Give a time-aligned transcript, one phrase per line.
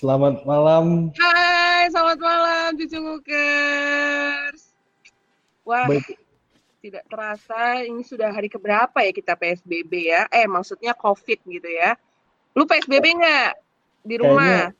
[0.00, 1.12] Selamat malam.
[1.12, 4.72] Hai, selamat malam cucu ngukers.
[5.60, 6.16] Wah, Baik.
[6.80, 10.24] tidak terasa ini sudah hari keberapa ya kita PSBB ya?
[10.32, 12.00] Eh, maksudnya COVID gitu ya.
[12.56, 13.52] Lu PSBB nggak
[14.08, 14.72] di rumah?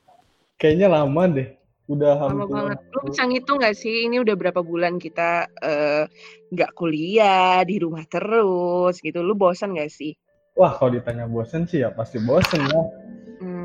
[0.56, 1.52] Kayaknya lama deh.
[1.84, 2.48] Udah Lama hampir.
[2.56, 2.78] banget.
[2.88, 6.08] Lu bisa ngitung nggak sih ini udah berapa bulan kita eh,
[6.48, 9.20] nggak kuliah di rumah terus gitu?
[9.20, 10.16] Lu bosan nggak sih?
[10.56, 13.09] Wah, kalau ditanya bosen sih ya pasti bosen ya.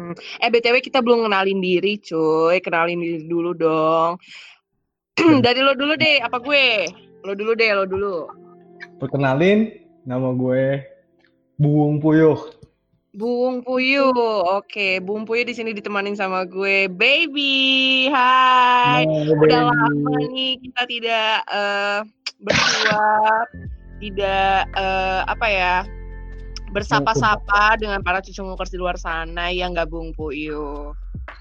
[0.05, 0.13] Hmm.
[0.37, 4.21] Eh BTW kita belum kenalin diri cuy, kenalin diri dulu dong.
[5.45, 6.85] Dari lo dulu deh, apa gue?
[7.25, 8.29] Lo dulu deh, lo dulu.
[9.01, 9.73] Perkenalin,
[10.05, 10.85] nama gue
[11.57, 12.37] Buung Puyuh.
[13.15, 14.11] Bung Puyuh,
[14.59, 14.99] oke.
[14.99, 18.11] Bung Puyuh di sini ditemanin sama gue, baby.
[18.11, 19.07] Hai.
[19.07, 21.99] Nah, Udah lama nih kita tidak eh,
[22.43, 23.07] berdua,
[24.03, 25.75] tidak eh, apa ya,
[26.75, 30.91] bersapa-sapa dengan para cucu ngukers di luar sana yang gak Bung Puyuh.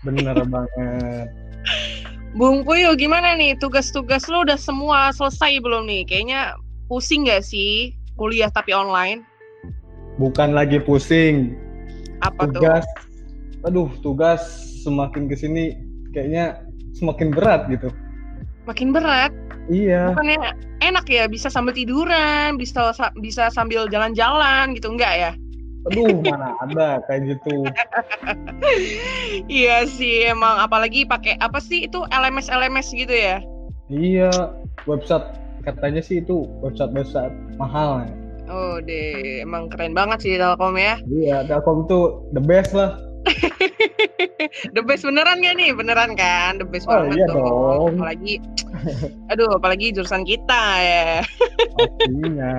[0.07, 1.27] Bener banget.
[2.39, 6.07] Bung Puyuh, gimana nih tugas-tugas lo udah semua selesai belum nih?
[6.07, 6.55] Kayaknya
[6.87, 9.27] pusing gak sih kuliah tapi online?
[10.23, 11.59] Bukan lagi pusing.
[12.23, 12.63] Apa tuh?
[12.63, 12.87] Tugas,
[13.67, 14.43] aduh tugas
[14.87, 15.75] semakin ke sini
[16.15, 16.63] kayaknya
[16.95, 17.91] semakin berat gitu.
[18.71, 19.35] Makin berat.
[19.69, 20.13] Iya.
[20.13, 20.39] Bukannya
[20.85, 25.33] enak ya bisa sambil tiduran, bisa bisa sambil jalan-jalan gitu enggak ya?
[25.93, 27.69] Aduh, mana ada kayak gitu.
[29.53, 33.45] iya sih emang apalagi pakai apa sih itu LMS LMS gitu ya?
[33.93, 34.33] Iya,
[34.89, 35.29] website
[35.65, 38.05] katanya sih itu website-website mahal.
[38.05, 38.13] ya.
[38.49, 41.01] Oh deh, emang keren banget sih Telkom ya.
[41.09, 42.97] Iya, Telkom tuh the best lah.
[44.77, 45.73] The best beneran gak nih?
[45.73, 46.61] Beneran kan?
[46.61, 47.97] The best Oh, banget iya dong.
[47.99, 48.35] Apalagi
[49.33, 51.25] aduh, apalagi jurusan kita ya.
[51.79, 52.55] Pastinya.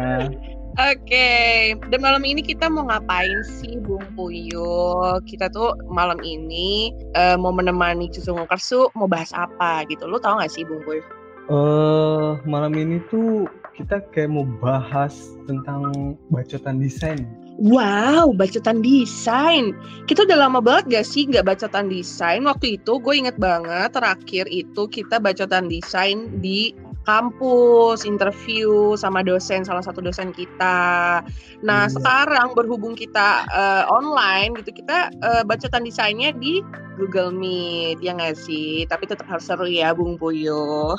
[0.76, 5.24] Oke, dan malam ini kita mau ngapain sih Bung Puyuh?
[5.24, 10.04] Kita tuh malam ini eh, mau menemani Cucu Ngokersu mau bahas apa gitu.
[10.04, 11.06] Lu tau gak sih Bung Puyuh?
[11.46, 15.16] Eh, malam ini tuh kita kayak mau bahas
[15.48, 17.24] tentang bacotan desain.
[17.56, 19.72] Wow, bacotan desain.
[20.12, 22.44] Kita udah lama banget gak sih nggak bacotan desain?
[22.44, 29.64] Waktu itu gue inget banget terakhir itu kita bacotan desain di kampus, interview sama dosen,
[29.64, 31.22] salah satu dosen kita.
[31.64, 31.94] Nah, Hmm.
[31.94, 36.60] sekarang berhubung kita eh, online gitu, kita eh, bacotan desainnya di
[37.00, 38.84] Google Meet, ya nggak sih?
[38.90, 40.98] Tapi tetap harus seru ya, Bung Puyuh.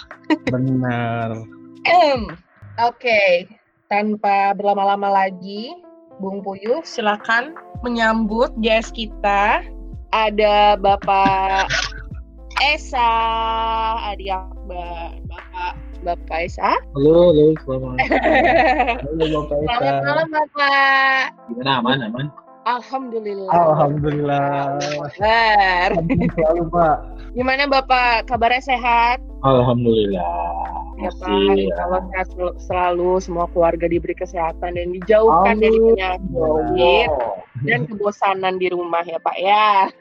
[0.48, 1.36] Benar.
[2.76, 3.48] Oke,
[3.88, 5.72] tanpa berlama-lama lagi,
[6.16, 7.52] Bung Puyuh silakan
[7.84, 9.60] menyambut guest kita.
[10.16, 11.68] Ada Bapak
[12.64, 13.10] Esa
[14.00, 16.72] Adi Akbar, Bapak Bapak Esa.
[16.96, 17.96] Halo, halo, selamat.
[19.04, 19.76] Halo Bapak Eka.
[19.76, 21.22] Selamat malam Bapak.
[21.52, 22.26] Gimana aman, aman?
[22.66, 23.46] Alhamdulillah.
[23.54, 24.74] Alhamdulillah.
[25.14, 25.90] Kabar.
[26.34, 26.96] Selalu Pak.
[27.38, 28.26] Gimana Bapak?
[28.26, 29.22] Kabarnya sehat?
[29.46, 30.26] Alhamdulillah.
[30.96, 37.10] Ya Pak, insya Allah sehat sel- selalu semua keluarga diberi kesehatan dan dijauhkan dari penyakit
[37.68, 39.92] dan kebosanan di rumah ya Pak ya.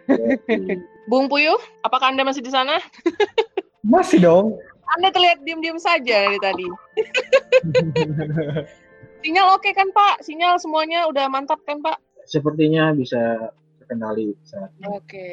[1.12, 2.80] Bung Puyuh, apakah Anda masih di sana?
[3.86, 4.58] Masih dong.
[4.98, 6.66] Anda terlihat diam-diam saja dari tadi.
[9.22, 10.24] Sinyal oke kan Pak?
[10.24, 12.00] Sinyal semuanya udah mantap kan Pak?
[12.26, 13.50] Sepertinya bisa
[13.80, 14.86] terkendali saat ini.
[14.90, 15.30] Oke.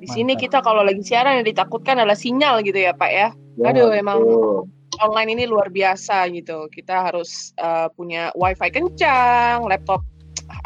[0.00, 0.42] Di sini Mantap.
[0.48, 3.28] kita kalau lagi siaran yang ditakutkan adalah sinyal gitu ya Pak ya.
[3.60, 4.64] Ya, Aduh, emang betul.
[5.04, 6.72] online ini luar biasa gitu.
[6.72, 10.00] Kita harus uh, punya wifi kencang, laptop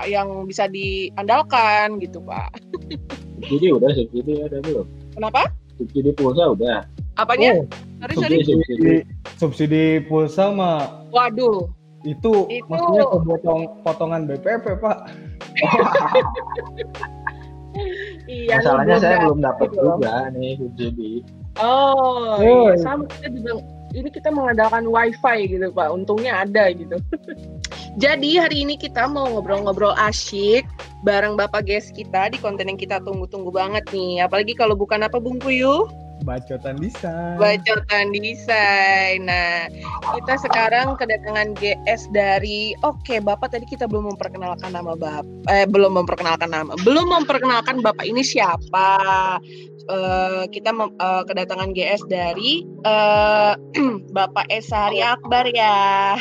[0.06, 2.54] yang bisa diandalkan gitu Pak.
[3.42, 4.86] Subsidi udah, subsidi ada belum?
[5.18, 5.50] Kenapa?
[5.76, 6.86] Subsidi pulsa udah.
[7.18, 7.58] Apanya?
[7.58, 7.66] Oh,
[8.06, 8.36] Sorry, sorry.
[8.38, 8.54] Subsidi, subsidi.
[8.62, 8.94] subsidi,
[9.36, 11.66] subsidi pulsa mah Waduh.
[12.06, 14.98] itu, Itu- maksudnya kepotong potongan BPP Pak.
[18.30, 18.62] Iya.
[18.62, 19.82] Masalahnya saya belum dapat gitu.
[19.82, 21.12] juga nih subsidi.
[21.58, 22.78] Oh, Oh, iya.
[22.82, 23.52] sama kita juga
[23.94, 25.88] ini kita mengandalkan wifi gitu Pak.
[25.90, 26.98] Untungnya ada gitu.
[28.02, 30.66] Jadi hari ini kita mau ngobrol-ngobrol asyik
[31.06, 34.26] bareng Bapak guest kita di konten yang kita tunggu-tunggu banget nih.
[34.26, 35.86] Apalagi kalau bukan apa Bung Puyuh?
[36.22, 37.34] Bacotan desain.
[37.36, 39.26] Bacotan desain.
[39.26, 39.66] Nah,
[40.14, 45.26] kita sekarang kedatangan GS dari Oke, Bapak tadi kita belum memperkenalkan nama Bapak.
[45.50, 46.78] Eh, belum memperkenalkan nama.
[46.86, 48.94] Belum memperkenalkan Bapak ini siapa.
[49.84, 53.52] Eh, kita mem- eh, kedatangan GS dari eh,
[54.16, 56.14] Bapak Esari Akbar ya.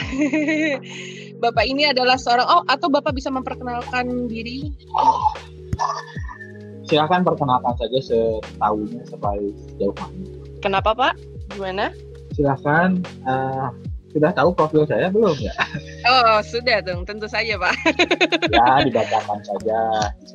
[1.43, 4.71] Bapak ini adalah seorang oh atau Bapak bisa memperkenalkan diri?
[6.83, 9.39] Silakan perkenalkan saja setahunya sampai
[9.71, 10.25] sejauh mana.
[10.59, 11.13] Kenapa Pak?
[11.55, 11.91] Gimana?
[12.33, 13.03] Silakan.
[13.27, 13.67] eh,
[14.13, 15.53] sudah tahu profil saya belum ya?
[16.03, 17.73] Oh, sudah dong, tentu saja Pak.
[18.53, 19.79] ya dibacakan saja.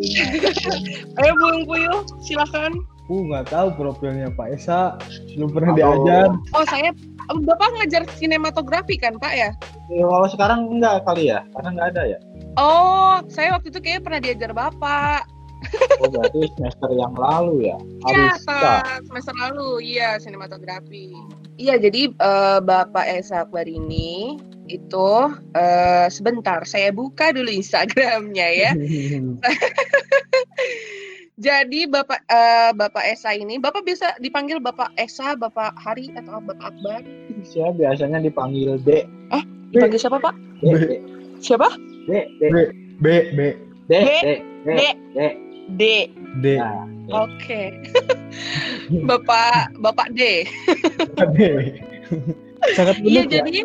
[1.20, 2.72] Ayo Bung Puyuh, silakan.
[3.08, 5.00] aku nggak tahu profilnya Pak Esa
[5.32, 5.80] belum pernah Halo.
[5.80, 6.92] diajar Oh saya
[7.28, 9.48] Bapak ngajar sinematografi kan Pak ya?
[9.88, 12.18] Ya, kalau sekarang enggak kali ya, karena enggak ada ya.
[12.60, 15.24] Oh saya waktu itu kayaknya pernah diajar Bapak.
[15.98, 17.78] Oh berarti semester yang lalu ya.
[18.06, 18.38] Iya
[19.02, 21.10] semester lalu iya sinematografi.
[21.58, 24.38] Iya jadi eh, Bapak Esa Akbar ini
[24.70, 25.10] itu
[25.58, 28.70] eh, sebentar saya buka dulu Instagramnya ya.
[31.38, 36.74] Jadi Bapak eh, Bapak Esa ini, Bapak bisa dipanggil Bapak Esa, Bapak Hari atau Bapak
[36.74, 37.06] Akbar?
[37.46, 39.06] Saya biasanya dipanggil D.
[39.70, 40.34] Dipanggil siapa Pak?
[40.58, 40.92] D, D,
[41.38, 41.68] Siapa?
[42.10, 42.44] D, D,
[42.98, 43.38] B B
[43.86, 44.26] D, D, D,
[44.66, 44.82] D, D.
[45.14, 45.47] D.
[45.76, 46.08] D.
[46.40, 46.84] D Nah,
[47.24, 47.72] Oke.
[49.08, 50.44] Bapak Bapak D.
[51.34, 51.38] D
[52.76, 53.60] sangat Iya unik ya jadi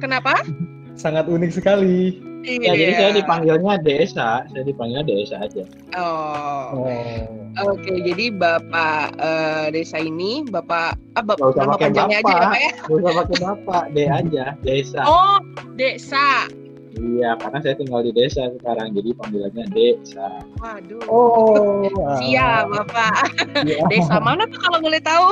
[0.00, 0.34] kenapa?
[0.92, 2.98] sangat unik sekali ya, jadi Iya.
[3.00, 5.64] saya dipanggilnya Desa, saya dipanggilnya Desa aja.
[5.96, 6.84] Oh.
[6.84, 12.36] oh Oke, jadi Bapak eh, Desa ini Bapak ah, Bapak nama panjangnya aja Bapak.
[12.36, 12.72] ya Pak ya?
[12.76, 15.00] Gak usah pakai bapak, D aja, Desa.
[15.06, 15.38] Oh,
[15.80, 16.28] Desa.
[16.92, 20.28] Iya, karena saya tinggal di desa sekarang, jadi panggilannya Desa.
[20.60, 21.00] Waduh.
[21.08, 21.88] oh
[22.20, 23.32] Siap, Bapak.
[23.64, 23.80] Iya.
[23.92, 25.26] Desa mana Pak kalau boleh tahu?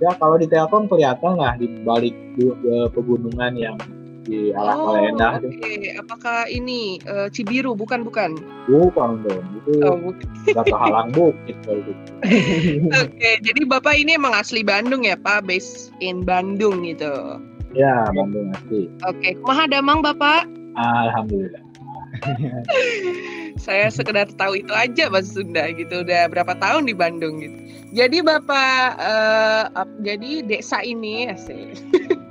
[0.00, 3.76] Ya kalau di Telkom kelihatan lah di balik eh, pegunungan yang
[4.24, 5.12] di arah Oh, oke.
[5.52, 7.76] itu Apakah ini eh, Cibiru?
[7.76, 8.36] Bukan, bukan.
[8.68, 10.28] bukan dong, itu Oh, bukan.
[10.72, 12.12] kehalang bukit kalau gitu.
[12.96, 15.44] Oke, jadi Bapak ini emang asli Bandung ya, Pak?
[15.44, 17.40] Based in Bandung gitu.
[17.70, 18.90] Ya, Bandung asli.
[19.06, 20.46] Oke, kumaha damang Bapak?
[20.74, 21.62] Alhamdulillah.
[23.64, 26.02] Saya sekedar tahu itu aja bahasa Sunda gitu.
[26.02, 27.54] Udah berapa tahun di Bandung gitu.
[27.94, 31.78] Jadi Bapak eh, ap- jadi desa ini asik.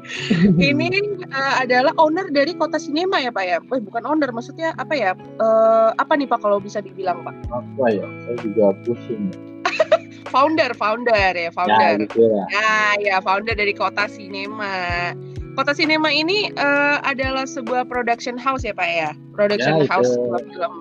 [0.59, 0.89] ini
[1.23, 3.57] eh, adalah owner dari Kota Sinema ya, Pak ya?
[3.63, 5.15] Eh, bukan owner, maksudnya apa ya?
[5.15, 7.35] Eh, apa nih Pak kalau bisa dibilang, Pak?
[7.47, 8.07] Apa ya?
[8.27, 9.31] Saya juga pusing.
[10.29, 11.93] Founder, founder ya, Ya, founder.
[11.99, 12.43] gitu ya.
[12.51, 15.11] Nah, ya founder dari Kota Sinema.
[15.53, 19.11] Kota Sinema ini eh, adalah sebuah production house ya, Pak ya?
[19.33, 19.89] Production Ya, itu.
[19.89, 20.73] house film-film.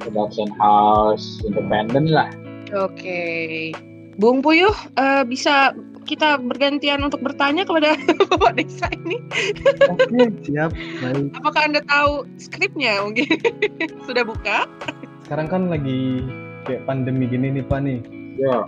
[0.00, 2.30] Production house independen lah.
[2.72, 3.70] Oke.
[4.14, 5.72] Bung Puyuh, eh, bisa
[6.02, 7.94] kita bergantian untuk bertanya kepada
[8.30, 9.22] Bapak Desa ini.
[9.86, 13.30] oke siap baik Apakah Anda tahu skripnya mungkin?
[14.06, 14.66] Sudah buka?
[15.22, 16.20] sekarang kan lagi
[16.66, 18.02] kayak pandemi gini nih Pak nih
[18.42, 18.66] Ya,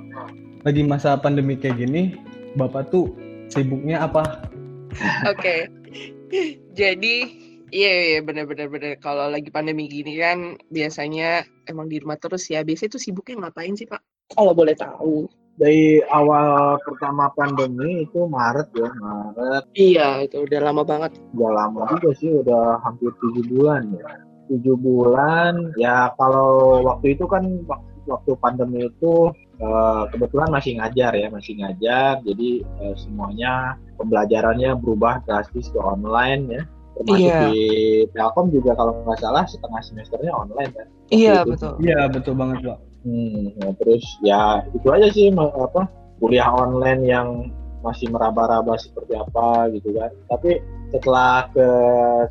[0.62, 2.14] lagi masa pandemi kayak gini
[2.54, 3.10] Bapak tuh
[3.50, 4.46] sibuknya apa
[5.26, 5.66] Oke.
[6.78, 7.14] Jadi
[7.74, 12.62] iya iya benar-benar benar kalau lagi pandemi gini kan biasanya emang di rumah terus ya.
[12.62, 13.98] Biasanya tuh sibuknya ngapain sih, Pak?
[14.34, 15.26] Kalau boleh tahu.
[15.54, 21.14] dari awal pertama pandemi itu Maret ya, Maret Iya, itu udah lama banget.
[21.30, 24.18] udah lama juga sih, udah hampir tujuh bulan ya.
[24.50, 29.30] Tujuh bulan, ya kalau waktu itu kan wak- waktu pandemi itu
[29.60, 36.42] eh, kebetulan masih ngajar ya, masih ngajar, jadi eh, semuanya pembelajarannya berubah drastis ke online
[36.50, 36.62] ya.
[36.94, 37.38] Termasuk Iya.
[37.50, 37.58] di
[38.14, 40.86] Telkom juga kalau nggak salah setengah semesternya online kan.
[41.10, 41.50] Iya, itu.
[41.50, 41.72] betul.
[41.82, 45.84] iya betul banget Pak Hmm, ya, terus ya itu aja sih apa
[46.24, 47.52] kuliah online yang
[47.84, 50.08] masih meraba-raba seperti apa gitu kan.
[50.32, 51.68] Tapi setelah ke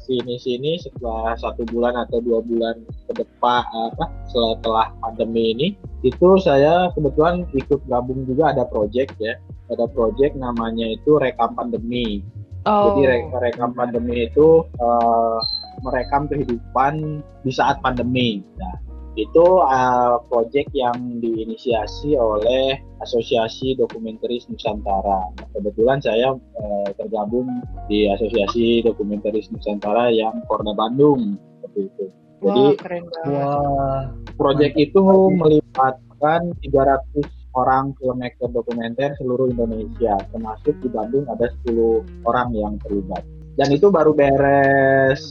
[0.02, 5.68] sini-sini setelah satu bulan atau dua bulan ke depan apa setelah pandemi ini
[6.04, 9.40] itu saya kebetulan ikut gabung juga ada project ya
[9.72, 12.22] ada project namanya itu rekam pandemi
[12.64, 12.96] Oh.
[12.96, 15.40] jadi re- rekam pandemi itu eh,
[15.84, 18.40] merekam kehidupan di saat pandemi.
[18.56, 18.76] Nah,
[19.20, 25.28] itu eh, proyek yang diinisiasi oleh Asosiasi Dokumentaris Nusantara.
[25.36, 27.52] Nah, kebetulan saya eh, tergabung
[27.92, 32.06] di Asosiasi Dokumentaris Nusantara yang Korda Bandung seperti itu.
[32.44, 33.32] Jadi Wah, keren banget.
[33.32, 34.02] wah
[34.36, 35.00] proyek itu
[35.40, 37.24] melibatkan 300
[37.54, 43.24] orang filmmaker dokumenter seluruh Indonesia, termasuk di Bandung ada 10 orang yang terlibat.
[43.56, 45.22] Dan itu baru beres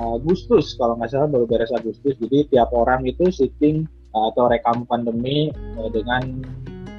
[0.00, 2.16] Agustus, kalau nggak salah baru beres Agustus.
[2.18, 3.86] Jadi tiap orang itu syuting
[4.16, 6.42] uh, atau rekam pandemi uh, dengan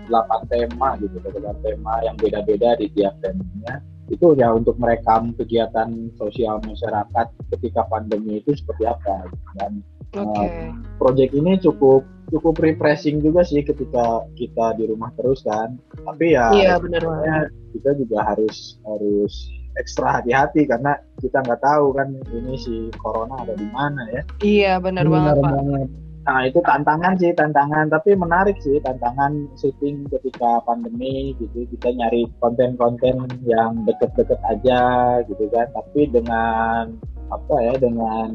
[0.07, 3.83] 8 tema gitu, dengan tema yang beda-beda di tiap temanya.
[4.11, 9.31] Itu ya untuk merekam kegiatan sosial masyarakat ketika pandemi itu seperti apa.
[9.55, 9.79] Dan
[10.11, 10.75] Oke.
[10.99, 15.79] project ini cukup cukup refreshing juga sih ketika kita di rumah terus kan.
[16.03, 17.23] Tapi ya Iya, benar banget.
[17.23, 17.37] resikonya
[17.71, 19.33] kita juga harus harus
[19.79, 24.21] ekstra hati-hati karena kita nggak tahu kan ini si corona ada di mana ya.
[24.43, 25.51] Iya, benar banget, Pak.
[25.55, 25.89] banget
[26.21, 32.29] Nah itu tantangan sih tantangan tapi menarik sih tantangan syuting ketika pandemi gitu kita nyari
[32.37, 34.81] konten-konten yang deket-deket aja
[35.25, 36.93] gitu kan tapi dengan
[37.33, 38.29] apa ya dengan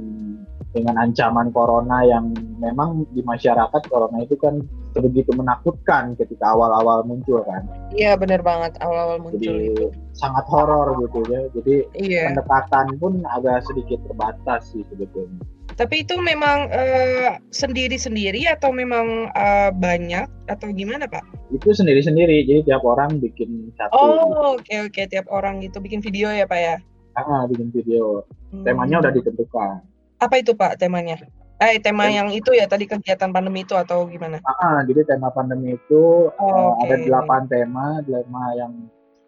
[0.75, 4.61] dengan ancaman corona yang memang di masyarakat corona itu kan
[4.93, 7.65] sebegitu menakutkan ketika awal-awal muncul kan.
[7.93, 9.87] Iya benar banget awal-awal muncul Jadi itu.
[10.13, 11.41] sangat horor gitu ya.
[11.57, 12.23] Jadi Iya.
[12.33, 15.41] pendekatan pun agak sedikit terbatas sih sebetulnya.
[15.77, 21.21] Tapi itu memang eh, sendiri-sendiri atau memang eh, banyak atau gimana Pak?
[21.53, 22.49] Itu sendiri-sendiri.
[22.49, 23.93] Jadi tiap orang bikin satu.
[23.93, 26.77] Oh oke oke tiap orang gitu bikin video ya Pak ya.
[27.13, 28.25] Ah, bikin video.
[28.53, 28.65] Hmm.
[28.65, 29.85] Temanya udah ditentukan.
[30.17, 31.21] Apa itu Pak temanya?
[31.61, 34.41] Eh tema Tem- yang itu ya tadi kegiatan pandemi itu atau gimana?
[34.49, 36.85] Ah, jadi tema pandemi itu Oh, eh, oke.
[36.89, 38.73] ada delapan tema, tema yang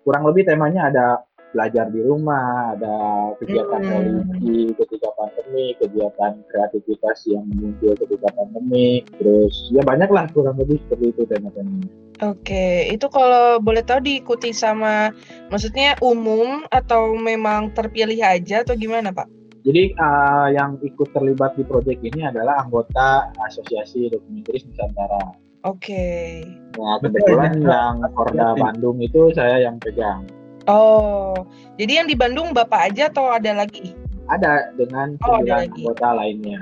[0.05, 1.07] kurang lebih temanya ada
[1.53, 2.97] belajar di rumah, ada
[3.41, 3.91] kegiatan Hmm.
[3.91, 10.77] religi ketika pandemi, kegiatan kreativitas yang muncul ketika pandemi, terus ya banyak lah kurang lebih
[10.85, 11.89] seperti itu tema-temanya.
[12.19, 15.15] Oke, itu kalau boleh tahu diikuti sama,
[15.49, 19.31] maksudnya umum atau memang terpilih aja atau gimana Pak?
[19.63, 25.35] Jadi eh, yang ikut terlibat di proyek ini adalah anggota Asosiasi Dokumentaris Nusantara.
[25.67, 26.41] Oke.
[26.79, 27.67] Nah, Betul, kebetulan ya.
[27.67, 28.49] yang Korda.
[28.55, 30.23] Bandung itu saya yang pegang.
[30.69, 31.33] Oh,
[31.81, 33.97] jadi yang di Bandung Bapak aja atau ada lagi?
[34.29, 35.81] Ada dengan Oh, ada lagi.
[35.81, 36.61] anggota lainnya.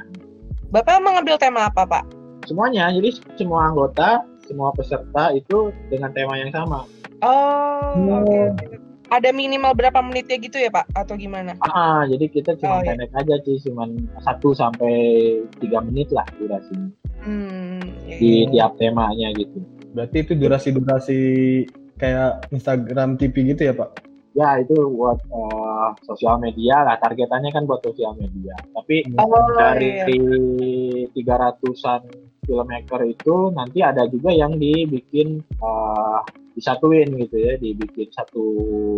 [0.71, 2.05] Bapak mengambil tema apa Pak?
[2.47, 6.87] Semuanya, jadi semua anggota, semua peserta itu dengan tema yang sama.
[7.19, 8.23] Oh, Hmm.
[8.23, 8.39] oke.
[8.55, 8.67] oke.
[9.07, 10.87] Ada minimal berapa menitnya gitu ya Pak?
[10.93, 11.55] Atau gimana?
[11.63, 12.95] Ah, jadi kita cuma Oh, iya.
[12.95, 13.87] pendek aja sih, cuma
[14.21, 14.95] 1 sampai
[15.59, 16.91] 3 menit lah durasinya
[17.23, 18.47] Hmm, iya, di iya.
[18.51, 19.63] tiap temanya gitu.
[19.95, 21.19] Berarti itu durasi-durasi
[21.97, 23.91] kayak Instagram TV gitu ya Pak?
[24.37, 28.53] Ya itu buat eh, sosial media lah, targetannya kan buat sosial media.
[28.76, 31.09] Tapi Oh, dari iya.
[31.17, 32.03] 300-an
[32.47, 36.21] filmmaker itu nanti ada juga yang dibikin eh,
[36.57, 38.47] disatuin gitu ya, dibikin satu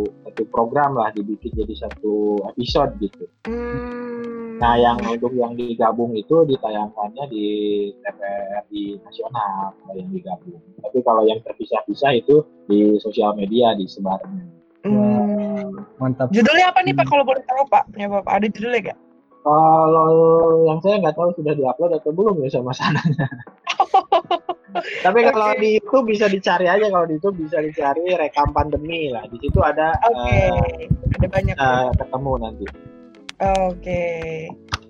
[0.07, 3.26] satu program lah, dibikin jadi satu episode gitu.
[3.50, 4.62] Hmm.
[4.62, 7.47] Nah, yang untuk yang digabung itu ditayangkannya di
[8.02, 10.62] TVRI nasional kalau yang digabung.
[10.83, 14.43] Tapi kalau yang terpisah-pisah itu di sosial media disebarnya.
[14.87, 15.83] Hmm.
[15.99, 16.31] Mantap.
[16.31, 17.90] Judulnya apa nih Pak kalau boleh tahu Pak?
[17.90, 18.99] Punya Bapak ada judulnya gak?
[19.42, 20.11] Kalau
[20.66, 23.26] yang saya nggak tahu sudah diupload atau belum ya sama sananya.
[25.04, 25.59] Tapi kalau Oke.
[25.59, 29.25] di YouTube bisa dicari aja kalau di YouTube bisa dicari rekam pandemi lah.
[29.26, 30.87] Di situ ada Oke, eh,
[31.18, 31.57] ada banyak.
[31.57, 31.64] ya?
[31.64, 32.66] eh, ketemu nanti.
[33.38, 34.04] Oke,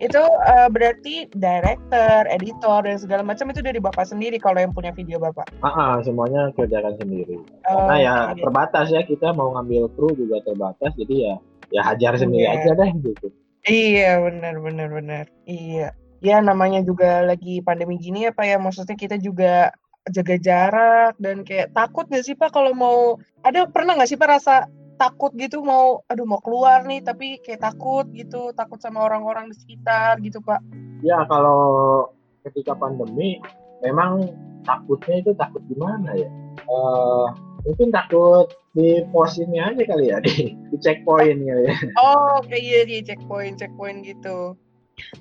[0.00, 4.90] itu eh, berarti director, editor dan segala macam itu dari bapak sendiri kalau yang punya
[4.90, 5.45] video bapak.
[5.61, 7.37] Ah, semuanya kerjakan sendiri.
[7.69, 8.40] Oh, Karena ya oke.
[8.40, 10.97] terbatas ya kita mau ngambil kru juga terbatas.
[10.97, 11.35] Jadi ya
[11.69, 12.57] ya hajar sendiri Iya.
[12.57, 13.28] aja deh gitu.
[13.69, 15.25] Iya benar benar benar.
[15.45, 15.93] Iya.
[16.19, 18.57] Ya namanya juga lagi pandemi gini ya pak ya.
[18.57, 19.71] Maksudnya kita juga
[20.09, 24.41] jaga jarak dan kayak takut gak sih pak kalau mau ada pernah nggak sih pak
[24.41, 24.65] rasa
[24.97, 29.57] takut gitu mau aduh mau keluar nih tapi kayak takut gitu takut sama orang-orang di
[29.61, 30.65] sekitar gitu pak.
[31.05, 32.09] Ya kalau
[32.49, 33.39] ketika pandemi
[33.85, 34.33] memang
[34.67, 36.29] takutnya itu takut gimana ya?
[36.67, 37.27] Eh
[37.69, 41.77] mungkin takut di pos ini aja kali ya di, di checkpoint kali ya.
[42.01, 44.57] Oh kayak iya di checkpoint checkpoint gitu.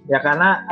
[0.08, 0.64] Ya karena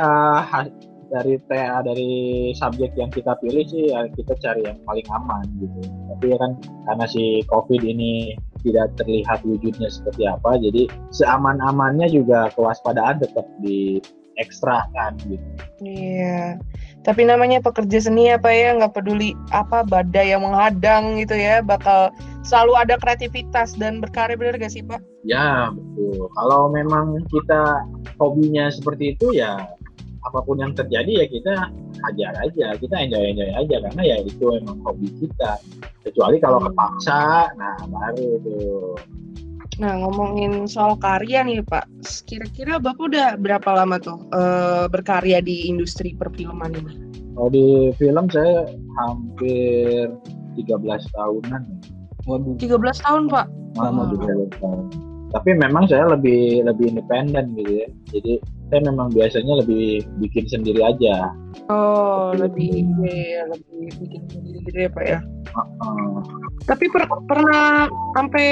[0.48, 0.72] ha-
[1.06, 5.80] dari TA dari subjek yang kita pilih sih ya kita cari yang paling aman gitu.
[5.86, 6.52] Tapi ya kan
[6.90, 8.34] karena si COVID ini
[8.66, 14.02] tidak terlihat wujudnya seperti apa, jadi seaman-amannya juga kewaspadaan tetap di
[14.42, 15.46] ekstrakan gitu.
[15.86, 16.58] Iya.
[17.06, 22.10] Tapi namanya pekerja seni apa ya nggak peduli apa badai yang menghadang gitu ya bakal
[22.42, 24.98] selalu ada kreativitas dan berkarya bener gak sih pak?
[25.22, 26.26] Ya betul.
[26.34, 27.86] Kalau memang kita
[28.18, 29.70] hobinya seperti itu ya
[30.26, 31.54] apa pun yang terjadi ya kita
[32.02, 35.62] hajar aja, kita enjoy enjoy aja karena ya itu emang hobi kita.
[36.02, 38.98] Kecuali kalau kepaksa, nah baru tuh.
[39.76, 41.84] Nah ngomongin soal karya nih pak,
[42.24, 46.94] kira-kira bapak udah berapa lama tuh eh, berkarya di industri perfilman ini?
[47.36, 48.64] Kalau di film saya
[48.96, 50.08] hampir
[50.56, 51.60] 13 tahunan.
[51.68, 51.76] ya.
[52.24, 52.56] Waduh.
[52.56, 53.46] 13 tahun pak.
[53.76, 54.10] Lama Hmm.
[54.16, 54.80] juga tahun.
[55.36, 57.86] Tapi memang saya lebih lebih independen gitu ya.
[58.08, 58.32] Jadi
[58.66, 61.30] saya memang biasanya lebih bikin sendiri aja.
[61.70, 65.18] Oh lebih ya, lebih bikin sendiri gitu ya pak ya.
[65.54, 66.14] Heeh.
[66.66, 67.86] Tapi per- pernah
[68.18, 68.48] sampai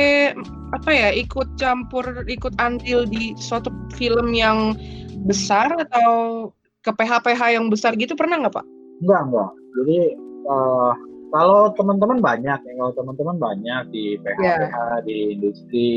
[0.70, 4.78] apa ya ikut campur ikut andil di suatu film yang
[5.26, 6.50] besar atau
[6.84, 8.66] ke PH-PH yang besar gitu pernah nggak pak?
[9.02, 9.50] Enggak, enggak.
[9.82, 9.98] Jadi
[10.46, 10.92] eh,
[11.34, 14.56] kalau teman-teman banyak, ya, kalau teman-teman banyak di PH, Ya.
[14.70, 15.90] PH, di industri,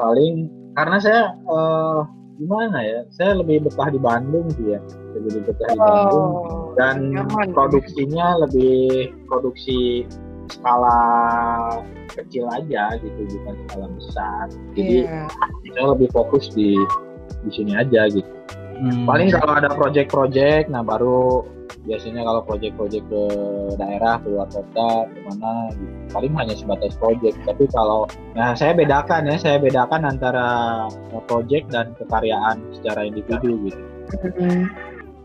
[0.00, 2.00] paling karena saya eh,
[2.38, 4.80] gimana ya, saya lebih betah di Bandung sih ya,
[5.12, 6.30] lebih betah di Bandung
[6.78, 7.46] dan Oh, nyaman.
[7.50, 10.06] produksinya lebih produksi
[10.48, 10.98] skala
[12.08, 14.44] kecil aja gitu, bukan skala besar.
[14.72, 15.26] Jadi Iya.
[15.74, 16.78] saya lebih fokus di
[17.44, 18.26] di sini aja gitu.
[18.78, 19.04] Hmm.
[19.10, 21.42] Paling kalau ada project-project, nah baru
[21.84, 23.22] biasanya kalau project-project ke
[23.74, 25.94] daerah, ke luar kota, ke mana, gitu.
[26.14, 27.34] paling hanya sebatas project.
[27.42, 28.06] Tapi kalau,
[28.38, 30.48] nah saya bedakan ya, saya bedakan antara
[31.26, 33.82] project dan kekaryaan secara individu gitu.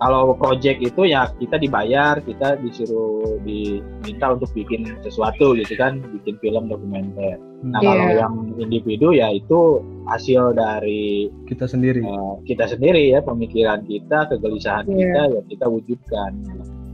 [0.03, 6.36] Kalau project itu ya kita dibayar, kita disuruh diminta untuk bikin sesuatu gitu kan, bikin
[6.43, 7.39] film dokumenter.
[7.63, 7.88] Nah Iya.
[7.88, 9.79] kalau yang individu ya itu
[10.12, 12.03] hasil dari kita sendiri.
[12.03, 14.95] eh, kita sendiri ya, pemikiran kita, kegelisahan Iya.
[15.00, 16.31] kita ya kita wujudkan.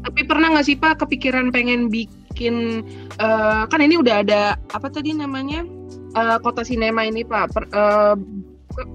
[0.05, 2.85] Tapi pernah nggak sih Pak kepikiran pengen bikin
[3.17, 5.65] eh, kan ini udah ada apa tadi namanya
[6.13, 8.38] eh, kota sinema ini Pak Per- eh, ke-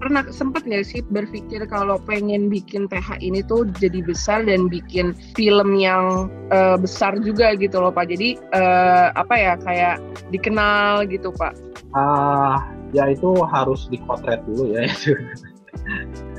[0.00, 5.12] pernah sempat nggak sih berpikir kalau pengen bikin PH ini tuh jadi besar dan bikin
[5.35, 8.09] film yang eh, besar juga gitu loh Pak.
[8.09, 9.97] Jadi eh, apa ya kayak
[10.31, 11.52] dikenal gitu Pak.
[11.95, 12.59] Ah,
[12.90, 14.87] ya itu harus dikotret dulu ya.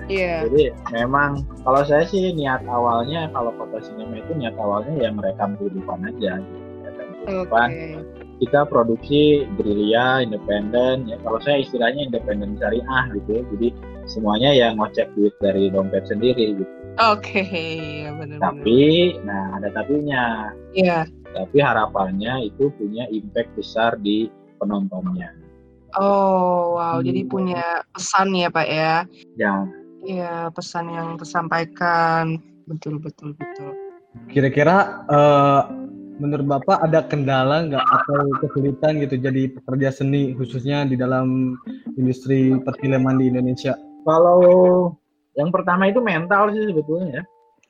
[0.05, 0.45] Iya.
[0.45, 5.57] Jadi memang kalau saya sih niat awalnya kalau kota sinema itu niat awalnya ya merekam
[5.57, 6.37] kehidupan aja.
[6.45, 6.57] gitu.
[6.85, 7.25] Merekam Oke.
[7.25, 7.69] kehidupan.
[8.35, 11.07] Kita produksi gerilya, independen.
[11.07, 13.29] Ya kalau saya istilahnya independen syariah gitu.
[13.39, 13.41] ya.
[13.55, 13.67] Jadi
[14.05, 16.73] semuanya yang ngocek duit dari dompet sendiri gitu.
[16.95, 18.55] Oke, ya benar-benar.
[18.55, 18.79] Tapi,
[19.27, 20.51] nah ada tapinya.
[20.71, 21.07] Iya.
[21.35, 25.35] Tapi harapannya itu punya impact besar di penontonnya.
[25.99, 26.99] Oh, wow.
[26.99, 27.07] Hmm.
[27.07, 28.95] Jadi punya pesan ya, Pak ya.
[29.35, 29.53] Ya,
[30.05, 32.37] Iya, pesan yang tersampaikan.
[32.69, 33.73] Betul, betul, betul.
[34.31, 35.61] Kira-kira eh,
[36.17, 41.57] menurut Bapak ada kendala nggak atau kesulitan gitu jadi pekerja seni khususnya di dalam
[41.99, 43.75] industri perfilman di Indonesia?
[44.05, 44.39] kalau
[45.35, 47.23] yang pertama itu mental sih sebetulnya ya.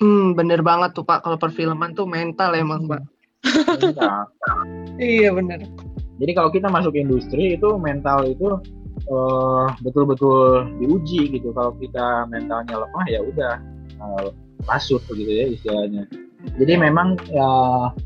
[0.03, 1.23] Hmm, bener banget tuh, Pak.
[1.23, 3.01] Kalau perfilman tuh mental emang, Pak.
[3.79, 4.27] Mental.
[4.99, 5.63] Iya, bener.
[6.19, 8.59] Jadi kalau kita masuk industri itu mental itu
[9.07, 11.51] eh, betul-betul diuji gitu.
[11.55, 13.53] Kalau kita mentalnya lemah ya udah
[13.99, 14.27] eh,
[14.67, 16.03] pasut begitu ya istilahnya.
[16.55, 17.51] Jadi memang ya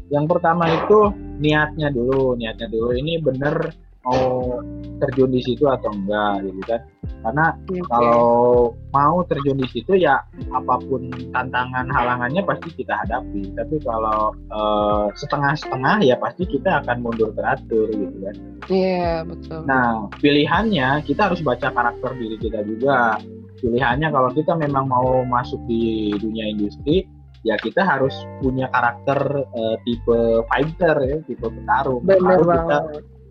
[0.10, 4.58] yang pertama itu niatnya dulu, niatnya dulu ini bener mau
[5.03, 6.82] terjun di situ atau enggak gitu kan.
[7.19, 7.84] Karena Oke.
[7.91, 10.23] kalau mau terjun di situ ya
[10.56, 17.04] apa pun tantangan halangannya pasti kita hadapi tapi kalau eh, setengah-setengah ya pasti kita akan
[17.04, 18.36] mundur teratur gitu kan
[18.69, 19.67] Iya, betul.
[19.67, 23.19] nah pilihannya kita harus baca karakter diri kita juga
[23.60, 27.04] pilihannya kalau kita memang mau masuk di dunia industri
[27.47, 28.12] ya kita harus
[28.43, 30.19] punya karakter eh, tipe
[30.52, 32.80] fighter ya tipe petarung bener Baru kita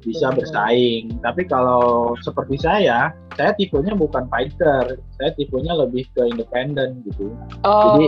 [0.03, 0.39] bisa Bener.
[0.43, 1.05] bersaing.
[1.23, 7.35] Tapi kalau seperti saya, saya tipenya bukan fighter, saya tipenya lebih ke independen gitu.
[7.67, 8.07] Oh, Jadi,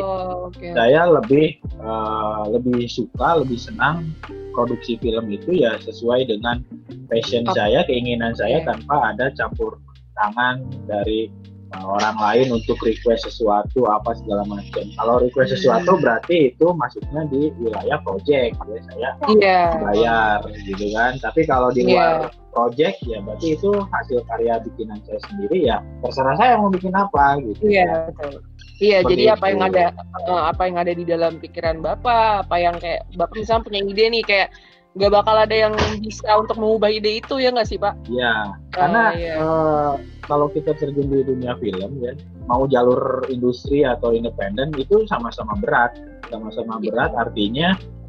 [0.48, 0.66] oke.
[0.74, 4.10] Saya lebih eh, lebih suka, lebih senang
[4.54, 6.62] produksi film itu ya sesuai dengan
[7.10, 7.54] passion Oke.
[7.58, 8.66] saya, keinginan saya Oke.
[8.70, 9.78] tanpa ada campur
[10.18, 11.30] tangan dari
[11.72, 14.82] orang lain untuk request sesuatu apa segala macam.
[14.90, 15.56] Kalau request Hmm.
[15.56, 19.60] sesuatu berarti itu masuknya di wilayah project ya saya Iya.
[19.80, 25.20] bayar gitu kan tapi kalau di luar project ya berarti itu hasil karya bikinan saya
[25.24, 28.42] sendiri ya terserah saya mau bikin apa gitu Iya, betul.
[28.80, 29.50] Iya, Seperti jadi apa itu.
[29.50, 29.84] yang ada
[30.24, 34.04] eh, apa yang ada di dalam pikiran Bapak, apa yang kayak Bapak misalnya punya ide
[34.08, 34.48] nih kayak
[34.90, 37.94] nggak bakal ada yang bisa untuk mengubah ide itu ya nggak sih, Pak?
[38.10, 39.34] ya karena Ah, iya.
[39.38, 39.92] eh,
[40.26, 42.12] kalau kita terjun di dunia film ya
[42.46, 45.94] mau jalur industri atau independen itu sama-sama berat
[46.26, 46.90] sama-sama Iya.
[46.90, 47.68] berat artinya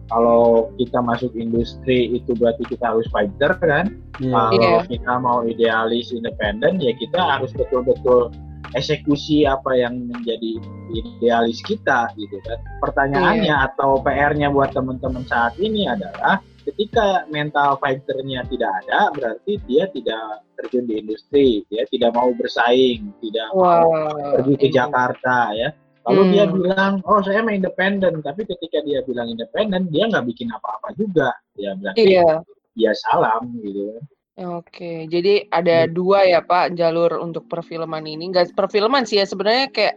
[0.09, 3.85] kalau kita masuk industri itu berarti kita harus fighter kan
[4.17, 4.33] Iya.
[4.33, 4.89] kalau Iya.
[4.89, 8.33] kita mau idealis independen ya kita harus betul-betul
[8.71, 10.55] eksekusi apa yang menjadi
[10.95, 12.55] idealis kita gitu kan.
[12.79, 13.67] Pertanyaannya Iya.
[13.67, 20.45] atau PR-nya buat teman-teman saat ini adalah ketika mental fighter-nya tidak ada berarti dia tidak
[20.57, 24.37] terjun di industri, dia tidak mau bersaing, tidak mau Wah.
[24.37, 24.67] pergi ke.
[24.69, 25.69] Jakarta ya.
[26.01, 26.31] Lalu Hmm.
[26.33, 30.97] dia bilang, oh saya mau independen, tapi ketika dia bilang independen, dia nggak bikin apa-apa
[30.97, 31.29] juga.
[31.53, 32.41] Ya berarti Iya.
[32.73, 34.01] dia salam gitu.
[34.41, 38.33] Oke, jadi ada dua ya Pak jalur untuk perfilman ini.
[38.33, 39.95] Nggak perfilman sih ya sebenarnya kayak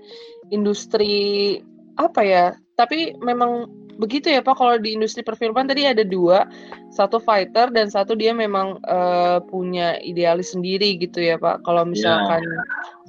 [0.53, 1.61] industri
[1.97, 2.47] apa ya?
[2.77, 6.47] Tapi memang begitu ya Pak kalau di industri perfilman tadi ada dua,
[6.91, 11.63] satu fighter dan satu dia memang eh, punya idealis sendiri gitu ya Pak.
[11.67, 12.43] Kalau misalkan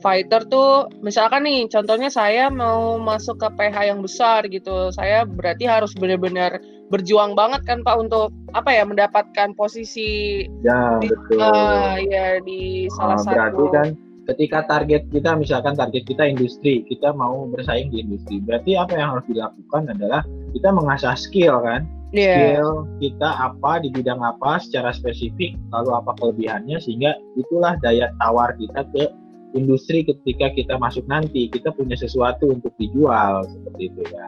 [0.04, 4.94] fighter tuh misalkan nih contohnya saya mau masuk ke PH yang besar gitu.
[4.94, 6.62] Saya berarti harus benar-benar
[6.94, 11.42] berjuang banget kan Pak untuk apa ya mendapatkan posisi Ya di, betul.
[11.42, 13.88] ah, ya di salah Ah, berarti satu kan
[14.26, 18.42] ketika target kita misalkan target kita industri, kita mau bersaing di industri.
[18.42, 20.22] Berarti apa yang harus dilakukan adalah
[20.54, 21.86] kita mengasah skill kan.
[22.16, 22.34] Iya.
[22.36, 22.70] Skill
[23.02, 28.88] kita apa di bidang apa secara spesifik, lalu apa kelebihannya sehingga itulah daya tawar kita
[28.96, 29.10] ke
[29.56, 34.28] industri ketika kita masuk nanti kita punya sesuatu untuk dijual seperti itu ya.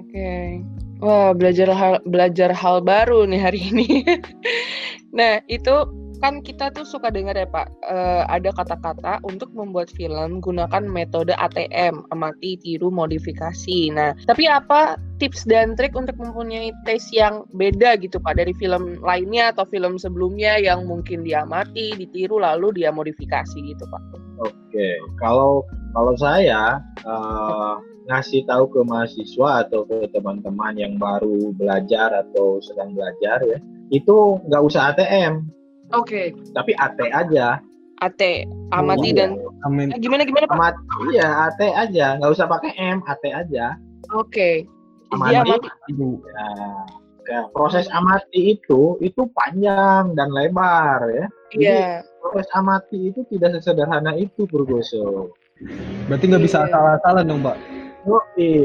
[0.00, 0.64] Oke.
[0.98, 3.86] Wah, belajar hal belajar hal baru nih hari ini.
[5.18, 5.86] nah, itu
[6.18, 11.34] kan kita tuh suka dengar ya Pak, uh, ada kata-kata untuk membuat film gunakan metode
[11.38, 13.94] ATM, amati, tiru, modifikasi.
[13.94, 18.98] Nah, tapi apa tips dan trik untuk mempunyai taste yang beda gitu Pak dari film
[19.02, 24.02] lainnya atau film sebelumnya yang mungkin diamati, ditiru lalu dia modifikasi gitu Pak?
[24.38, 27.78] Oke, kalau kalau saya uh,
[28.08, 33.58] ngasih tahu ke mahasiswa atau ke teman-teman yang baru belajar atau sedang belajar ya,
[33.90, 35.44] itu nggak usah ATM,
[35.96, 36.32] Oke.
[36.32, 36.52] Okay.
[36.52, 37.62] Tapi AT aja.
[37.98, 38.22] AT,
[38.70, 39.30] amati oh, dan
[39.66, 39.90] Amin.
[39.90, 40.54] Eh, gimana gimana Pak?
[40.54, 40.74] Amat,
[41.10, 43.74] iya, AT aja, nggak usah pakai M, AT aja.
[44.14, 44.30] Oke.
[44.30, 44.54] Okay.
[45.10, 45.32] Amati.
[45.34, 45.68] Dia amati.
[45.98, 46.48] Ya,
[47.28, 51.26] ya, proses amati itu itu panjang dan lebar ya.
[51.58, 51.74] Iya.
[51.74, 51.94] Yeah.
[52.22, 55.34] Proses amati itu tidak sesederhana itu, Purgoso.
[56.06, 56.66] Berarti nggak bisa yeah.
[56.70, 57.56] asal-asalan dong, Pak?
[58.06, 58.22] Oh,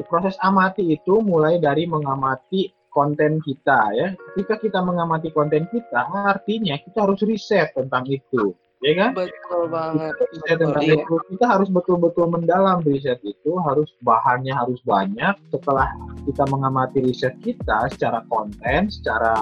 [0.07, 4.07] proses amati itu mulai dari mengamati konten kita ya.
[4.13, 8.53] Ketika kita mengamati konten kita, artinya kita harus riset tentang itu,
[8.83, 9.11] ya kan?
[9.15, 10.13] Betul banget.
[10.19, 11.03] Kita riset tentang iya.
[11.31, 15.35] kita harus betul-betul mendalam riset itu, harus bahannya harus banyak.
[15.49, 15.87] Setelah
[16.27, 19.33] kita mengamati riset kita secara konten, secara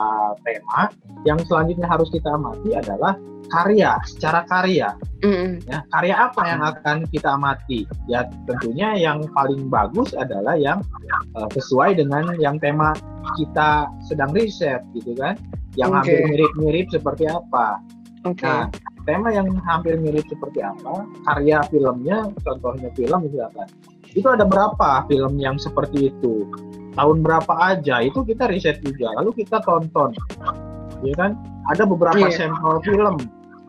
[0.46, 0.94] tema,
[1.26, 3.18] yang selanjutnya harus kita amati adalah
[3.52, 4.96] karya, secara karya.
[5.26, 5.60] Mm.
[5.68, 7.84] Ya, karya apa yang akan kita amati?
[8.08, 10.80] Ya tentunya yang paling bagus adalah yang
[11.36, 12.96] uh, sesuai dengan yang tema
[13.36, 15.36] kita sedang riset gitu kan.
[15.76, 15.98] Yang okay.
[16.00, 17.80] hampir mirip-mirip seperti apa.
[18.22, 18.46] Okay.
[18.46, 18.70] Nah,
[19.04, 21.06] tema yang hampir mirip seperti apa?
[21.26, 23.68] Karya filmnya, contohnya film misalkan.
[24.12, 26.48] Itu ada berapa film yang seperti itu?
[26.96, 28.04] Tahun berapa aja?
[28.04, 29.16] Itu kita riset juga.
[29.22, 30.12] Lalu kita tonton.
[31.02, 31.40] Ya kan?
[31.72, 32.36] Ada beberapa yeah.
[32.36, 33.16] sampel film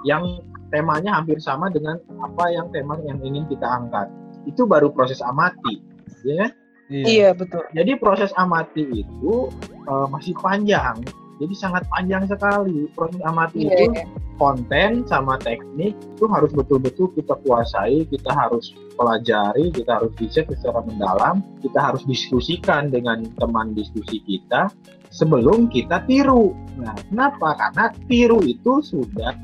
[0.02, 0.42] yang
[0.74, 4.10] temanya hampir sama dengan apa yang tema yang ingin kita angkat.
[4.48, 5.78] Itu baru proses amati,
[6.26, 6.50] ya.
[6.90, 7.62] Iya, iya betul.
[7.72, 9.48] Jadi proses amati itu
[9.86, 10.98] uh, masih panjang.
[11.40, 14.06] Jadi sangat panjang sekali proses amati yeah, itu yeah.
[14.36, 20.84] konten sama teknik itu harus betul-betul kita kuasai, kita harus pelajari, kita harus riset secara
[20.84, 24.70] mendalam, kita harus diskusikan dengan teman diskusi kita
[25.12, 26.56] sebelum kita tiru.
[26.80, 27.54] Nah, kenapa?
[27.58, 29.36] Karena tiru itu sudah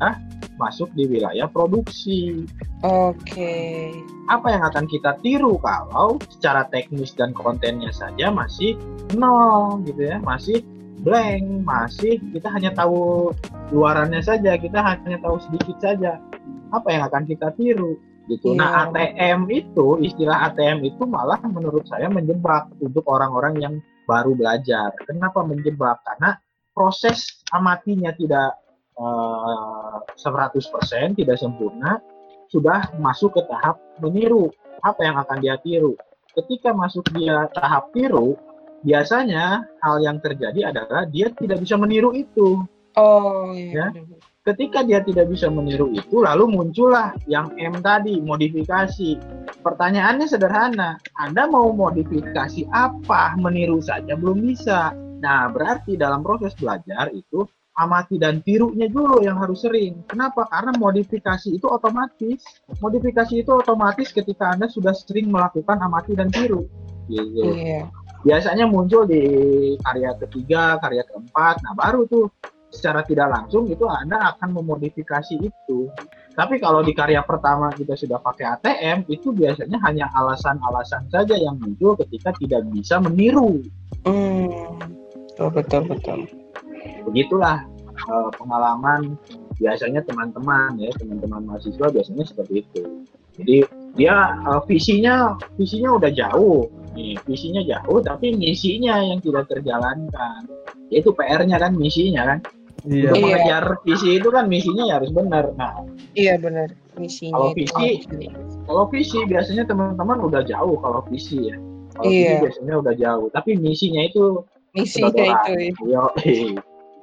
[0.58, 2.44] masuk di wilayah produksi.
[2.82, 3.14] Oke.
[3.22, 3.88] Okay.
[4.28, 8.74] Apa yang akan kita tiru kalau secara teknis dan kontennya saja masih
[9.14, 10.60] nol gitu ya, masih
[11.02, 13.30] blank, masih kita hanya tahu
[13.72, 16.18] luarannya saja, kita hanya tahu sedikit saja.
[16.68, 17.96] Apa yang akan kita tiru?
[18.28, 18.52] gitu.
[18.54, 18.60] Yeah.
[18.60, 24.92] Nah, ATM itu, istilah ATM itu malah menurut saya menjebak untuk orang-orang yang baru belajar.
[25.08, 26.04] Kenapa menjebak?
[26.04, 26.36] Karena
[26.76, 28.54] proses amatinya tidak
[28.98, 31.96] 100% tidak sempurna,
[32.52, 34.52] sudah masuk ke tahap meniru.
[34.84, 35.96] Apa yang akan dia tiru?
[36.34, 38.38] Ketika masuk dia tahap tiru,
[38.82, 42.62] biasanya hal yang terjadi adalah dia tidak bisa meniru itu.
[42.98, 43.94] Oh iya.
[43.94, 44.02] Ya?
[44.48, 49.20] Ketika dia tidak bisa meniru itu, lalu muncullah yang M tadi, modifikasi.
[49.60, 53.36] Pertanyaannya sederhana, Anda mau modifikasi apa?
[53.36, 54.96] Meniru saja belum bisa.
[55.20, 57.44] Nah, berarti dalam proses belajar itu
[57.76, 60.00] amati dan tirunya dulu yang harus sering.
[60.08, 60.48] Kenapa?
[60.48, 62.40] Karena modifikasi itu otomatis.
[62.80, 66.64] Modifikasi itu otomatis ketika Anda sudah sering melakukan amati dan tiru.
[67.04, 67.52] Gitu.
[67.52, 67.84] Iya.
[68.28, 69.24] Biasanya muncul di
[69.80, 71.64] karya ketiga, karya keempat.
[71.64, 72.28] Nah, baru tuh
[72.68, 75.88] secara tidak langsung itu Anda akan memodifikasi itu.
[76.36, 81.56] Tapi kalau di karya pertama kita sudah pakai ATM, itu biasanya hanya alasan-alasan saja yang
[81.56, 83.64] muncul ketika tidak bisa meniru.
[84.04, 84.76] Hmm,
[85.38, 86.18] betul betul betul
[87.06, 87.62] begitulah
[88.10, 89.14] uh, pengalaman
[89.58, 92.82] biasanya teman-teman ya teman-teman mahasiswa biasanya seperti itu
[93.38, 93.56] jadi
[93.94, 100.44] dia uh, visinya visinya udah jauh nih visinya jauh tapi misinya yang tidak terjalankan
[100.90, 102.38] yaitu PR-nya kan misinya kan
[102.86, 103.10] Iya.
[103.10, 105.50] Untuk mengejar visi itu kan misinya ya harus benar.
[105.58, 105.82] Nah,
[106.14, 107.34] iya benar misinya.
[107.34, 107.88] Kalau visi,
[108.70, 111.56] kalau visi biasanya teman-teman udah jauh kalau visi ya.
[111.98, 112.38] Kalau iya.
[112.38, 114.46] visi biasanya udah jauh, tapi misinya itu
[114.78, 115.26] misinya
[115.58, 115.74] itu.
[115.90, 116.06] Ya.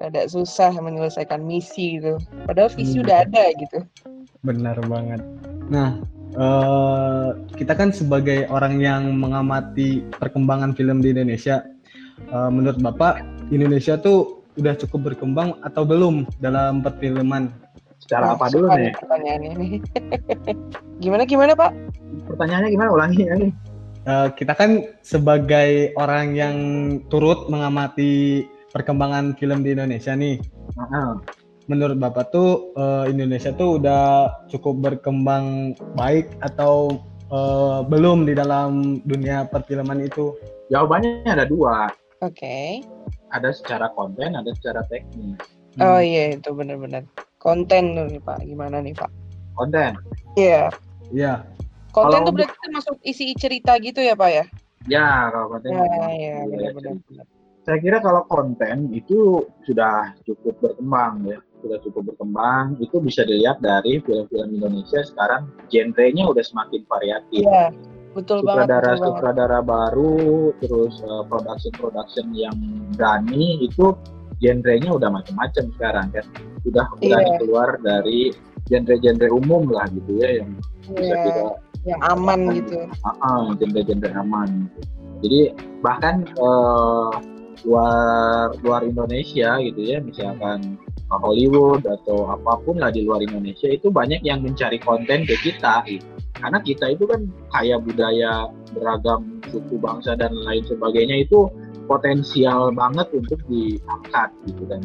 [0.04, 2.20] ada susah menyelesaikan misi gitu.
[2.48, 3.04] Padahal visi hmm.
[3.04, 3.80] udah ada gitu.
[4.48, 5.22] Benar banget.
[5.68, 6.00] Nah,
[6.38, 11.64] uh, kita kan sebagai orang yang mengamati perkembangan film di Indonesia,
[12.32, 17.52] uh, menurut Bapak Indonesia tuh udah cukup berkembang atau belum dalam perfilman?
[18.00, 18.94] Secara apa dulu nih?
[18.96, 19.72] Pertanyaannya nih.
[21.04, 21.72] gimana gimana Pak?
[22.30, 22.90] Pertanyaannya gimana?
[22.94, 23.52] Ulangi ya nih.
[24.06, 26.56] Uh, kita kan sebagai orang yang
[27.10, 30.38] turut mengamati perkembangan film di Indonesia nih.
[31.66, 37.02] Menurut Bapak tuh uh, Indonesia tuh udah cukup berkembang baik atau
[37.34, 40.34] uh, belum di dalam dunia perfilman itu?
[40.70, 41.90] Jawabannya ada dua.
[42.22, 42.42] Oke.
[42.42, 42.70] Okay.
[43.34, 45.38] Ada secara konten, ada secara teknis.
[45.82, 46.08] Oh hmm.
[46.08, 47.04] iya itu benar-benar.
[47.42, 49.12] Konten nih Pak, gimana nih Pak?
[49.60, 49.98] Konten.
[50.40, 50.50] Iya.
[50.50, 50.68] Yeah.
[51.12, 51.26] Iya.
[51.26, 51.38] Yeah.
[51.92, 54.46] Konten Kalau tuh berarti termasuk isi cerita gitu ya Pak ya?
[54.86, 55.72] Ya, kalau konten.
[55.72, 57.26] Ya, ya, benar-benar.
[57.66, 62.76] Saya kira kalau konten itu sudah cukup berkembang ya, sudah cukup berkembang.
[62.82, 67.44] Itu bisa dilihat dari film-film Indonesia sekarang genrenya udah semakin variatif.
[67.46, 67.72] Iya,
[68.16, 69.06] betul sutradara, banget.
[69.06, 72.58] Sutradara baru, terus uh, production-production yang
[72.96, 73.96] berani itu
[74.44, 76.26] genrenya udah macam-macam sekarang kan.
[76.66, 77.40] Sudah berani yeah.
[77.40, 78.22] keluar dari
[78.66, 80.50] genre-genre umum lah gitu ya yang
[80.98, 80.98] yeah.
[80.98, 81.44] bisa kita
[81.86, 82.90] yang aman gitu.
[83.06, 84.50] Uh, genre-genre aman.
[84.66, 84.82] Gitu.
[85.26, 85.40] Jadi
[85.80, 87.14] bahkan uh,
[87.64, 90.78] luar luar Indonesia gitu ya, misalkan
[91.22, 95.86] Hollywood atau apa pun lah di luar Indonesia itu banyak yang mencari konten ke kita
[95.88, 96.06] gitu.
[96.36, 101.48] Karena kita itu kan kaya budaya beragam suku bangsa dan lain sebagainya itu
[101.86, 104.82] potensial banget untuk diangkat gitu dan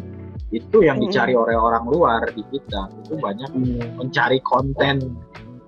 [0.51, 3.51] itu yang dicari oleh orang luar di kita itu banyak
[3.95, 5.15] mencari konten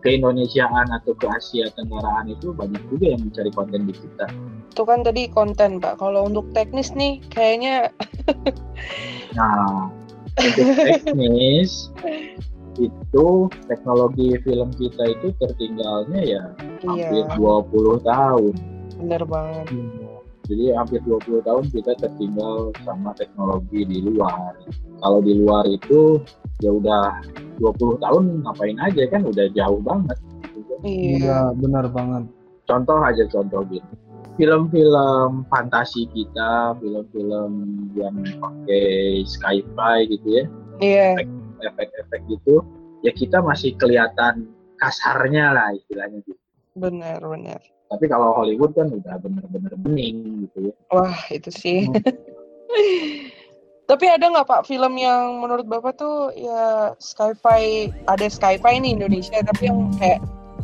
[0.03, 4.27] keindonesiaan atau ke Asia Tenggaraan itu banyak juga yang mencari konten di kita.
[4.75, 6.03] Itu kan tadi konten Pak.
[6.03, 7.95] Kalau untuk teknis nih kayaknya
[9.39, 9.89] Nah,
[10.39, 11.93] untuk teknis
[12.81, 13.29] itu
[13.69, 16.45] teknologi film kita itu tertinggalnya ya
[16.89, 17.09] iya.
[17.13, 18.55] hampir 20 tahun.
[18.97, 19.67] Bener banget.
[19.69, 20.13] Hmm.
[20.49, 24.59] Jadi hampir 20 tahun kita tertinggal sama teknologi di luar.
[24.99, 26.19] Kalau di luar itu
[26.59, 27.23] ya udah
[27.61, 30.19] 20 tahun ngapain aja kan udah jauh banget.
[30.83, 32.27] Iya, iya benar banget.
[32.67, 33.95] Contoh aja contoh gitu.
[34.41, 37.53] Film-film fantasi kita, film-film
[37.93, 40.45] yang pakai sci-fi gitu ya.
[40.81, 41.09] Iya.
[41.63, 42.65] Efek-efek gitu,
[43.07, 46.41] ya kita masih kelihatan kasarnya lah istilahnya gitu.
[46.75, 47.61] Benar, benar.
[47.93, 50.75] Tapi kalau Hollywood kan udah bener-bener bening gitu ya.
[50.89, 51.87] Wah, itu sih.
[51.87, 53.29] Hmm.
[53.93, 59.45] Tapi ada nggak Pak film yang menurut Bapak tuh ya sci-fi ada sci-fi nih Indonesia
[59.45, 60.23] tapi yang kayak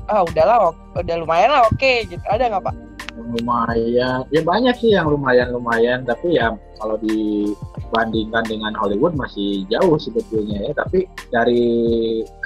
[0.09, 2.88] ah udahlah udah lumayan lah oke okay, gitu ada nggak Pak?
[3.19, 10.71] Lumayan, ya banyak sih yang lumayan-lumayan tapi ya kalau dibandingkan dengan Hollywood masih jauh sebetulnya
[10.71, 11.67] ya tapi dari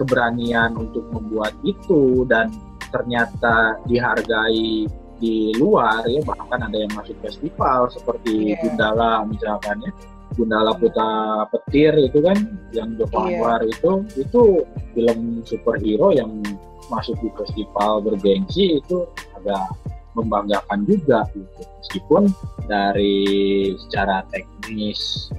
[0.01, 2.49] keberanian untuk membuat itu dan
[2.93, 4.89] ternyata dihargai
[5.23, 8.59] di luar ya bahkan ada yang masuk festival seperti yeah.
[8.59, 9.93] Gundala misalkan ya
[10.35, 12.37] Gundala Putra Petir itu kan
[12.75, 13.39] yang Joko yeah.
[13.39, 14.67] Anwar itu itu
[14.99, 16.43] film superhero yang
[16.91, 19.07] masuk di festival bergengsi itu
[19.39, 19.63] agak
[20.13, 22.23] membanggakan juga gitu meskipun
[22.69, 23.25] dari
[23.87, 25.31] secara teknis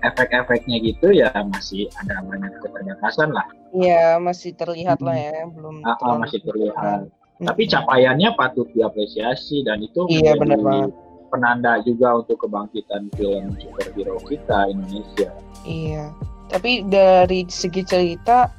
[0.00, 3.46] efek-efeknya gitu ya masih ada banyak keterbatasan lah.
[3.76, 5.06] Iya masih terlihat hmm.
[5.06, 5.76] lah ya belum.
[5.84, 7.06] Ah, masih terlihat.
[7.06, 7.46] Hmm.
[7.46, 10.92] Tapi capaiannya patut diapresiasi dan itu iya, benar banget
[11.30, 15.30] penanda juga untuk kebangkitan film superhero kita Indonesia.
[15.64, 16.12] Iya.
[16.50, 18.50] Tapi dari segi cerita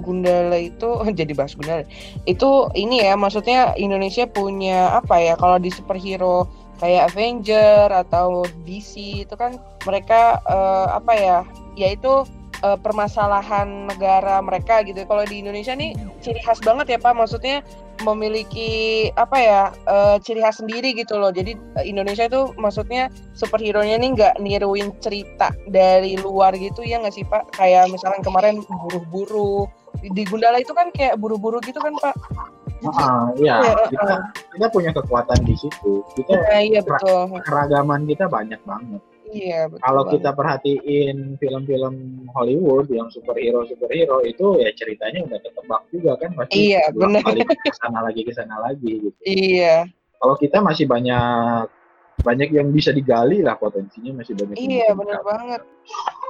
[0.00, 1.84] Gundala itu jadi bahas Gundala.
[2.24, 6.48] Itu ini ya maksudnya Indonesia punya apa ya kalau di superhero
[6.80, 11.38] kayak Avenger atau DC itu kan mereka uh, apa ya
[11.76, 12.24] yaitu
[12.64, 15.04] uh, permasalahan negara mereka gitu.
[15.04, 17.64] Kalau di Indonesia nih ciri khas banget ya Pak, maksudnya
[18.00, 21.32] memiliki apa ya uh, ciri khas sendiri gitu loh.
[21.32, 27.24] Jadi Indonesia itu maksudnya superhero-nya nih nggak niruin cerita dari luar gitu ya nggak sih
[27.28, 27.56] Pak?
[27.56, 32.16] Kayak misalnya kemarin buru-buru di Gundala itu kan kayak buru-buru gitu kan Pak?
[32.96, 34.20] Ah, iya, ya, kita, uh,
[34.56, 36.00] kita punya kekuatan di situ.
[36.16, 37.28] Kita ya, iya, betul.
[37.44, 39.00] keragaman kita banyak banget.
[39.30, 39.84] Iya, betul.
[39.84, 41.94] Kalau kita perhatiin film-film
[42.34, 47.22] Hollywood yang superhero superhero itu ya ceritanya udah ketebak juga kan pasti iya, benar.
[47.22, 49.18] kali ke sana lagi ke sana lagi gitu.
[49.22, 49.86] Iya.
[50.20, 51.68] Kalau kita masih banyak
[52.20, 54.56] banyak yang bisa digali lah potensinya masih banyak.
[54.56, 55.62] Iya, benar banget.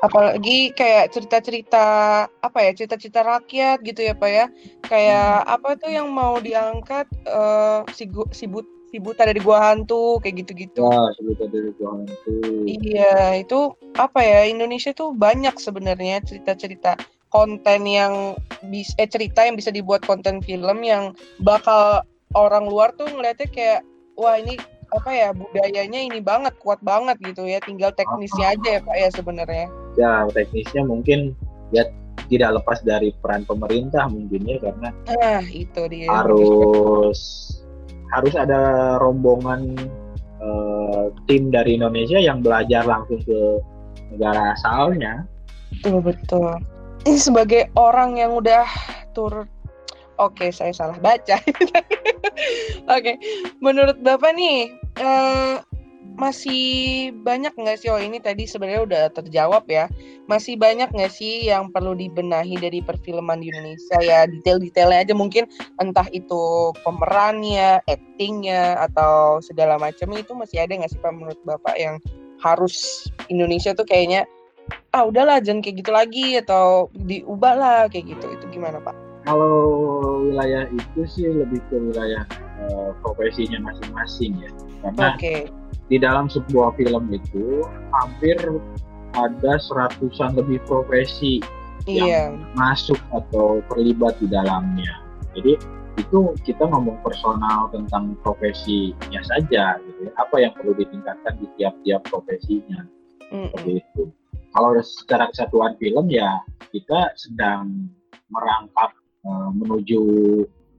[0.01, 1.87] Apalagi kayak cerita-cerita
[2.31, 4.47] apa ya, cerita-cerita rakyat gitu ya, Pak ya.
[4.87, 5.55] Kayak hmm.
[5.55, 10.47] apa tuh yang mau diangkat uh, si si but si buta dari gua hantu kayak
[10.47, 10.83] gitu-gitu.
[10.83, 12.35] Ya, si buta dari gua hantu.
[12.67, 14.49] Iya, itu apa ya?
[14.49, 16.99] Indonesia tuh banyak sebenarnya cerita-cerita
[17.31, 18.35] konten yang
[18.67, 22.03] bisa eh cerita yang bisa dibuat konten film yang bakal
[22.35, 23.81] orang luar tuh ngeliatnya kayak
[24.19, 24.59] wah ini
[24.91, 29.09] apa ya budayanya ini banget kuat banget gitu ya tinggal teknisnya aja ya pak ya
[29.15, 31.35] sebenarnya ya teknisnya mungkin
[31.71, 31.87] ya
[32.31, 34.89] tidak lepas dari peran pemerintah mungkin ya karena
[35.23, 37.19] ah itu dia harus
[38.11, 39.79] harus ada rombongan
[40.43, 43.41] uh, tim dari Indonesia yang belajar langsung ke
[44.11, 45.25] negara asalnya.
[45.71, 46.51] Betul betul.
[47.07, 48.67] ini sebagai orang yang udah
[49.17, 49.49] turut
[50.21, 51.41] Oke, saya salah baca.
[52.95, 53.17] Oke,
[53.65, 54.69] menurut Bapak nih,
[55.01, 55.57] eh,
[56.21, 59.89] masih banyak nggak sih, oh ini tadi sebenarnya udah terjawab ya,
[60.29, 65.49] masih banyak nggak sih yang perlu dibenahi dari perfilman di Indonesia ya, detail-detailnya aja mungkin,
[65.81, 71.81] entah itu pemerannya, actingnya, atau segala macam itu masih ada nggak sih Pak menurut Bapak
[71.81, 71.97] yang
[72.45, 74.29] harus Indonesia tuh kayaknya,
[74.93, 79.10] ah udahlah jangan kayak gitu lagi, atau diubah lah kayak gitu, itu gimana Pak?
[79.25, 79.57] Kalau
[80.25, 82.25] wilayah itu sih lebih ke wilayah
[82.65, 84.51] uh, profesinya masing-masing ya.
[84.81, 85.49] Karena okay.
[85.93, 87.65] di dalam sebuah film itu
[88.01, 88.37] hampir
[89.13, 91.43] ada seratusan lebih profesi
[91.85, 92.31] iya.
[92.31, 95.05] yang masuk atau terlibat di dalamnya.
[95.37, 95.59] Jadi
[95.99, 100.13] itu kita ngomong personal tentang profesinya saja gitu ya.
[100.17, 102.89] Apa yang perlu ditingkatkan di tiap-tiap profesinya.
[103.31, 103.79] Mm -mm.
[103.79, 104.11] itu.
[104.51, 106.43] Kalau secara kesatuan film ya
[106.75, 107.87] kita sedang
[108.31, 108.91] merangkap
[109.25, 110.01] uh, menuju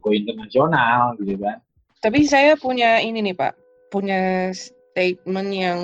[0.01, 1.61] go internasional gitu kan.
[2.01, 3.53] Tapi saya punya ini nih Pak,
[3.93, 5.79] punya statement yang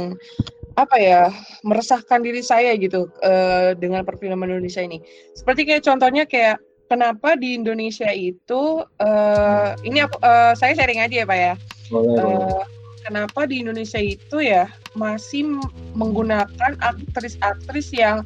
[0.77, 1.21] apa ya
[1.65, 5.01] meresahkan diri saya gitu uh, dengan perfilman Indonesia ini.
[5.33, 11.25] Seperti kayak contohnya kayak kenapa di Indonesia itu uh, ini uh, saya sharing aja ya
[11.25, 11.53] Pak ya.
[11.89, 12.65] Boleh, uh,
[13.07, 15.63] Kenapa di Indonesia itu ya masih
[15.95, 18.19] menggunakan aktris-aktris yang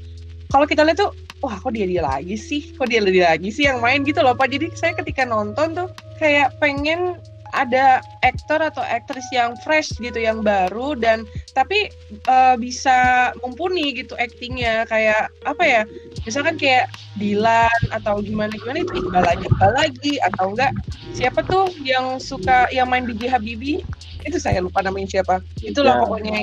[0.49, 2.71] kalau kita lihat tuh wah kok dia dia lagi sih?
[2.77, 4.53] Kok dia dia lagi sih yang main gitu loh pak?
[4.53, 5.89] Jadi saya ketika nonton tuh
[6.21, 7.17] kayak pengen
[7.51, 11.91] ada aktor atau aktris yang fresh gitu yang baru dan tapi
[12.31, 14.87] uh, bisa mumpuni gitu aktingnya.
[14.87, 15.81] Kayak apa ya?
[16.23, 16.87] Misalkan kayak
[17.19, 20.71] Dilan atau gimana gimana itu Iqbal lagi Iqbal lagi atau enggak?
[21.11, 23.83] Siapa tuh yang suka yang main di Habibi
[24.25, 25.41] itu saya lupa namanya siapa.
[25.61, 26.01] Itulah ya.
[26.05, 26.37] pokoknya.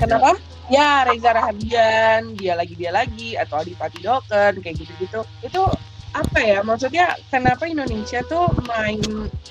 [0.00, 0.30] Kenapa?
[0.72, 5.20] Ya Reza Rahadian dia lagi dia lagi atau Adipati Doken kayak gitu-gitu.
[5.44, 5.62] Itu
[6.12, 6.64] apa ya?
[6.64, 9.00] Maksudnya kenapa Indonesia tuh main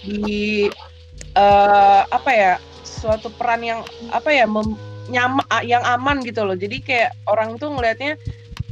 [0.02, 0.67] di
[1.38, 2.54] uh, apa ya?
[2.82, 3.80] Suatu peran yang
[4.13, 4.45] apa ya?
[4.50, 4.78] Mem,
[5.10, 6.58] nyama yang aman gitu loh.
[6.58, 8.17] Jadi kayak orang tuh ngelihatnya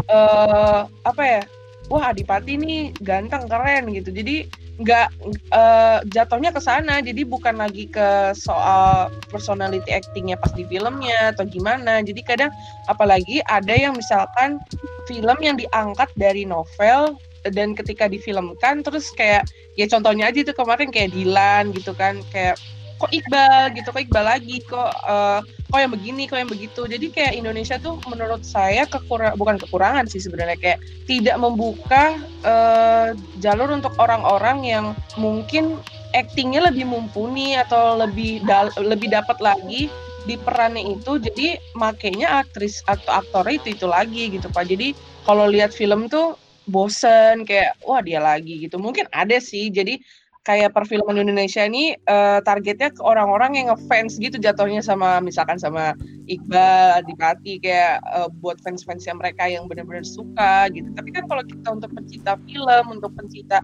[0.09, 1.41] uh, apa ya?
[1.89, 4.13] Wah Adipati nih ganteng keren gitu.
[4.13, 4.45] Jadi
[4.79, 5.07] nggak
[5.51, 7.03] uh, jatuhnya ke sana.
[7.03, 11.99] Jadi bukan lagi ke soal personality actingnya pas di filmnya atau gimana.
[11.99, 12.51] Jadi kadang
[12.87, 14.57] apalagi ada yang misalkan
[15.05, 19.47] film yang diangkat dari novel dan ketika difilmkan terus kayak
[19.79, 22.59] ya contohnya aja itu kemarin kayak Dilan gitu kan kayak
[22.99, 26.81] kok Iqbal gitu kok Iqbal lagi kok uh, kok yang begini kok yang begitu.
[26.85, 33.15] Jadi kayak Indonesia tuh menurut saya kekurang bukan kekurangan sih sebenarnya kayak tidak membuka uh,
[33.39, 34.85] jalur untuk orang-orang yang
[35.15, 35.79] mungkin
[36.11, 39.87] actingnya lebih mumpuni atau lebih dal lebih dapat lagi
[40.27, 41.17] di perannya itu.
[41.21, 44.67] Jadi makanya aktris atau aktor itu itu lagi gitu pak.
[44.67, 44.91] Jadi
[45.23, 46.35] kalau lihat film tuh
[46.69, 48.77] bosen kayak wah dia lagi gitu.
[48.77, 49.73] Mungkin ada sih.
[49.73, 50.01] Jadi
[50.47, 55.93] kayak perfilman Indonesia ini uh, targetnya ke orang-orang yang ngefans gitu jatuhnya sama misalkan sama
[56.31, 60.87] Iqbal, Adipati kayak uh, buat fans-fans yang mereka yang benar-benar suka gitu.
[60.95, 63.59] Tapi kan kalau kita untuk pencinta film, untuk pencinta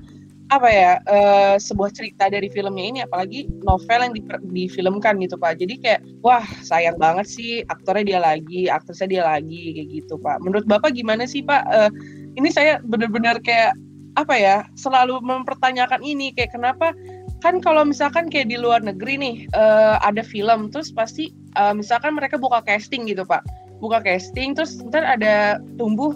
[0.54, 4.22] apa ya uh, sebuah cerita dari filmnya ini apalagi novel yang di,
[4.54, 5.58] difilmkan gitu pak.
[5.58, 10.38] Jadi kayak wah sayang banget sih aktornya dia lagi aktrisnya dia lagi kayak gitu pak.
[10.46, 11.66] Menurut bapak gimana sih pak?
[11.72, 11.90] Uh,
[12.38, 13.74] ini saya benar-benar kayak
[14.16, 16.96] apa ya selalu mempertanyakan ini kayak kenapa?
[17.44, 22.16] Kan kalau misalkan kayak di luar negeri nih uh, ada film terus pasti uh, misalkan
[22.16, 23.44] mereka buka casting gitu pak.
[23.84, 26.16] Buka casting terus ntar ada tumbuh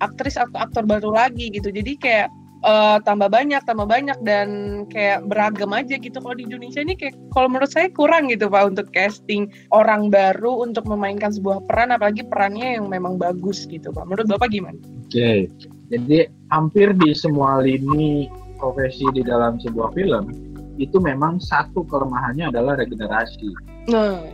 [0.00, 1.68] aktris atau aktor baru lagi gitu.
[1.74, 2.28] Jadi kayak
[2.62, 4.48] uh, tambah banyak tambah banyak dan
[4.88, 6.22] kayak beragam aja gitu.
[6.22, 10.62] Kalau di Indonesia ini kayak kalau menurut saya kurang gitu pak untuk casting orang baru
[10.62, 14.06] untuk memainkan sebuah peran apalagi perannya yang memang bagus gitu pak.
[14.06, 14.78] Menurut bapak gimana?
[15.10, 15.50] Oke.
[15.50, 15.71] okay.
[15.92, 18.24] Jadi hampir di semua lini
[18.56, 20.32] profesi di dalam sebuah film
[20.80, 23.52] itu memang satu kelemahannya adalah regenerasi.
[23.92, 24.24] Nah,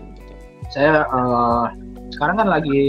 [0.71, 1.67] saya uh,
[2.15, 2.85] sekarang kan lagi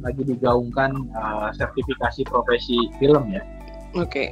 [0.00, 3.44] lagi digaungkan uh, sertifikasi profesi film ya.
[3.92, 4.08] Oke.
[4.08, 4.28] Okay.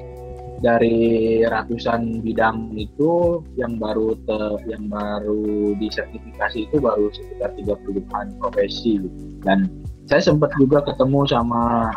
[0.61, 9.01] Dari ratusan bidang itu yang baru te, yang baru disertifikasi itu baru sekitar 30-an profesi
[9.41, 9.73] dan
[10.05, 11.89] saya sempat juga ketemu sama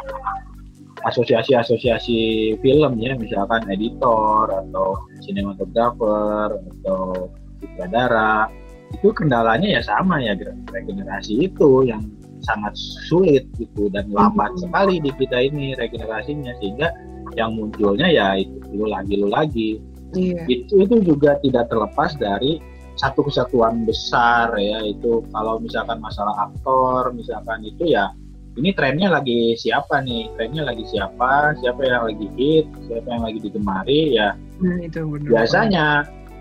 [1.04, 2.20] asosiasi-asosiasi
[2.64, 7.28] film ya misalkan editor atau sinematografer atau
[7.60, 8.47] sutradara
[8.93, 10.38] itu kendalanya ya sama ya
[10.70, 12.04] regenerasi itu yang
[12.43, 12.76] sangat
[13.08, 14.62] sulit gitu dan lambat hmm.
[14.68, 16.91] sekali di kita ini regenerasinya sehingga
[17.34, 19.70] yang munculnya ya itu lu lagi lu lagi
[20.14, 20.43] iya.
[20.45, 22.62] itu itu juga tidak terlepas dari
[22.93, 28.14] satu kesatuan besar ya itu kalau misalkan masalah aktor misalkan itu ya
[28.54, 30.30] ini trennya lagi siapa nih?
[30.38, 31.58] Trennya lagi siapa?
[31.58, 32.66] Siapa yang lagi hit?
[32.86, 34.01] Siapa yang lagi digemari?
[34.14, 35.28] Ya Nah, itu benar.
[35.28, 35.86] biasanya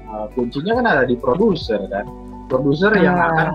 [0.06, 2.04] uh, kuncinya kan ada di produser kan?
[2.46, 3.32] Produser yang Ah.
[3.32, 3.48] akan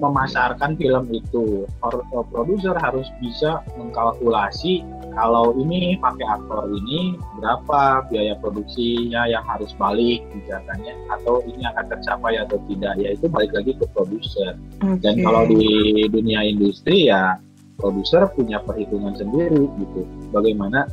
[0.00, 1.68] memasarkan film itu.
[1.84, 4.80] Uh, produser harus bisa mengkalkulasi
[5.12, 11.84] kalau ini pakai aktor ini berapa biaya produksinya yang harus balik misalkannya atau ini akan
[11.92, 12.96] tercapai atau tidak.
[12.96, 14.56] Ya itu balik lagi ke produser.
[15.04, 15.24] Dan Oke.
[15.26, 15.64] kalau di
[16.08, 17.36] dunia industri ya
[17.80, 20.84] produser punya perhitungan sendiri gitu bagaimana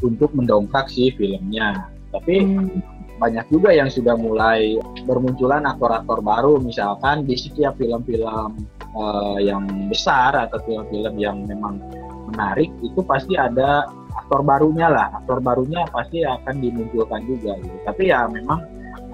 [0.00, 2.80] untuk mendongkrak si filmnya tapi Hmm.
[3.16, 4.76] banyak juga yang sudah mulai
[5.08, 8.60] bermunculan aktor-aktor baru misalkan di setiap film-film
[8.96, 11.80] eh, yang besar atau film-film yang memang
[12.28, 17.76] menarik itu pasti ada aktor barunya lah aktor barunya pasti akan dimunculkan juga gitu.
[17.86, 18.60] tapi ya memang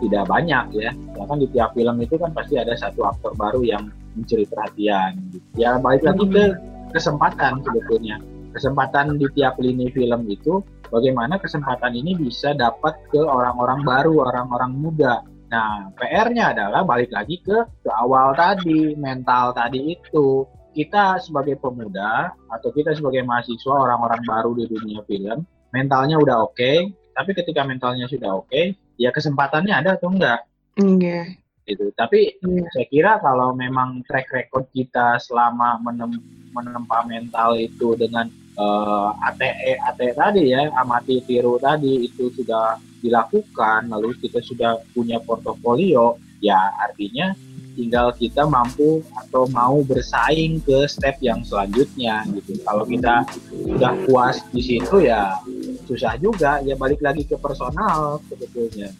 [0.02, 3.62] tidak banyak ya ya kan di tiap film itu kan pasti ada satu aktor baru
[3.62, 3.86] yang
[4.18, 5.46] mencuri perhatian gitu.
[5.60, 6.44] ya balik lagi ke
[6.92, 8.20] kesempatan sebetulnya
[8.52, 10.60] kesempatan di tiap lini film itu
[10.92, 15.24] bagaimana kesempatan ini bisa dapat ke orang-orang baru, orang-orang muda.
[15.48, 20.44] Nah, PR-nya adalah balik lagi ke ke awal tadi, mental tadi itu.
[20.72, 26.72] Kita sebagai pemuda atau kita sebagai mahasiswa orang-orang baru di dunia film, mentalnya udah oke,
[27.12, 30.40] tapi ketika mentalnya sudah oke, ya kesempatannya ada atau enggak
[30.80, 31.28] Iya.
[31.68, 31.92] gitu.
[31.92, 32.64] Tapi Iya.
[32.72, 36.16] saya kira kalau memang track record kita selama menem,
[36.52, 43.90] menempa mental itu dengan eh, ATE ATE tadi ya amati tiru tadi itu sudah dilakukan
[43.90, 47.34] lalu kita sudah punya portofolio ya artinya
[47.72, 54.44] tinggal kita mampu atau mau bersaing ke step yang selanjutnya gitu kalau kita sudah puas
[54.52, 55.40] di situ ya
[55.88, 58.92] susah juga ya balik lagi ke personal sebetulnya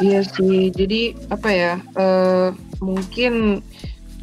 [0.00, 1.74] Iya sih, jadi apa ya?
[2.00, 2.48] eh,
[2.80, 3.60] mungkin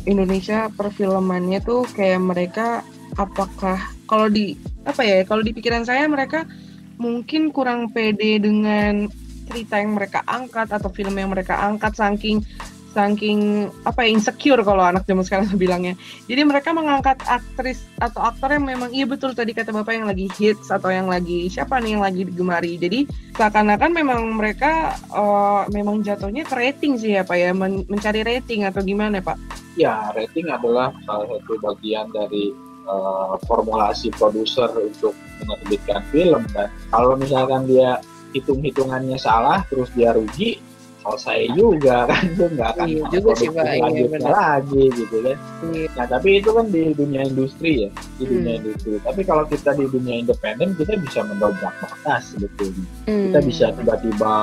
[0.07, 2.81] Indonesia perfilmannya tuh kayak mereka
[3.19, 3.77] apakah
[4.07, 4.55] kalau di
[4.87, 5.27] apa ya?
[5.27, 6.47] Kalau di pikiran saya mereka
[6.97, 9.11] mungkin kurang pede dengan
[9.47, 12.43] cerita yang mereka angkat atau film yang mereka angkat saking
[12.97, 15.93] saking apa ya insecure kalau anak zaman sekarang bilangnya.
[16.25, 20.25] Jadi mereka mengangkat aktris atau aktor yang memang iya betul tadi kata bapak yang lagi
[20.41, 22.81] hits atau yang lagi siapa nih yang lagi digemari.
[22.81, 23.05] Jadi
[23.37, 28.65] seakan-akan memang mereka eh, memang jatuhnya ke rating sih ya pak ya Men- mencari rating
[28.65, 29.37] atau gimana pak?
[29.77, 32.49] Ya, rating adalah salah satu bagian dari
[32.89, 36.73] eh, formulasi produser untuk menerbitkan film kan.
[36.89, 38.01] Kalau misalkan dia
[38.35, 40.59] hitung-hitungannya salah, terus dia rugi,
[41.07, 43.47] selesai juga kan itu nggak akan Iya juga sih.
[43.47, 45.37] Iya, lagi gitu kan.
[45.71, 45.87] Iya.
[45.95, 47.89] Nah tapi itu kan di dunia industri ya,
[48.19, 48.59] di dunia Hmm.
[48.67, 48.99] industri.
[48.99, 52.83] Tapi kalau kita di dunia independen kita bisa mendobrak batas sebetulnya.
[53.07, 53.31] Hmm.
[53.31, 54.35] Kita bisa tiba-tiba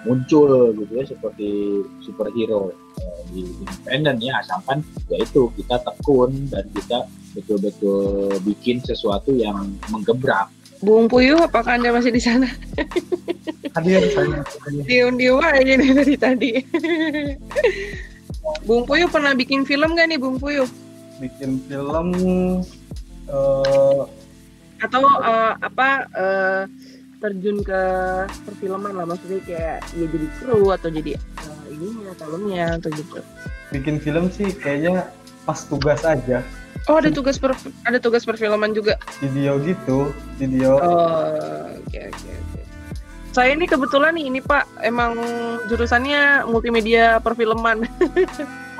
[0.00, 1.48] muncul gitu ya seperti
[2.00, 4.80] superhero eh, di independen ya asalkan
[5.12, 7.04] yaitu kita tekun dan kita
[7.36, 10.48] betul-betul bikin sesuatu yang menggebrak.
[10.80, 12.48] Bung Puyuh, apakah anda masih di sana?
[13.76, 14.40] Hadir saya.
[14.88, 16.52] Diam-diam aja nih dari tadi.
[18.66, 20.66] Bung Puyuh pernah bikin film gak nih Bung Puyuh?
[21.20, 22.08] Bikin film
[23.30, 24.02] eh
[24.80, 26.62] Atau eh, apa eh,
[27.20, 27.82] terjun ke
[28.48, 33.20] perfilman lah maksudnya kayak ya jadi kru atau jadi eh, ininya filmnya atau gitu.
[33.70, 35.12] bikin film sih kayaknya
[35.44, 36.40] pas tugas aja.
[36.88, 37.52] Oh ada tugas per
[37.84, 38.96] ada tugas perfilman juga.
[39.20, 41.28] Video gitu, video Oh
[41.76, 42.60] oke oke oke.
[43.30, 45.14] Saya ini kebetulan nih ini Pak emang
[45.68, 47.84] jurusannya multimedia perfilman.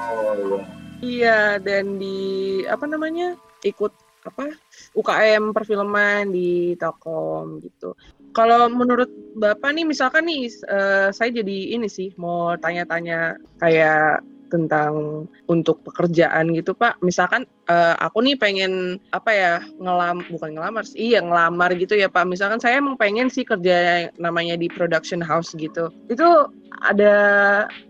[0.00, 0.60] Oh iya.
[1.00, 4.52] Iya dan di apa namanya ikut apa
[4.92, 7.96] UKM perfilman di Telkom gitu.
[8.36, 14.20] Kalau menurut Bapak nih misalkan nih eh, saya jadi ini sih mau tanya-tanya kayak
[14.50, 16.98] tentang untuk pekerjaan gitu Pak.
[17.00, 22.10] Misalkan eh, aku nih pengen apa ya ngelam bukan ngelamar sih, iya ngelamar gitu ya
[22.10, 22.26] Pak.
[22.26, 25.88] Misalkan saya emang pengen sih kerja namanya di production house gitu.
[26.10, 27.14] Itu ada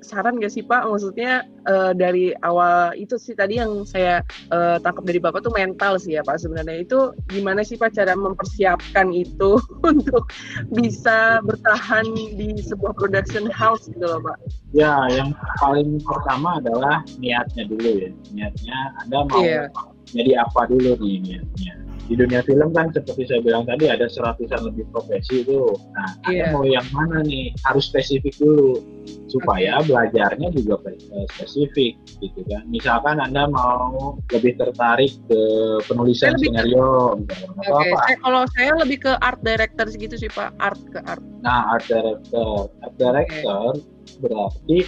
[0.00, 0.88] saran gak sih Pak?
[0.88, 6.00] Maksudnya eh, dari awal itu sih tadi yang saya eh, tangkap dari Bapak tuh mental
[6.00, 6.82] sih ya Pak sebenarnya.
[6.82, 9.60] Itu gimana sih Pak cara mempersiapkan itu
[9.90, 10.32] untuk
[10.72, 14.36] bisa bertahan di sebuah production house gitu loh Pak?
[14.74, 18.10] Ya, yang paling pertama adalah niatnya dulu ya.
[18.32, 19.70] Niatnya Anda mau Iya.
[20.10, 21.74] Jadi apa dulu nih niatnya.
[22.10, 25.78] Di dunia film kan seperti saya bilang tadi ada seratusan lebih profesi itu.
[25.94, 26.10] Nah.
[26.26, 27.54] Anda mau yang mana nih?
[27.62, 28.82] Harus spesifik dulu
[29.30, 32.66] supaya belajarnya juga eh, spesifik gitu kan.
[32.66, 35.40] Misalkan Anda mau lebih tertarik ke
[35.86, 37.98] penulisan Saya lebih- skenario misalkan atau Oke, apa.
[38.02, 41.22] saya, kalau saya lebih ke art director gitu sih Pak, art ke art.
[41.46, 43.78] Nah, art director, art director
[44.18, 44.78] berarti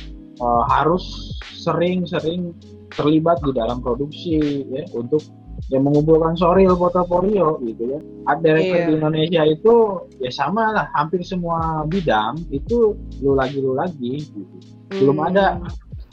[0.43, 1.07] eh, harus
[1.55, 2.51] sering-sering
[2.93, 4.38] terlibat di dalam produksi
[4.68, 5.22] ya untuk
[5.70, 7.99] yang mengumpulkan soril portofolio gitu ya.
[8.26, 8.86] Art director Iya.
[8.88, 9.74] di Indonesia itu
[10.18, 14.57] ya sama lah, hampir semua bidang itu lu lagi lu lagi gitu.
[14.93, 15.28] Belum Hmm.
[15.32, 15.47] ada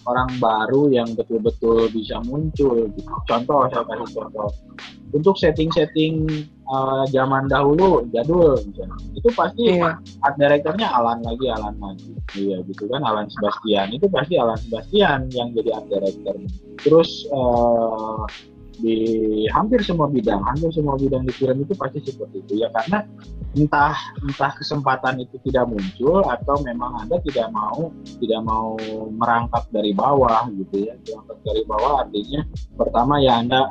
[0.07, 3.11] orang baru yang betul-betul bisa muncul gitu.
[3.27, 4.49] Contoh saya kasih contoh.
[5.09, 6.30] Untuk setting-setting
[6.70, 8.55] uh, zaman dahulu jadul.
[9.17, 9.99] Itu pasti Iya.
[10.24, 13.91] art directornya Alan lagi Alan lagi iya gitu kan Alan Sebastian.
[13.97, 16.36] Itu pasti Alan Sebastian yang jadi art director.
[16.80, 18.24] Terus eh,
[18.80, 18.97] di
[19.51, 22.63] hampir semua bidang hampir semua bidang di film itu pasti seperti itu.
[22.63, 23.03] Ya karena
[23.57, 27.91] entah entah kesempatan itu tidak muncul atau memang anda tidak mau
[28.24, 28.80] tidak mau
[29.20, 30.95] merangkak dari bawah gitu ya.
[30.95, 32.41] Merangkak dari bawah artinya
[32.80, 33.67] pertama ya anda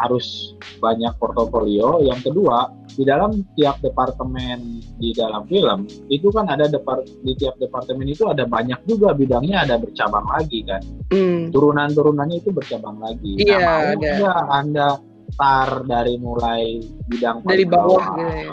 [0.00, 6.68] harus banyak portofolio yang kedua di dalam tiap departemen di dalam film itu kan ada
[6.68, 11.52] depar di tiap departemen itu ada banyak juga bidangnya ada bercabang lagi kan Hmm.
[11.52, 13.36] turunan-turunannya itu bercabang lagi.
[13.36, 14.10] Iya, nah, mau ada.
[14.16, 14.88] nggak anda
[15.36, 18.52] tar dari mulai bidang Dari paling bawah gitu.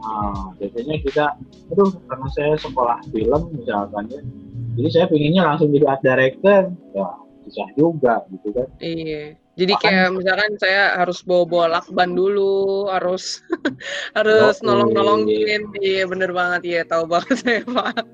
[0.00, 1.26] Nah, biasanya kita,
[1.68, 4.20] aduh karena saya sekolah film misalkan ya,
[4.80, 7.08] jadi saya pinginnya langsung jadi art director, ya
[7.48, 8.68] susah juga gitu kan.
[8.80, 9.36] Iya.
[9.58, 13.42] Jadi Bahkan- kayak misalkan saya harus bawa-bawa lakban dulu, harus
[14.18, 15.66] harus nolong-nolongin.
[15.82, 18.06] Iya bener banget ya, tahu banget saya Pak.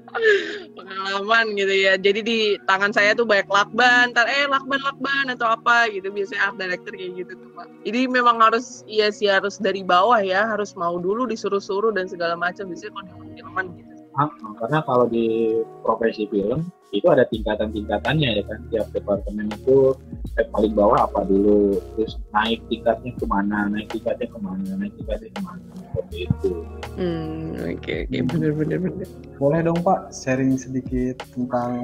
[0.72, 2.00] Pengalaman gitu ya.
[2.00, 6.08] Jadi di tangan saya tuh banyak lakban, ntar eh lakban-lakban atau apa gitu.
[6.08, 7.68] Biasanya art director kayak gitu tuh Pak.
[7.84, 12.40] Jadi memang harus iya sih harus dari bawah ya, harus mau dulu disuruh-suruh dan segala
[12.40, 12.72] macam.
[12.72, 13.92] Biasanya kalau di filman gitu.
[14.14, 14.30] Ah,
[14.62, 16.64] karena kalau di profesi film
[16.94, 18.58] itu ada tingkatan-tingkatannya ya kan?
[18.70, 19.98] Tiap departemen itu
[20.30, 21.82] step paling bawah apa dulu?
[21.98, 23.66] Terus naik tingkatnya ke mana?
[23.68, 24.70] Naik tingkatnya ke mana?
[24.78, 25.64] Naik tingkatnya ke mana?
[25.90, 26.52] Seperti itu.
[26.94, 28.18] Hmm, oke oke.
[28.30, 29.06] Bener-bener bener.
[29.36, 31.82] Boleh dong Pak sharing sedikit tentang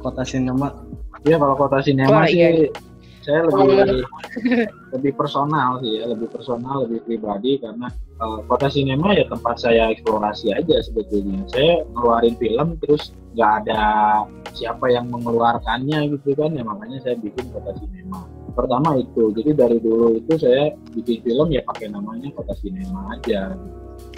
[0.00, 0.72] kota sinema.
[1.26, 2.70] ya kalau kota sinema Wah, sih iya.
[3.28, 3.60] Saya Oh.
[3.68, 4.08] lebih
[4.96, 9.92] lebih personal sih ya lebih personal lebih pribadi karena eh, kota sinema ya tempat saya
[9.92, 13.80] eksplorasi aja sebetulnya saya ngeluarin film terus nggak ada
[14.56, 18.24] siapa yang mengeluarkannya gitu kan ya makanya saya bikin kota sinema
[18.56, 23.52] pertama itu jadi dari dulu itu saya bikin film ya pakai namanya kota sinema aja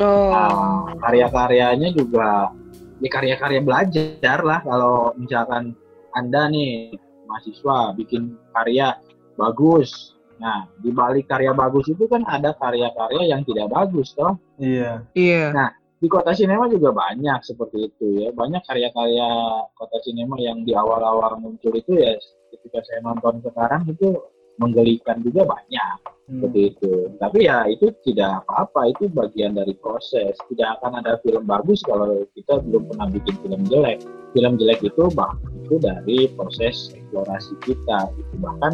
[0.01, 0.33] Oh.
[0.33, 2.53] Nah, karya-karyanya juga
[3.01, 5.73] ya karya-karya belajar lah kalau misalkan
[6.13, 6.93] anda nih
[7.31, 8.99] mahasiswa bikin karya
[9.39, 15.07] bagus nah di balik karya bagus itu kan ada karya-karya yang tidak bagus toh Iya.
[15.15, 15.71] Iya.
[16.01, 19.29] di kota sinema juga banyak seperti itu ya banyak karya-karya
[19.77, 22.17] kota sinema yang di awal-awal muncul itu ya
[22.51, 24.17] ketika saya nonton sekarang itu
[24.61, 26.47] menggelikan juga banyak Hmm.
[26.47, 26.93] seperti itu.
[27.19, 30.39] Tapi ya itu tidak apa-apa, itu bagian dari proses.
[30.47, 33.99] Tidak akan ada film bagus kalau kita belum pernah bikin film jelek.
[34.31, 35.35] Film jelek itu bah
[35.67, 38.15] itu dari proses eksplorasi kita.
[38.15, 38.35] Gitu.
[38.39, 38.73] Bahkan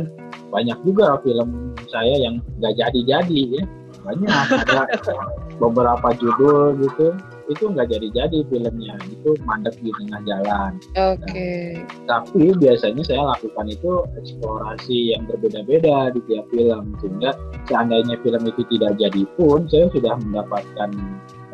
[0.53, 3.65] banyak juga film saya yang nggak jadi-jadi ya.
[4.05, 4.85] Banyak ada
[5.63, 7.17] beberapa judul gitu
[7.51, 8.95] itu nggak jadi-jadi filmnya.
[9.11, 10.71] Itu mandek di tengah jalan.
[10.97, 11.83] Oke.
[12.07, 16.95] tapi biasanya saya lakukan itu eksplorasi yang berbeda-beda di tiap film.
[17.03, 17.31] Sehingga
[17.71, 20.91] seandainya film itu tidak jadi pun saya sudah mendapatkan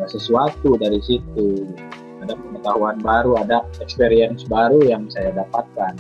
[0.00, 1.68] eh, sesuatu dari situ.
[2.22, 5.98] Ada pengetahuan baru ada experience baru yang saya dapatkan.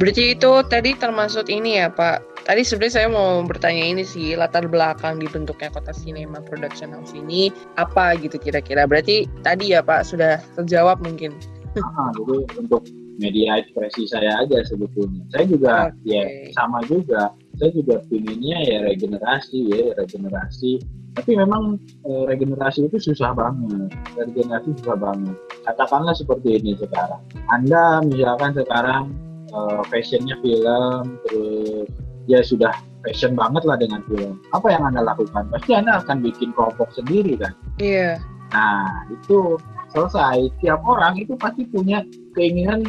[0.00, 2.33] Berarti itu tadi termasuk ini ya Pak.
[2.44, 7.48] Tadi sebenarnya saya mau bertanya ini sih latar belakang dibentuknya kota sinema production house ini
[7.80, 8.84] apa gitu kira-kira.
[8.84, 11.32] Berarti tadi ya Pak sudah terjawab mungkin.
[11.80, 12.84] Ah, jadi untuk
[13.18, 16.10] media ekspresi saya aja sebetulnya saya juga Oke.
[16.10, 16.22] ya
[16.54, 20.82] sama juga saya juga pinginnya ya regenerasi ya regenerasi
[21.14, 21.78] tapi memang
[22.10, 27.22] eh, regenerasi itu susah banget regenerasi susah banget katakanlah seperti ini sekarang
[27.54, 29.14] anda misalkan sekarang
[29.54, 31.86] eh, fashionnya film terus
[32.30, 32.72] ya sudah
[33.04, 37.36] fashion banget lah dengan film apa yang anda lakukan pasti anda akan bikin kelompok sendiri
[37.36, 37.52] kan
[37.82, 38.22] Iya.
[38.54, 39.58] Nah, itu
[39.90, 40.52] selesai.
[40.62, 42.06] Tiap orang itu pasti punya
[42.38, 42.86] keinginan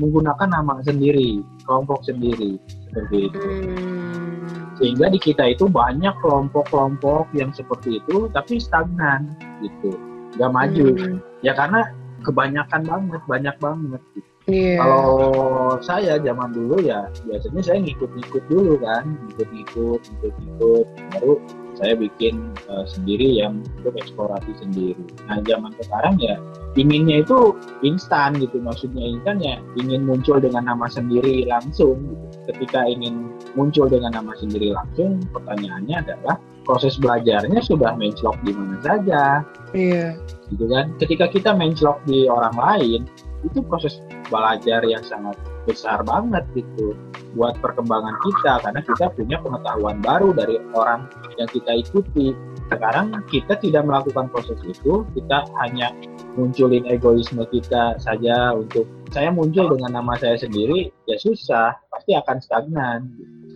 [0.00, 2.56] menggunakan nama sendiri, kelompok sendiri,
[2.88, 3.40] seperti itu.
[3.44, 4.72] Hmm.
[4.80, 9.92] Sehingga di kita itu banyak kelompok-kelompok yang seperti itu, tapi stagnan, gitu.
[10.40, 10.86] Nggak maju.
[10.96, 11.16] Hmm.
[11.44, 11.92] Ya karena
[12.24, 14.02] kebanyakan banget, banyak banget.
[14.16, 14.31] gitu.
[14.50, 14.82] Iya.
[14.82, 21.34] Kalau saya zaman dulu ya biasanya saya ngikut-ngikut dulu kan, ngikut-ngikut, ngikut-ngikut, baru
[21.78, 24.98] saya bikin eh, sendiri yang untuk eksplorasi sendiri.
[25.30, 26.36] Nah zaman sekarang ya
[26.74, 27.54] inginnya itu
[27.86, 32.02] instan gitu, maksudnya instan ya ingin muncul dengan nama sendiri langsung.
[32.02, 32.26] Gitu.
[32.50, 36.36] Ketika ingin muncul dengan nama sendiri langsung, pertanyaannya adalah
[36.66, 39.42] proses belajarnya sudah mencelok di mana saja
[39.74, 40.14] Iya.
[40.54, 43.00] gitu kan ketika kita mencelok di orang lain
[43.42, 43.98] itu proses
[44.32, 45.36] belajar yang sangat
[45.68, 46.96] besar banget gitu
[47.36, 52.32] buat perkembangan kita karena kita punya pengetahuan baru dari orang yang kita ikuti.
[52.72, 55.92] Sekarang kita tidak melakukan proses itu, kita hanya
[56.36, 62.36] munculin egoisme kita saja untuk saya muncul dengan nama saya sendiri ya susah pasti akan
[62.40, 63.00] stagnan.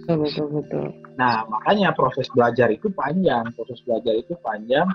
[0.04, 0.86] Betul betul betul.
[1.16, 4.86] Nah makanya proses belajar itu panjang proses belajar itu panjang.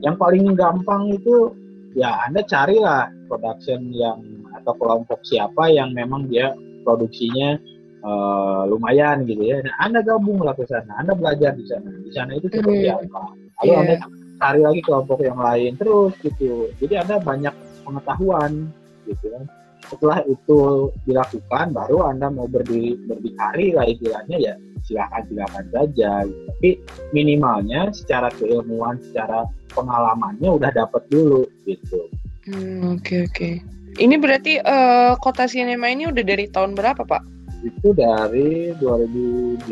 [0.00, 1.52] Yang paling gampang itu
[1.92, 4.18] ya anda carilah production yang
[4.60, 6.52] atau kelompok siapa yang memang dia
[6.82, 7.58] produksinya
[8.02, 9.62] uh, lumayan gitu ya.
[9.62, 11.90] Nah, anda gabunglah ke sana, Anda belajar di sana.
[11.90, 12.98] Di sana itu seperti hmm.
[13.08, 13.22] apa.
[13.62, 13.80] Lalu yeah.
[13.82, 13.94] Anda
[14.38, 16.70] cari lagi kelompok yang lain terus gitu.
[16.78, 18.70] Jadi Anda banyak pengetahuan
[19.06, 19.44] gitu kan.
[19.88, 24.54] Setelah itu dilakukan, baru Anda mau berdiri berdikari lah istilahnya ya
[24.84, 26.12] silakan silakan saja.
[26.28, 26.40] Gitu.
[26.48, 26.70] Tapi
[27.16, 32.08] minimalnya secara keilmuan, secara pengalamannya udah dapat dulu gitu.
[32.48, 33.04] Oke hmm, oke.
[33.04, 33.77] Okay, okay.
[33.98, 37.22] Ini berarti uh, kota sinema ini udah dari tahun berapa Pak?
[37.66, 39.66] Itu dari 2008.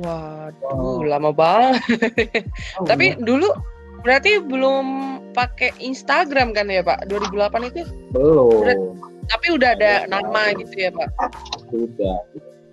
[0.00, 1.02] Waduh, oh.
[1.04, 1.82] lama banget.
[2.80, 3.20] Oh, Tapi ya.
[3.20, 3.50] dulu
[4.06, 4.86] berarti belum
[5.34, 7.10] pakai Instagram kan ya Pak?
[7.10, 7.82] 2008 itu?
[8.14, 8.62] Belum.
[8.62, 8.84] Berarti,
[9.28, 11.08] tapi udah ada nama gitu ya Pak?
[11.68, 12.18] Sudah.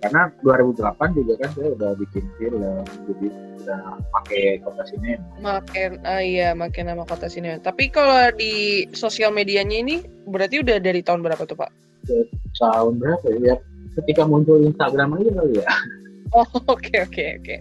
[0.00, 3.26] Karena 2008 juga kan saya udah bikin film, jadi
[3.60, 3.82] udah
[4.16, 5.24] pakai kota sinema.
[5.44, 7.60] Makin, uh, iya, makin nama kota sinema.
[7.60, 11.70] Tapi kalau di sosial medianya ini berarti udah dari tahun berapa tuh Pak?
[12.56, 13.60] Tahun berapa ya?
[14.00, 15.68] Ketika muncul Instagram aja kali ya.
[16.30, 17.42] Oh oke okay, oke okay, oke.
[17.42, 17.58] Okay.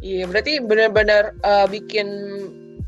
[0.00, 2.08] Iya berarti benar-benar uh, bikin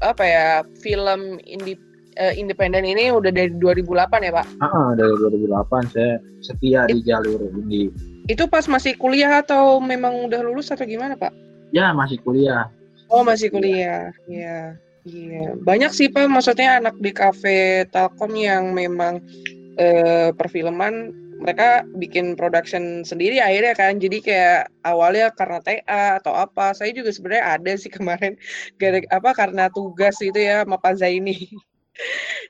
[0.00, 0.46] apa ya
[0.80, 1.76] film indi,
[2.16, 4.46] uh, independen ini udah dari 2008 ya Pak?
[4.64, 7.92] Ah dari 2008 saya setia It, di jalur ini.
[8.28, 11.32] Itu pas masih kuliah atau memang udah lulus atau gimana Pak?
[11.72, 12.68] Ya masih kuliah.
[13.08, 14.76] Oh masih kuliah, iya.
[15.08, 16.28] Iya, banyak sih pak.
[16.28, 19.24] Maksudnya anak di kafe Telkom yang memang
[19.80, 23.96] eh, perfilman mereka bikin production sendiri akhirnya kan.
[23.96, 26.76] Jadi kayak awalnya karena TA atau apa.
[26.76, 28.36] Saya juga sebenarnya ada sih kemarin
[28.76, 31.48] gara apa karena tugas itu ya sama Pak Zaini.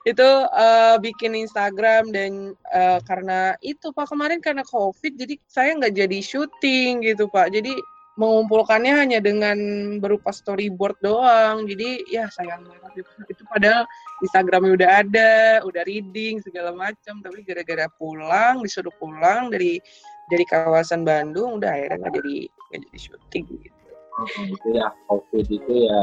[0.07, 5.95] Itu uh, bikin Instagram dan uh, karena itu Pak kemarin karena COVID jadi saya nggak
[5.95, 7.51] jadi syuting gitu Pak.
[7.53, 7.73] Jadi
[8.19, 9.57] mengumpulkannya hanya dengan
[10.03, 11.63] berupa storyboard doang.
[11.63, 13.11] Jadi ya sayang banget itu.
[13.31, 13.87] itu padahal
[14.19, 15.33] Instagramnya udah ada,
[15.63, 19.79] udah reading segala macam, tapi gara-gara pulang disuruh pulang dari
[20.27, 23.77] dari kawasan Bandung, udah akhirnya nggak jadi nggak jadi syuting gitu.
[24.19, 26.01] Oh, itu ya COVID itu ya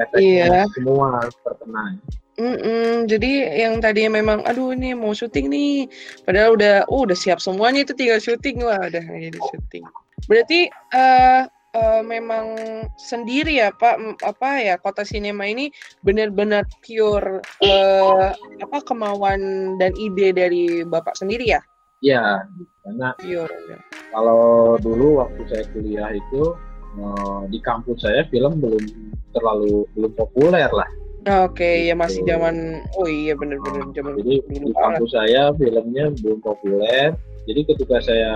[0.00, 0.62] efeknya iya.
[0.72, 1.98] semua terkena.
[2.40, 3.32] Mm -mm, jadi
[3.68, 5.84] yang tadinya memang, aduh ini mau syuting nih,
[6.24, 9.84] padahal udah, oh udah siap semuanya itu tinggal syuting, wah udah jadi syuting.
[10.32, 11.44] Berarti uh,
[11.76, 12.56] uh, memang
[12.96, 15.72] sendiri ya Pak apa ya kota sinema ini
[16.04, 21.60] benar-benar pure uh, apa kemauan dan ide dari Bapak sendiri ya?
[22.02, 22.48] Iya,
[22.82, 23.54] karena pure.
[23.70, 23.78] Ya.
[24.10, 26.56] Kalau dulu waktu saya kuliah itu
[26.98, 30.88] uh, di kampus saya film belum terlalu belum populer lah.
[31.22, 32.34] Oke, okay, ya masih gitu.
[32.34, 37.14] zaman oh iya benar-benar zaman Jadi di kampus saya filmnya belum populer.
[37.46, 38.34] Jadi ketika saya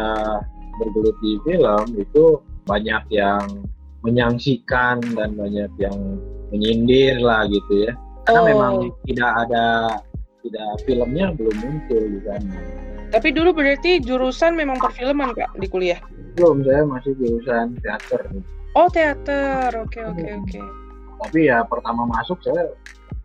[0.79, 3.43] bergelut di film itu banyak yang
[4.07, 5.99] menyangsikan dan banyak yang
[6.55, 7.93] menyindir lah gitu ya
[8.27, 8.47] karena oh.
[8.47, 8.75] memang
[9.07, 9.65] tidak ada
[10.43, 12.59] tidak filmnya belum muncul di sana.
[13.15, 16.03] Tapi dulu berarti jurusan memang perfilman kak di kuliah?
[16.35, 18.23] Belum, saya masih jurusan teater.
[18.75, 20.47] Oh teater, oke okay, oke okay, oke.
[20.51, 20.86] Okay.
[21.27, 22.71] Tapi ya pertama masuk saya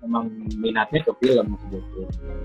[0.01, 1.77] memang minatnya ke film gitu.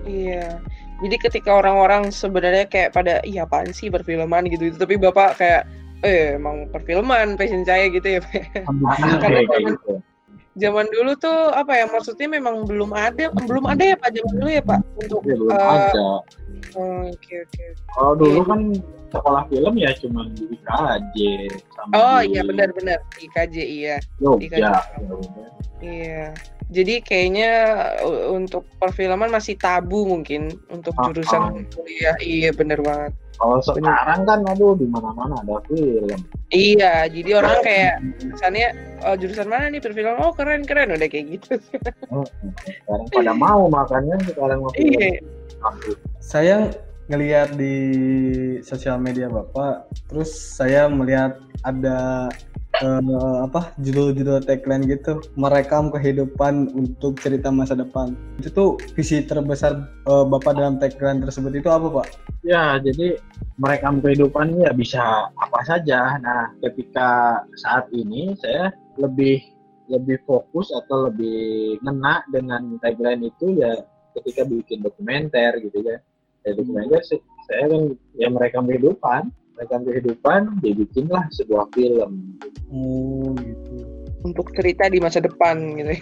[0.05, 0.61] Iya.
[1.01, 5.65] Jadi ketika orang-orang sebenarnya kayak pada iya apaan sih perfilman gitu, gitu tapi bapak kayak
[6.05, 9.93] eh emang perfilman passion saya gitu ya karena zaman, gitu.
[10.57, 14.49] Zaman dulu tuh apa ya maksudnya memang belum ada belum ada ya pak zaman dulu
[14.49, 14.79] ya pak?
[14.97, 15.87] Untuk ya, belum uh, ada.
[15.87, 16.01] oke
[16.77, 17.69] oh, oke okay, okay.
[17.93, 18.61] kalau dulu kan
[19.07, 21.17] sekolah film ya cuma di IKJ
[21.71, 23.95] sama oh iya benar-benar IKJ iya.
[24.19, 24.59] IKJ.
[24.59, 24.75] Ya,
[25.79, 26.25] iya
[26.67, 27.51] jadi kayaknya
[28.31, 31.51] untuk perfilman masih tabu mungkin untuk ah, jurusan ah.
[31.71, 36.19] kuliah iya benar banget kalau sekarang kan aduh di mana-mana ada film.
[36.49, 37.95] Iya, jadi orang kayak
[38.33, 38.67] kesannya
[39.05, 40.17] oh, jurusan mana nih perfilman?
[40.17, 41.61] Oh keren keren udah kayak gitu.
[42.09, 42.25] Oh,
[42.65, 45.21] sekarang pada mau makanya sekarang mau iya.
[46.17, 46.73] Saya
[47.13, 47.75] ngelihat di
[48.65, 52.27] sosial media Bapak, terus saya melihat ada
[52.83, 58.13] uh, apa judul-judul tagline gitu merekam kehidupan untuk cerita masa depan.
[58.41, 61.57] Itu tuh visi terbesar uh, bapak dalam tagline tersebut.
[61.57, 62.07] Itu apa pak?
[62.45, 63.17] Ya jadi
[63.57, 66.17] merekam kehidupan ya bisa apa saja.
[66.21, 69.41] Nah ketika saat ini saya lebih
[69.87, 73.71] lebih fokus atau lebih ngena dengan tagline itu ya
[74.19, 75.97] ketika bikin dokumenter gitu ya.
[76.45, 82.37] Ya dokumenter sih saya kan ya mereka kehidupan mereka kehidupan dibikinlah sebuah film
[82.69, 83.73] Oh gitu.
[84.21, 85.93] Untuk cerita di masa depan gitu.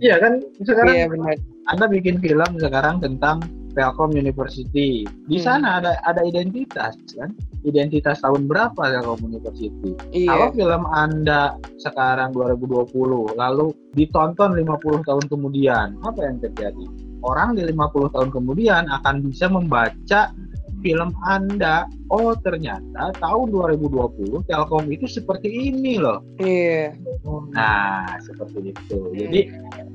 [0.00, 1.36] iya kan sekarang Iya benar.
[1.68, 3.44] anda bikin film sekarang tentang
[3.74, 5.42] Telkom University di Hmm.
[5.42, 7.34] sana ada ada identitas kan
[7.66, 10.54] identitas tahun berapa Telkom University Kalau Iya.
[10.54, 16.86] film Anda sekarang 2020 lalu ditonton 50 tahun kemudian, apa yang terjadi?
[17.24, 20.30] Orang di 50 tahun kemudian akan bisa membaca
[20.84, 21.88] film Anda.
[22.12, 26.20] Oh, ternyata tahun 2020 Telkom itu seperti ini loh.
[26.36, 26.92] Iya.
[27.56, 28.98] Nah, seperti itu.
[29.16, 29.40] Jadi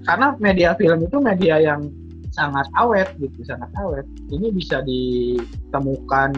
[0.10, 1.86] karena media film itu media yang
[2.34, 4.04] sangat awet gitu, sangat awet.
[4.34, 6.34] Ini bisa ditemukan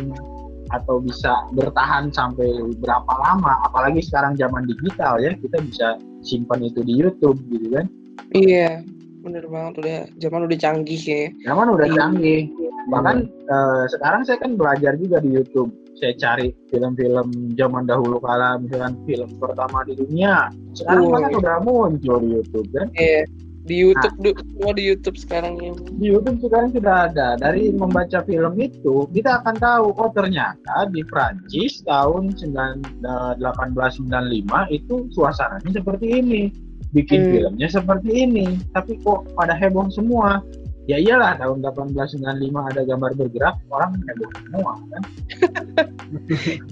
[0.71, 2.47] atau bisa bertahan sampai
[2.79, 7.91] berapa lama apalagi sekarang zaman digital ya kita bisa simpan itu di YouTube gitu kan
[8.31, 8.87] Iya.
[9.21, 11.23] Bener banget udah zaman udah canggih ya.
[11.43, 11.95] zaman udah Iya.
[11.95, 12.41] canggih
[12.89, 18.57] bahkan eh, sekarang saya kan belajar juga di YouTube saya cari film-film zaman dahulu kala
[18.57, 21.39] misalkan film pertama di dunia sekarang Oh, banyak iya.
[21.39, 23.23] udah muncul di YouTube kan Iya.
[23.61, 25.69] Di YouTube du- semua di YouTube sekarang ya.
[25.93, 27.37] di YouTube sekarang sudah ada.
[27.37, 32.57] Dari membaca film itu, kita akan tahu, oh ternyata di Prancis tahun 9
[33.05, 36.49] eh, 1895 itu suasananya seperti ini.
[36.91, 37.31] Bikin Hmm.
[37.31, 38.59] filmnya seperti ini.
[38.75, 40.43] Tapi kok pada heboh semua?
[40.89, 42.19] Ya iyalah, tahun 1895
[42.67, 45.03] ada gambar bergerak, orang heboh semua kan.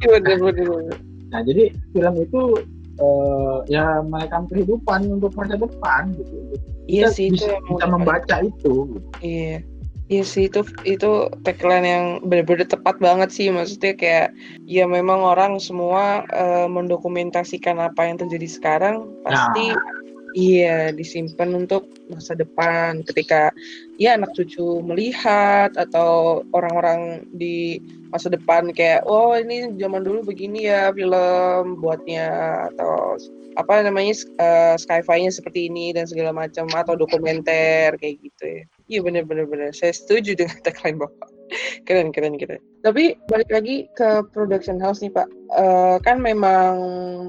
[0.04, 0.66] Iya bener bener.
[0.68, 0.98] bener.
[1.30, 1.64] Nah, jadi
[1.94, 2.42] film itu
[3.00, 6.36] eh, ya merekam kehidupan untuk masa depan gitu.
[6.90, 8.74] Iya Kita sih itu bisa, yang bisa membaca itu.
[8.92, 8.98] gitu.
[9.22, 9.58] Iya.
[10.10, 14.28] Iya sih itu itu tagline yang benar-benar tepat banget sih maksudnya kayak
[14.66, 19.70] ya memang orang semua eh, mendokumentasikan apa yang terjadi sekarang pasti
[20.36, 23.54] iya disimpan untuk masa depan ketika
[23.98, 30.70] ya anak cucu melihat atau orang-orang di masa depan kayak oh ini zaman dulu begini
[30.70, 32.30] ya film buatnya
[32.74, 33.18] atau
[33.58, 38.64] apa namanya eh, sci-fi-nya seperti ini dan segala macam atau dokumenter kayak gitu ya.
[38.88, 39.76] Iya bener bener.
[39.76, 41.30] Saya setuju dengan tagline bapak.
[41.90, 42.62] Keren keren keren.
[42.86, 45.28] Tapi balik lagi ke production house nih pak.
[45.58, 46.74] Eh, kan memang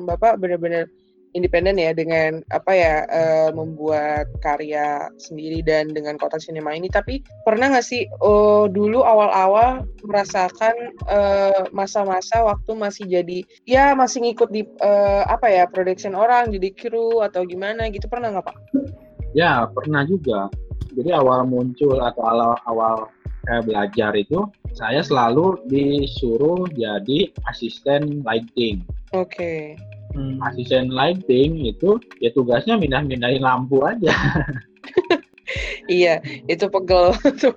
[0.06, 0.86] bapak bener-bener
[1.32, 6.90] independen ya dengan apa ya eh, membuat karya sendiri dan dengan kota sinema ini.
[6.90, 10.74] Tapi pernah nggak sih oh, dulu awal-awal merasakan
[11.06, 16.68] eh, masa-masa waktu masih jadi ya masih ngikut di eh, apa ya production orang jadi
[16.74, 18.56] kru atau gimana gitu pernah nggak pak?
[19.30, 20.50] Ya, pernah juga.
[20.90, 22.94] Jadi awal muncul atau awal, awal
[23.46, 24.42] saya belajar itu,
[24.74, 28.82] saya selalu disuruh jadi asisten lighting.
[29.14, 29.78] Oke.
[30.10, 30.42] Hmm.
[30.42, 34.10] Asisten lighting itu ya tugasnya mindah-mindahin lampu aja.
[35.90, 37.10] Iya, itu pegel.
[37.34, 37.50] itu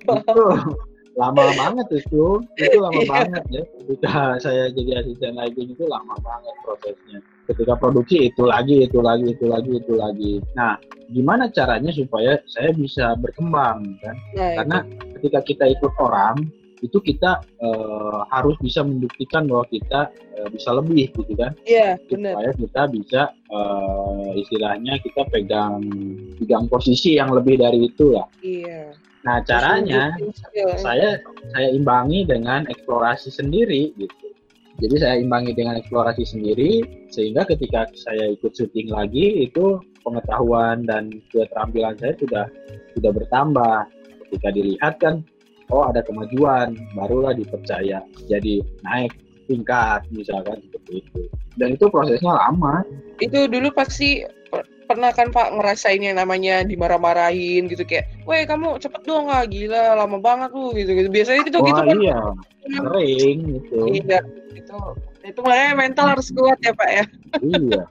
[1.14, 3.06] lama banget itu, itu lama Iya.
[3.06, 3.62] banget ya.
[3.62, 7.22] Ketika saya jadi asisten lighting itu lama banget prosesnya.
[7.46, 10.32] Ketika produksi itu lagi, itu lagi, itu lagi, itu lagi.
[10.58, 10.74] Nah,
[11.14, 14.16] gimana caranya supaya saya bisa berkembang kan?
[14.34, 14.78] Nah, karena
[15.20, 16.50] ketika kita ikut orang
[16.84, 22.36] itu kita eh, harus bisa membuktikan bahwa kita eh, bisa lebih gitu kan Iya, benar.
[22.36, 25.80] supaya kita bisa eh, istilahnya kita pegang
[26.36, 28.92] pegang posisi yang lebih dari itu lah Iya.
[29.24, 30.76] nah caranya Terus nunjukin skill, ya.
[30.78, 31.08] saya
[31.56, 34.20] saya imbangi dengan eksplorasi sendiri gitu
[34.84, 41.08] jadi saya imbangi dengan eksplorasi sendiri sehingga ketika saya ikut syuting lagi itu pengetahuan dan
[41.32, 42.44] keterampilan saya sudah
[42.92, 43.86] sudah bertambah
[44.28, 45.22] ketika dilihat kan
[45.72, 48.54] oh ada kemajuan barulah dipercaya jadi
[48.84, 49.12] naik
[49.44, 51.22] tingkat misalkan seperti itu
[51.60, 52.82] dan itu prosesnya lama
[53.22, 58.82] Itu dulu pasti per- pernah kan Pak ngerasain yang namanya dimarah-marahin gitu kayak, "Weh, kamu
[58.82, 61.08] cepet dong ah, gila, lama banget lu." gitu gitu.
[61.14, 61.96] Biasanya itu gitu wah kan.
[62.02, 62.18] iya
[62.64, 64.18] sering gitu Iya,
[64.58, 64.78] itu
[65.24, 67.04] itu makanya mental harus kuat ya, Pak ya.
[67.44, 67.82] iya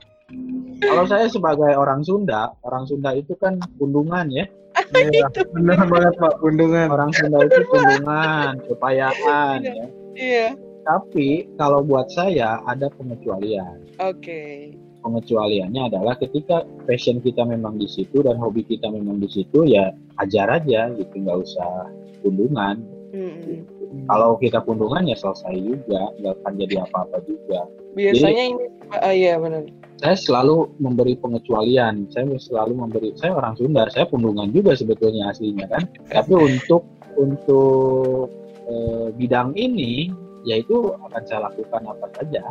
[0.80, 4.46] kalau saya sebagai orang Sunda orang Sunda itu kan pundungan ya
[4.90, 6.90] Iya, benar banget Pak, undungan.
[6.90, 10.46] orang Sunda itu pundungan kepayaan ya Iya.
[10.82, 14.74] tapi kalau buat saya ada pengecualian Oke.
[15.00, 19.90] pengecualiannya adalah ketika passion kita memang di situ dan hobi kita memang di situ ya
[20.18, 21.86] ajar aja gitu nggak usah
[22.20, 23.62] pundungan Mm-mm.
[24.06, 27.62] kalau kita pundungan ya selesai juga nggak akan jadi apa-apa juga
[27.94, 29.62] Biasanya ini ah, iya benar.
[29.98, 32.10] Saya selalu memberi pengecualian.
[32.10, 35.86] Saya selalu memberi saya orang Sunda saya pundungan juga sebetulnya aslinya kan?
[36.10, 36.82] Tapi untuk
[37.14, 38.28] untuk
[38.66, 40.10] eh, bidang ini
[40.44, 42.42] yaitu akan saya lakukan apa saja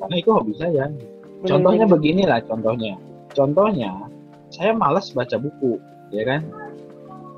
[0.00, 0.86] karena itu hobi saya.
[1.40, 2.94] Contohnya beginilah contohnya.
[3.32, 3.90] Contohnya
[4.52, 5.80] saya malas baca buku
[6.12, 6.44] ya kan?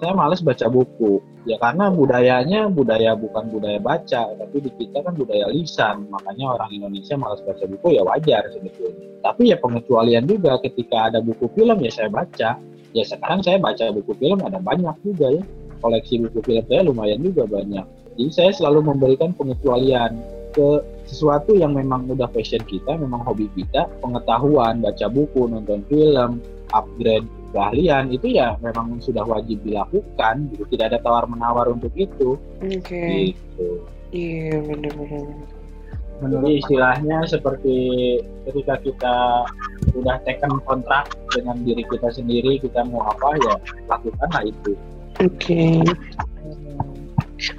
[0.02, 5.14] Saya males baca buku ya karena budayanya budaya bukan budaya baca tapi di kita kan
[5.14, 6.06] budaya lisan.
[6.10, 9.06] Makanya orang Indonesia malas baca buku ya wajar sebetulnya.
[9.22, 12.50] Tapi ya pengecualian juga ketika ada buku film ya saya baca.
[12.92, 15.44] Ya sekarang saya baca buku film ada banyak juga ya.
[15.82, 17.86] Koleksi buku film saya lumayan juga banyak.
[18.12, 20.20] Jadi saya selalu memberikan pengecualian
[20.52, 26.44] ke sesuatu yang memang udah passion kita, memang hobi kita, pengetahuan, baca buku, nonton film,
[26.76, 30.64] upgrade keahlian itu ya memang sudah wajib dilakukan gitu.
[30.72, 32.40] Tidak ada tawar menawar untuk itu.
[32.64, 32.80] Oke.
[32.82, 33.36] Okay.
[33.36, 33.68] gitu.
[34.12, 35.28] Iya benar-benar
[36.22, 37.78] jadi istilahnya seperti
[38.46, 39.16] ketika kita
[39.98, 43.54] udah tekan kontrak dengan diri kita sendiri kita mau apa ya
[43.90, 44.78] lakukanlah itu.
[45.18, 45.82] Oke.
[45.82, 46.30] okay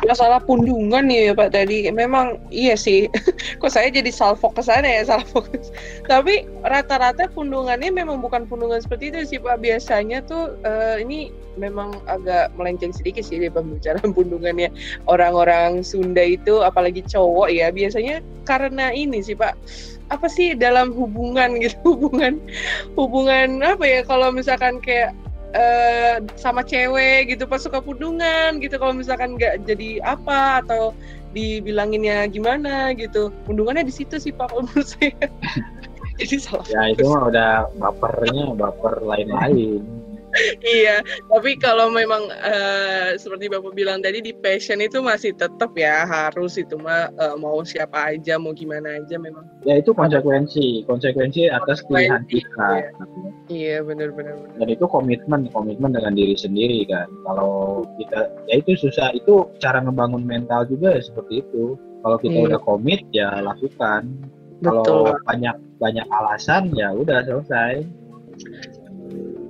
[0.08, 1.88] masalah pundungan ya Pak tadi.
[1.92, 3.10] Memang iya sih.
[3.62, 5.74] Kok saya jadi salfok ke sana ya salah fokus
[6.04, 9.64] tapi rata-rata pundungannya memang bukan pundungan seperti itu sih Pak.
[9.64, 14.70] Biasanya tuh uh, ini memang agak melenceng sedikit sih di pembicaraan pundungannya.
[15.08, 19.56] Orang-orang Sunda itu apalagi cowok ya biasanya karena ini sih Pak.
[20.12, 21.80] Apa sih dalam hubungan gitu?
[22.04, 22.38] Hubungan
[23.00, 24.00] hubungan apa ya?
[24.06, 25.16] Kalau misalkan kayak
[25.54, 30.92] uh, sama cewek gitu pas suka pundungan gitu kalau misalkan nggak jadi apa atau
[31.34, 33.34] dibilanginnya gimana gitu.
[33.50, 35.14] Pundungannya di situ sih pak menurut saya.
[36.22, 39.82] Jadi salah ya itu mah udah bapernya baper lain-lain
[40.66, 46.06] iya, tapi kalau memang uh, seperti Bapak bilang tadi di passion itu masih tetap ya
[46.10, 49.46] harus itu mah uh, mau siapa aja, mau gimana aja memang.
[49.64, 52.68] Ya itu konsekuensi, konsekuensi atas pilihan kita.
[52.70, 52.90] Iya,
[53.50, 54.38] iya benar-benar.
[54.58, 57.08] Dan itu komitmen, komitmen dengan diri sendiri kan.
[57.26, 61.78] Kalau kita, ya itu susah, itu cara ngebangun mental juga ya seperti itu.
[62.04, 62.48] Kalau kita iya.
[62.52, 64.10] udah komit ya lakukan.
[64.64, 67.84] Kalau banyak banyak alasan ya udah selesai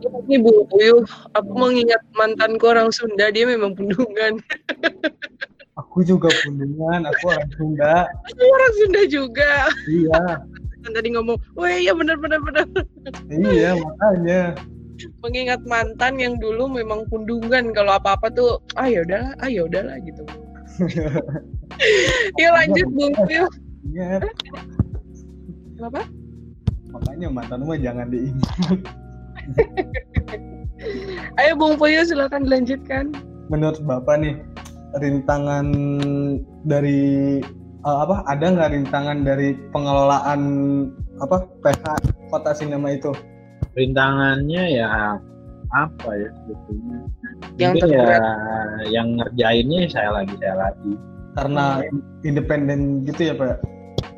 [0.08, 1.04] ini Bu Puyuh,
[1.36, 4.40] aku mengingat mantanku orang Sunda, dia memang pundungan.
[5.82, 7.96] aku juga pundungan, aku orang Sunda.
[8.32, 9.52] Aku orang Sunda juga.
[9.88, 10.22] Iya.
[10.84, 12.68] Kan tadi ngomong, wah iya benar benar benar.
[13.32, 14.42] Iya, makanya.
[15.24, 19.98] Mengingat mantan yang dulu memang pundungan kalau apa-apa tuh, ah ya udahlah, ah ya udahlah
[20.04, 20.24] gitu.
[22.40, 23.50] Yuk lanjut Bu Puyuh.
[23.94, 24.20] Iya.
[25.76, 26.08] Kenapa?
[26.94, 29.03] Makanya mantan mah jangan diingat.
[31.40, 33.16] Ayo Bung Puyo silakan dilanjutkan.
[33.48, 34.36] Menurut Bapak nih,
[35.00, 35.68] rintangan
[36.68, 37.40] dari
[37.84, 40.42] uh, apa ada nggak rintangan dari pengelolaan
[41.22, 41.84] apa PH
[42.32, 43.12] kota sinema itu?
[43.74, 45.18] Rintangannya ya
[45.74, 47.00] apa ya sebetulnya?
[47.58, 48.06] Yang ya
[48.90, 50.94] yang ngerjainnya saya lagi saya lagi.
[51.34, 52.28] Karena hmm.
[52.30, 52.80] independen
[53.10, 53.58] gitu ya Pak?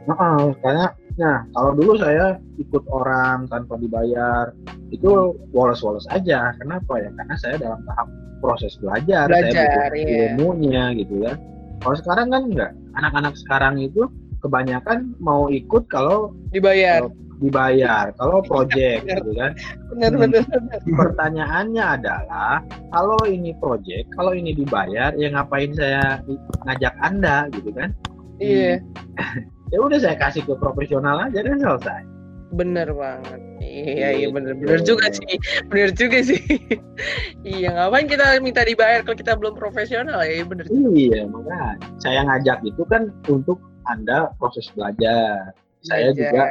[0.05, 4.51] Nah, karena Nah, kalau dulu saya ikut orang tanpa dibayar,
[4.91, 6.51] itu woles-woles aja.
[6.59, 7.09] Kenapa ya?
[7.15, 8.07] Karena saya dalam tahap
[8.43, 10.35] proses belajar, belajar saya iya.
[10.35, 11.33] ilmunya gitu ya.
[11.79, 12.71] Kalau sekarang kan enggak.
[12.95, 14.07] Anak-anak sekarang itu
[14.43, 17.07] kebanyakan mau ikut kalau dibayar.
[17.07, 19.51] Kalau dibayar, kalau project gitu kan.
[19.91, 20.43] Benar, benar,
[20.83, 26.23] Pertanyaannya adalah kalau ini project, kalau ini dibayar, ya ngapain saya
[26.63, 27.91] ngajak Anda gitu kan?
[28.39, 28.83] Iya.
[29.73, 32.01] ya udah saya kasih ke profesional aja dan selesai.
[32.53, 33.41] Bener banget.
[33.59, 35.35] Iya iya bener bener juga sih.
[35.67, 36.41] Bener juga sih.
[37.45, 40.25] Iya ngapain kita minta dibayar kalau kita belum profesional?
[40.25, 40.65] Ya bener
[40.97, 45.53] iya makanya saya ngajak itu kan untuk anda proses belajar.
[45.85, 46.49] Saya juga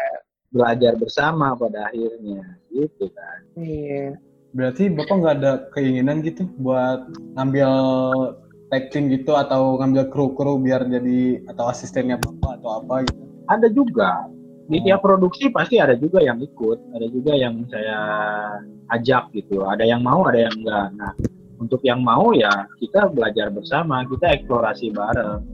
[0.55, 2.47] belajar bersama pada akhirnya.
[2.71, 3.39] Gitu kan.
[3.59, 4.15] Iya.
[4.55, 7.71] Berarti bapak nggak ada keinginan gitu buat ngambil
[8.83, 13.23] tag gitu atau ngambil kru-kru biar jadi atau asistennya bapak atau apa gitu?
[13.47, 14.27] Ada juga.
[14.65, 18.01] Di tiap produksi pasti ada juga yang ikut, ada juga yang saya
[18.97, 19.63] ajak gitu.
[19.63, 20.89] Ada yang mau, ada yang enggak.
[20.97, 21.13] Nah,
[21.61, 25.45] untuk yang mau ya kita belajar bersama, kita eksplorasi bareng.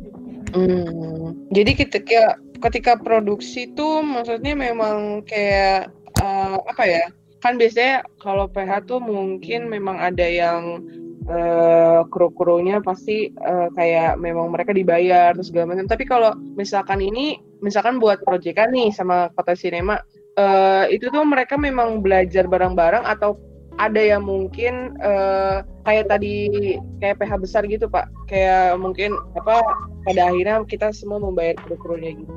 [0.51, 5.91] Hmm, jadi ketika ketika produksi tuh maksudnya memang kayak
[6.23, 7.05] uh, apa ya?
[7.41, 10.85] Kan biasanya kalau PH tuh mungkin memang ada yang
[11.31, 15.87] uh, kru-krunya pasti uh, kayak memang mereka dibayar terus segala macam.
[15.87, 20.03] Tapi kalau misalkan ini misalkan buat proyekan nih sama kota sinema
[20.37, 23.39] uh, itu tuh mereka memang belajar bareng-bareng atau
[23.79, 28.11] ada yang mungkin uh, kayak tadi kayak PH besar gitu pak.
[28.29, 29.63] Kayak mungkin apa
[30.05, 32.35] pada akhirnya kita semua membayar kru-krunya gitu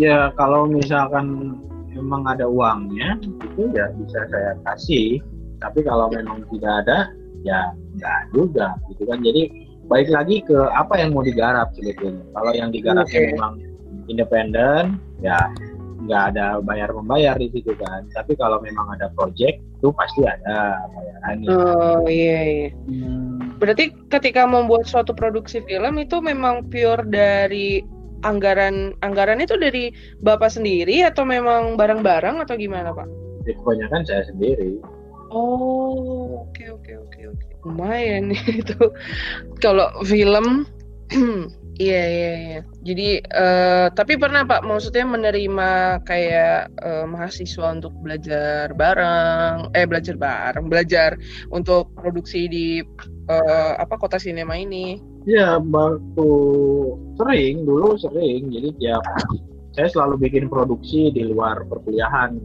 [0.00, 1.56] ya kalau misalkan
[1.92, 5.20] memang ada uangnya itu ya bisa saya kasih.
[5.60, 6.98] Tapi kalau memang tidak ada
[7.42, 9.42] ya enggak juga gitu kan jadi
[9.90, 13.30] baik lagi ke apa yang mau digarap sebetulnya kalau yang digarapnya okay.
[13.34, 13.52] memang
[14.06, 15.38] independen ya
[16.02, 18.06] nggak ada bayar membayar di situ kan.
[18.10, 21.48] Tapi kalau memang ada project itu pasti ada bayarannya.
[21.50, 22.70] Oh iya iya.
[23.62, 27.82] Berarti ketika membuat suatu produksi film itu memang pure dari
[28.22, 29.90] anggaran anggaran itu dari
[30.22, 33.06] bapak sendiri atau memang bareng-bareng atau gimana pak?
[33.46, 34.78] Ya, kebanyakan saya sendiri.
[35.30, 37.01] Oh oke oke oke oke.
[37.62, 38.78] Lumayan itu.
[39.62, 40.66] Kalau film
[41.80, 42.60] Iya iya iya.
[42.84, 45.70] Jadi uh, tapi pernah Pak maksudnya menerima
[46.04, 51.16] kayak uh, mahasiswa untuk belajar bareng, eh belajar bareng, belajar
[51.48, 52.66] untuk produksi di
[53.32, 55.00] uh, apa kota sinema ini?
[55.24, 56.30] Iya, waktu
[57.16, 58.52] sering dulu sering.
[58.52, 59.02] Jadi tiap
[59.72, 62.36] saya selalu bikin produksi di luar perkuliahan.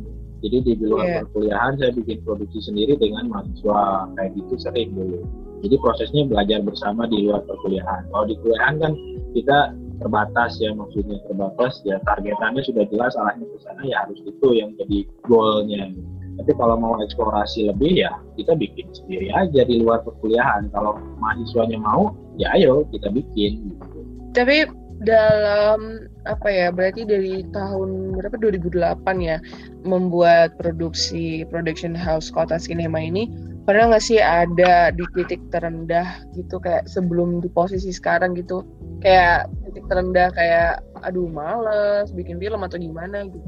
[0.43, 1.21] Jadi di luar yeah.
[1.25, 5.21] perkuliahan saya bikin produksi sendiri dengan mahasiswa kayak gitu sering dulu.
[5.65, 8.05] Jadi prosesnya belajar bersama di luar perkuliahan.
[8.13, 8.93] Kalau di kuliahan kan
[9.33, 14.47] kita terbatas ya maksudnya terbatas ya targetannya sudah jelas arahnya ke sana ya harus itu
[14.53, 15.89] yang jadi goalnya.
[16.37, 20.69] Tapi kalau mau eksplorasi lebih ya kita bikin sendiri aja di luar perkuliahan.
[20.69, 23.73] Kalau mahasiswanya mau ya ayo kita bikin.
[23.73, 23.99] Gitu.
[24.37, 24.69] Tapi
[25.03, 28.35] dalam apa ya berarti dari tahun berapa?
[28.37, 29.37] 2008 ya
[29.85, 33.29] membuat produksi production house kota sinema ini.
[33.67, 38.63] Pernah nggak sih ada di titik terendah gitu kayak sebelum di posisi sekarang gitu?
[39.03, 43.45] Kayak titik terendah kayak aduh males bikin film atau gimana gitu.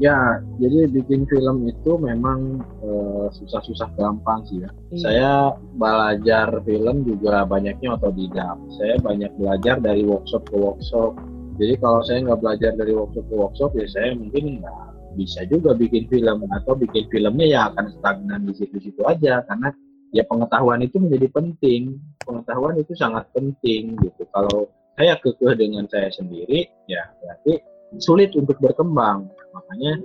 [0.00, 4.70] Ya jadi bikin film itu memang eh, susah-susah gampang sih ya.
[4.90, 5.00] Iya.
[5.02, 5.32] saya
[5.76, 8.56] belajar film juga banyaknya otodidak.
[8.80, 11.14] Saya banyak belajar dari workshop ke workshop.
[11.60, 14.84] Jadi kalau saya nggak belajar dari workshop ke workshop ya saya mungkin nggak
[15.14, 16.48] bisa juga bikin film.
[16.50, 19.44] Atau bikin filmnya ya akan stagnan di situ-situ aja.
[19.44, 19.68] Karena
[20.16, 22.00] ya pengetahuan itu menjadi penting.
[22.24, 24.24] Pengetahuan itu sangat penting gitu.
[24.32, 27.62] Kalau saya kekeh dengan saya sendiri ya berarti
[27.98, 29.98] sulit untuk berkembang makanya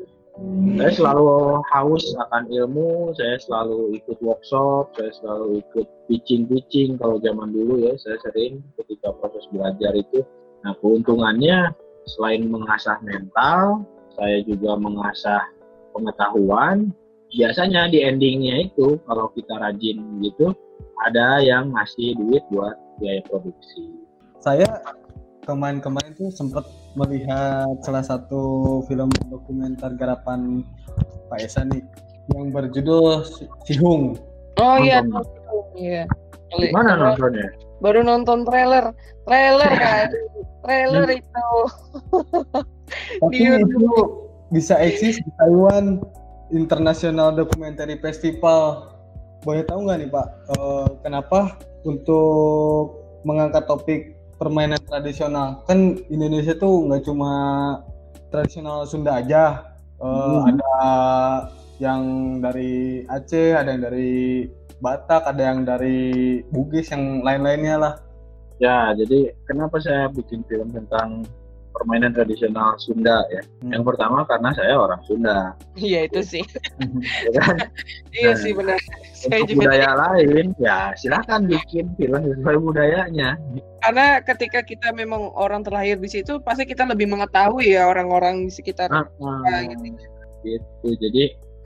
[0.76, 7.22] saya selalu haus akan ilmu saya selalu ikut workshop saya selalu ikut pitching pitching kalau
[7.24, 10.26] zaman dulu ya saya sering ketika proses belajar itu
[10.66, 11.72] nah keuntungannya
[12.06, 15.44] selain mengasah mental saya juga mengasah
[15.96, 16.92] pengetahuan.
[17.36, 20.56] Biasanya di endingnya itu kalau kita rajin gitu
[21.04, 23.92] ada yang ngasih duit buat biaya produksi.
[24.46, 24.70] Saya
[25.50, 30.62] kemarin-kemarin tuh sempat melihat salah satu film dokumenter garapan
[31.34, 31.82] Pak Esa nih
[32.30, 33.26] yang berjudul
[33.66, 34.22] Sihung.
[34.62, 35.02] Oh iya,
[35.74, 36.06] iya.
[36.70, 37.50] Mana nontonnya?
[37.82, 38.93] Baru nonton trailer,
[39.26, 40.14] trailer kan,
[40.62, 41.50] trailer itu.
[43.26, 43.89] Tapi itu
[44.54, 46.06] bisa eksis di Taiwan
[46.54, 48.93] International Documentary Festival.
[49.41, 55.64] Boleh tahu nggak nih Pak, uh, kenapa untuk mengangkat topik permainan tradisional?
[55.68, 57.32] Kan Indonesia tuh nggak cuma
[58.30, 60.52] tradisional Sunda aja, uh, hmm.
[60.56, 60.76] ada
[61.80, 62.02] yang
[62.40, 64.48] dari Aceh, ada yang dari
[64.80, 67.94] Batak, ada yang dari Bugis, yang lain-lainnya lah.
[68.60, 71.28] Ya, jadi kenapa saya bikin film tentang
[71.76, 73.44] permainan tradisional Sunda ya.
[73.62, 73.72] Hmm.
[73.76, 75.52] Yang pertama karena saya orang Sunda.
[75.76, 76.44] Iya itu sih.
[77.36, 77.56] ya kan?
[78.20, 78.80] iya nah, sih benar.
[79.12, 83.36] Saya untuk juga budaya lain ya silakan bikin film sesuai budayanya.
[83.84, 88.52] Karena ketika kita memang orang terlahir di situ pasti kita lebih mengetahui ya orang-orang di
[88.52, 89.86] sekitar nah, kita, gitu.
[90.42, 90.90] gitu.
[90.98, 91.24] Jadi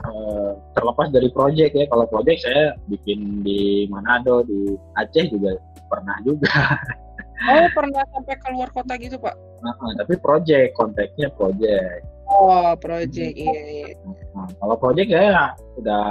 [0.10, 5.56] uh, terlepas dari proyek ya, kalau proyek saya bikin di Manado, di Aceh juga
[5.88, 6.50] pernah juga.
[7.40, 9.36] Oh pernah sampai keluar kota gitu pak?
[9.64, 12.04] Nah, tapi project, konteksnya project.
[12.28, 13.62] Oh project, iya.
[13.64, 13.88] iya.
[14.36, 16.06] Nah, kalau project ya udah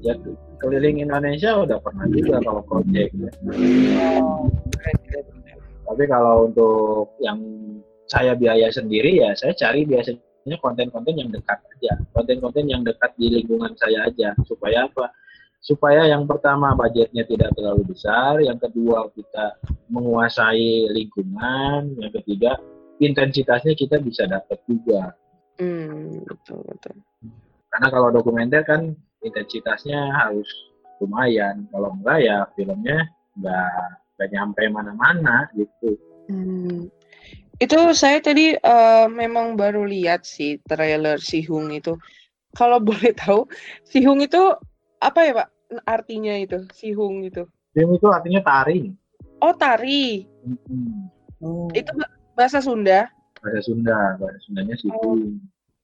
[0.00, 0.14] ya
[0.58, 3.12] keliling Indonesia udah pernah juga kalau project.
[3.14, 3.30] Ya.
[4.18, 4.48] Oh,
[5.88, 7.38] Tapi kalau untuk yang
[8.08, 13.28] saya biaya sendiri ya saya cari biasanya konten-konten yang dekat aja, konten-konten yang dekat di
[13.40, 15.12] lingkungan saya aja supaya apa?
[15.58, 19.58] Supaya yang pertama budgetnya tidak terlalu besar, yang kedua kita
[19.90, 22.56] menguasai lingkungan, yang ketiga
[22.98, 25.14] intensitasnya kita bisa dapat juga.
[25.58, 26.94] Hmm, betul betul.
[27.68, 30.46] Karena kalau dokumenter kan intensitasnya harus
[31.02, 33.06] lumayan, kalau enggak ya filmnya
[33.38, 33.70] nggak
[34.18, 35.98] nggak nyampe mana-mana gitu.
[36.30, 36.90] Hmm.
[37.58, 41.98] Itu saya tadi uh, memang baru lihat sih trailer Sihung itu.
[42.54, 43.46] Kalau boleh tahu,
[43.86, 44.54] Sihung itu
[44.98, 45.48] apa ya Pak
[45.84, 47.44] artinya itu sihung itu?
[47.74, 48.92] Sihung itu artinya tari.
[49.38, 50.26] Oh tari.
[50.44, 51.08] Hmm.
[51.38, 51.70] Oh.
[51.70, 51.94] Itu
[52.34, 53.06] bahasa Sunda?
[53.38, 54.98] Bahasa Sunda, bahasa Sundanya sihung.
[55.02, 55.16] Oh.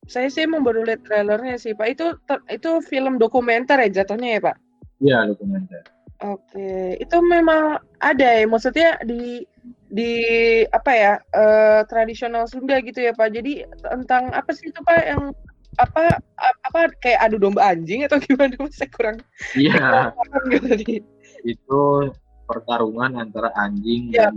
[0.05, 1.89] Saya sih mau baru lihat trailernya sih Pak.
[1.97, 2.07] Itu
[2.53, 4.57] itu film dokumenter ya jatuhnya ya Pak?
[5.01, 5.83] Iya dokumenter.
[6.23, 8.45] Oke, itu memang ada ya.
[8.47, 9.45] Maksudnya di
[9.89, 10.12] di
[10.69, 13.33] apa ya eh, tradisional Sunda gitu ya Pak.
[13.33, 15.23] Jadi tentang apa sih itu Pak yang
[15.77, 18.75] apa apa kayak adu domba anjing atau gimana Mas?
[18.75, 19.16] Saya kurang
[19.55, 20.12] Iya,
[20.62, 21.01] tadi.
[21.45, 21.81] itu
[22.45, 24.37] pertarungan antara anjing Ya, dan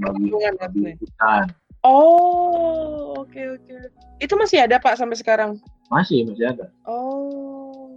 [0.57, 1.51] babi, hutan.
[1.85, 3.75] Oh, oke oke.
[4.17, 5.59] Itu masih ada Pak sampai sekarang?
[5.87, 6.65] Masih masih ada.
[6.83, 7.91] Oh.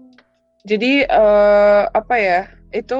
[0.62, 2.40] Jadi eh, apa ya?
[2.70, 2.98] Itu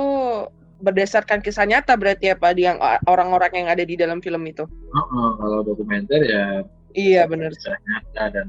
[0.81, 4.65] berdasarkan kisah nyata berarti ya Pak di yang orang-orang yang ada di dalam film itu.
[4.67, 7.53] Heeh, kalau dokumenter ya Iya benar.
[7.55, 8.47] kisah nyata dan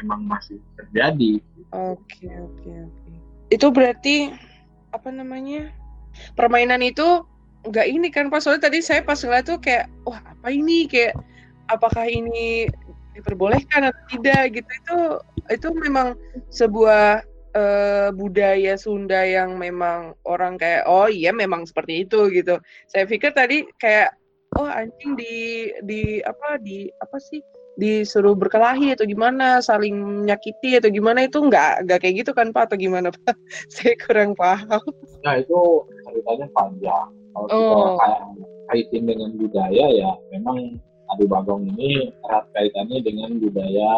[0.00, 1.38] memang masih terjadi.
[1.70, 3.10] Oke oke oke.
[3.52, 4.34] Itu berarti
[4.90, 5.70] apa namanya?
[6.34, 7.22] Permainan itu
[7.68, 11.12] nggak ini kan Pak soalnya tadi saya pas ngeliat tuh kayak wah apa ini kayak
[11.68, 12.66] apakah ini
[13.12, 14.98] diperbolehkan atau tidak gitu itu
[15.52, 16.16] itu memang
[16.48, 17.20] sebuah
[17.52, 22.56] eh, budaya Sunda yang memang orang kayak oh iya memang seperti itu gitu.
[22.88, 24.16] Saya pikir tadi kayak
[24.58, 27.38] oh anjing di di apa di apa sih
[27.78, 29.94] disuruh berkelahi atau gimana saling
[30.26, 33.34] menyakiti atau gimana itu nggak nggak kayak gitu kan Pak atau gimana Pak?
[33.74, 34.82] Saya kurang paham.
[35.22, 37.08] Nah itu ceritanya panjang.
[37.30, 37.94] Kalau kita Oh.
[37.96, 38.20] kayak
[38.70, 40.78] kaitin dengan budaya ya memang
[41.10, 43.90] adu bagong ini erat kaitannya dengan budaya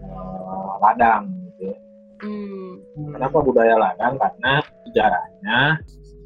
[0.00, 1.28] eh, ladang.
[1.56, 1.72] Gitu.
[1.72, 1.76] ya.
[2.24, 2.70] Hmm.
[3.12, 4.16] Kenapa budaya ladang?
[4.16, 5.60] Karena sejarahnya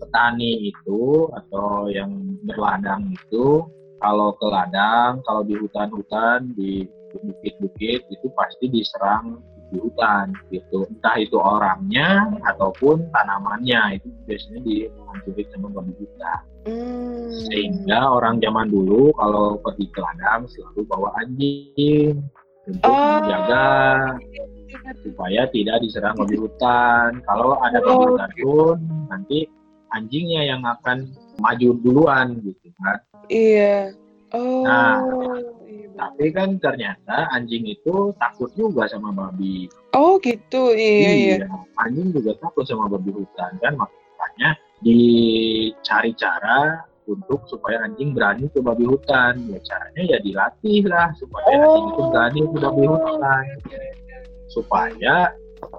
[0.00, 2.10] petani itu atau yang
[2.46, 3.66] berladang itu
[4.00, 10.88] kalau ke ladang, kalau di hutan-hutan, di bukit-bukit itu pasti diserang di hutan gitu.
[10.90, 16.40] Entah itu orangnya ataupun tanamannya itu biasanya dihancurin sama babi hutan.
[16.66, 17.30] Hmm.
[17.48, 22.20] Sehingga orang zaman dulu kalau pergi ke ladang selalu bawa anjing
[22.68, 23.18] untuk Oh.
[23.20, 23.68] menjaga
[25.02, 27.20] supaya tidak diserang babi hutan.
[27.24, 28.76] Kalau ada babi hutan pun
[29.08, 29.38] nanti
[29.94, 31.10] anjingnya yang akan
[31.40, 32.98] maju duluan gitu kan.
[33.30, 33.94] Iya.
[34.30, 34.62] Oh.
[34.62, 35.02] Nah.
[35.66, 35.88] iya.
[35.98, 39.66] Tapi kan ternyata anjing itu takut juga sama babi.
[39.92, 40.72] Oh gitu.
[40.72, 41.36] Iya iya.
[41.82, 48.62] Anjing juga takut sama babi hutan kan makanya dicari cara untuk supaya anjing berani ke
[48.62, 49.34] babi hutan.
[49.50, 51.66] Ya caranya ya dilatih lah supaya Oh.
[51.66, 53.44] anjing itu berani ke babi hutan.
[54.50, 55.16] Supaya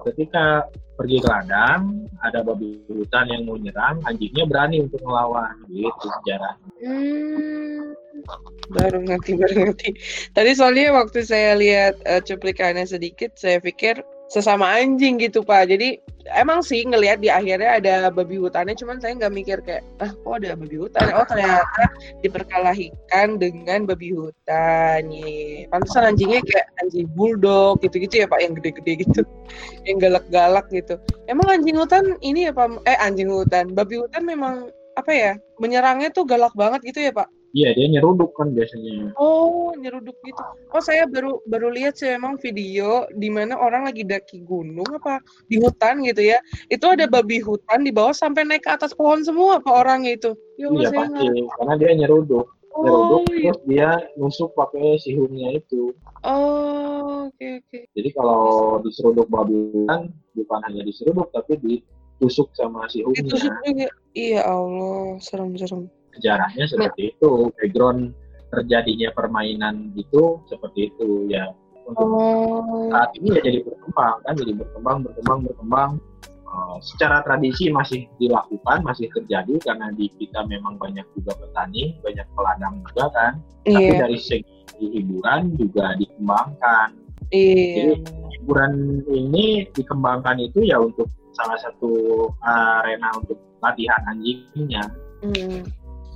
[0.06, 6.06] ketika pergi ke ladang ada babi hutan yang mau nyerang, anjingnya berani untuk melawan gitu
[6.22, 6.54] sejarah.
[6.78, 7.92] Hmm.
[8.70, 9.90] Baru ngerti, baru ngerti.
[10.30, 13.98] Tadi soalnya waktu saya lihat eh, cuplikannya sedikit, saya pikir
[14.32, 15.68] sesama anjing gitu Pak.
[15.68, 16.00] Jadi
[16.32, 20.32] emang sih ngelihat di akhirnya ada babi hutannya, cuman saya nggak mikir kayak, ah kok
[20.40, 21.04] ada babi hutan?
[21.12, 21.84] Oh ternyata
[22.24, 25.12] diperkelahikan dengan babi hutan.
[25.12, 25.68] Ye.
[25.68, 29.20] Pantesan anjingnya kayak anjing bulldog gitu-gitu ya Pak, yang gede-gede gitu,
[29.88, 30.96] yang galak-galak gitu.
[31.28, 32.88] Emang anjing hutan ini ya Pak?
[32.88, 35.32] Eh anjing hutan, babi hutan memang apa ya?
[35.60, 37.28] Menyerangnya tuh galak banget gitu ya Pak?
[37.52, 39.12] Iya dia nyeruduk kan biasanya.
[39.20, 40.40] Oh, nyeruduk gitu.
[40.72, 45.20] Oh, saya baru baru lihat sih emang video di mana orang lagi daki gunung apa
[45.52, 46.40] di hutan gitu ya.
[46.72, 50.32] Itu ada babi hutan di bawah sampai naik ke atas pohon semua apa orangnya itu.
[50.56, 52.46] Ya Allah, Iya pasti, nggak- karena dia nyeruduk.
[52.72, 53.44] Oh, Nyeruduk iya.
[53.52, 55.92] terus dia nusuk pakai sihungnya itu.
[56.24, 57.78] Oh, oke oke.
[57.92, 63.28] Jadi kalau diseruduk babi hutan bukan hanya diseruduk tapi ditusuk sama sihungnya.
[63.28, 63.92] Ditusuk juga.
[64.16, 65.92] Iya Allah, serem-serem.
[66.16, 67.52] Sejarahnya seperti itu.
[67.56, 68.12] Background
[68.52, 71.48] terjadinya permainan itu seperti itu ya.
[71.82, 72.92] Untuk Oh.
[72.94, 75.90] saat ini ya jadi berkembang kan, jadi berkembang, berkembang, berkembang.
[76.52, 82.28] Eh, secara tradisi masih dilakukan, masih terjadi karena di kita memang banyak juga petani, banyak
[82.36, 83.32] peladang juga kan.
[83.64, 86.88] Tapi Iya, dari segi hiburan juga dikembangkan.
[87.32, 87.96] iya.
[88.36, 94.84] Hiburan ini dikembangkan itu ya untuk salah satu arena untuk latihan anjingnya.
[95.24, 95.64] Hmm.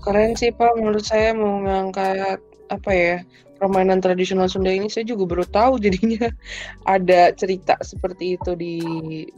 [0.07, 2.39] Keren sih Pak, menurut saya mau ngangkat
[2.71, 3.17] apa ya
[3.59, 6.31] permainan tradisional Sunda ini saya juga baru tahu jadinya
[6.95, 8.75] ada cerita seperti itu di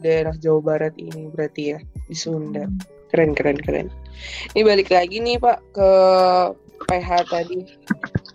[0.04, 2.68] daerah Jawa Barat ini berarti ya di Sunda.
[3.08, 3.88] Keren keren keren.
[4.52, 5.90] Ini balik lagi nih Pak ke
[6.84, 7.64] PH tadi.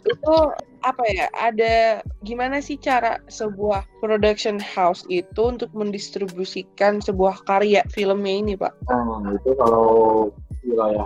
[0.10, 0.35] Itu
[0.81, 1.30] apa ya?
[1.38, 8.73] Ada gimana sih cara sebuah production house itu untuk mendistribusikan sebuah karya filmnya ini Pak?
[8.89, 10.34] Nah, itu kalau
[10.65, 11.05] wilayah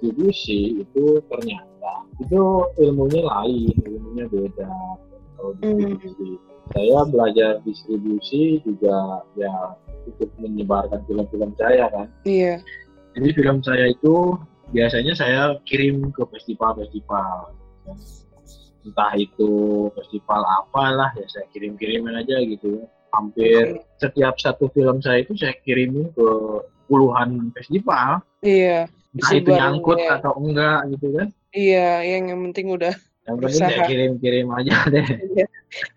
[0.00, 2.40] distribusi itu ternyata itu
[2.80, 4.72] ilmunya lain, ilmunya beda.
[5.36, 6.40] Kalau distribusi,
[6.72, 9.76] saya belajar distribusi juga ya
[10.08, 12.08] ikut menyebarkan film-film saya kan.
[12.24, 12.64] Iya.
[13.12, 14.40] Jadi film saya itu
[14.72, 17.52] biasanya saya kirim ke festival-festival.
[18.80, 19.52] Entah itu
[19.92, 22.88] festival apalah ya saya kirim-kirimin aja gitu.
[23.12, 26.28] Hampir setiap satu film saya itu saya kirimin ke
[26.88, 28.24] puluhan festival.
[28.40, 28.88] Iya.
[29.10, 30.22] Entah itu nyangkut ya.
[30.22, 31.28] atau enggak gitu kan.
[31.50, 32.94] Iya, yang yang penting udah
[33.26, 35.06] yang penting saya kirim-kirim aja deh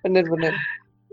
[0.04, 0.54] bener-bener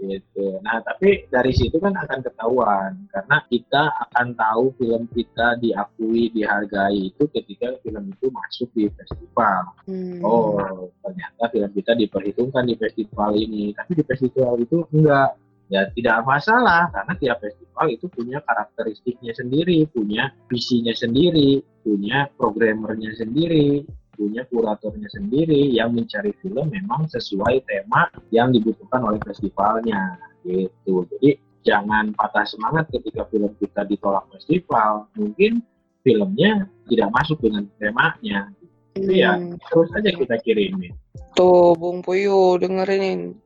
[0.01, 0.59] gitu.
[0.65, 7.13] Nah, tapi dari situ kan akan ketahuan karena kita akan tahu film kita diakui, dihargai
[7.13, 9.61] itu ketika film itu masuk di festival.
[9.85, 10.25] Hmm.
[10.25, 13.77] Oh, ternyata film kita diperhitungkan di festival ini.
[13.77, 15.37] Tapi di festival itu enggak.
[15.71, 23.15] Ya tidak masalah karena tiap festival itu punya karakteristiknya sendiri, punya visinya sendiri, punya programmernya
[23.15, 23.87] sendiri,
[24.21, 31.09] punya kuratornya sendiri yang mencari film memang sesuai tema yang dibutuhkan oleh festivalnya gitu.
[31.17, 35.09] Jadi jangan patah semangat ketika film kita ditolak festival.
[35.17, 35.65] Mungkin
[36.05, 38.53] filmnya tidak masuk dengan temanya.
[38.99, 39.23] Gitu.
[39.23, 39.55] ya hmm.
[39.71, 40.93] terus aja kita kirimin.
[41.39, 43.39] Tuh Bung Puyu dengerin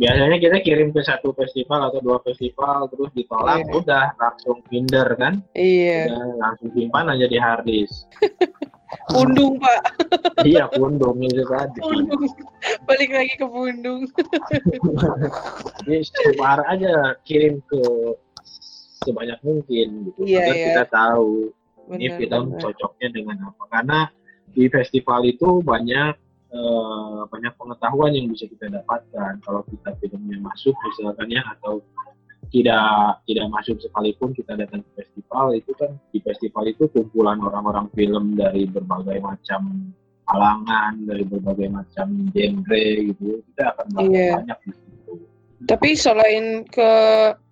[0.00, 3.76] biasanya kita kirim ke satu festival atau dua festival terus ditolak yeah.
[3.76, 6.32] udah langsung minder kan iya yeah.
[6.40, 8.08] langsung simpan aja di harddisk
[9.12, 9.80] pundung pak
[10.42, 12.26] iya pundung itu tadi pundung.
[12.88, 14.02] balik lagi ke pundung
[15.84, 17.82] jadi sebar aja kirim ke
[19.04, 20.66] sebanyak mungkin gitu yeah, agar yeah.
[20.72, 21.52] kita tahu
[21.86, 22.60] benar, ini film benar.
[22.62, 24.00] cocoknya dengan apa karena
[24.50, 26.14] di festival itu banyak
[26.54, 31.82] uh, banyak pengetahuan yang bisa kita dapatkan kalau kita filmnya masuk misalkan ya atau
[32.50, 37.86] tidak tidak masuk sekalipun kita datang ke festival itu kan di festival itu kumpulan orang-orang
[37.94, 39.94] film dari berbagai macam
[40.26, 44.34] kalangan dari berbagai macam genre gitu kita akan yeah.
[44.42, 45.12] banyak di situ.
[45.66, 46.92] Tapi selain ke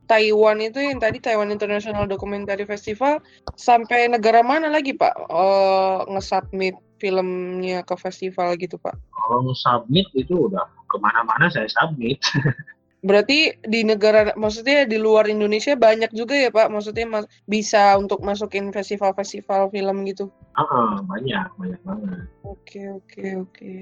[0.08, 3.20] Taiwan itu yang tadi Taiwan International Documentary Festival
[3.54, 8.94] sampai negara mana lagi Pak uh, nge-submit filmnya ke festival gitu Pak?
[9.14, 12.18] Kalau submit itu udah ke mana-mana saya submit.
[12.98, 16.66] Berarti di negara, maksudnya di luar Indonesia banyak juga ya Pak?
[16.66, 20.34] Maksudnya mas, bisa untuk masukin festival-festival film gitu?
[20.58, 22.26] Ah, uh, banyak, banyak banget.
[22.42, 23.74] Oke, oke, oke.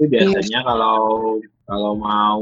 [0.00, 0.66] Itu biasanya yes.
[0.66, 1.00] kalau
[1.68, 2.40] kalau mau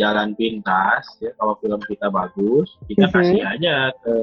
[0.00, 3.16] jalan pintas, ya kalau film kita bagus, kita mm -hmm.
[3.20, 4.14] kasih aja ke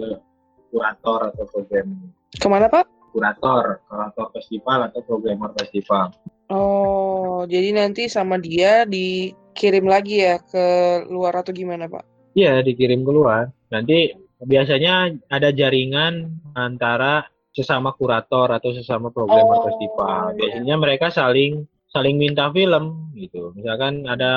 [0.73, 1.87] kurator atau program.
[2.33, 2.96] Ke mana Pak?
[3.17, 6.13] Kurator, kurator festival atau programmer festival.
[6.53, 10.65] Oh, jadi nanti sama dia dikirim lagi ya ke
[11.09, 12.05] luar atau gimana, Pak?
[12.37, 13.49] Iya, dikirim ke luar.
[13.73, 14.13] Nanti
[14.45, 17.25] biasanya ada jaringan antara
[17.57, 20.21] sesama kurator atau sesama programmer oh, festival.
[20.29, 20.37] Iya.
[20.37, 23.49] Biasanya mereka saling saling minta film gitu.
[23.57, 24.33] Misalkan ada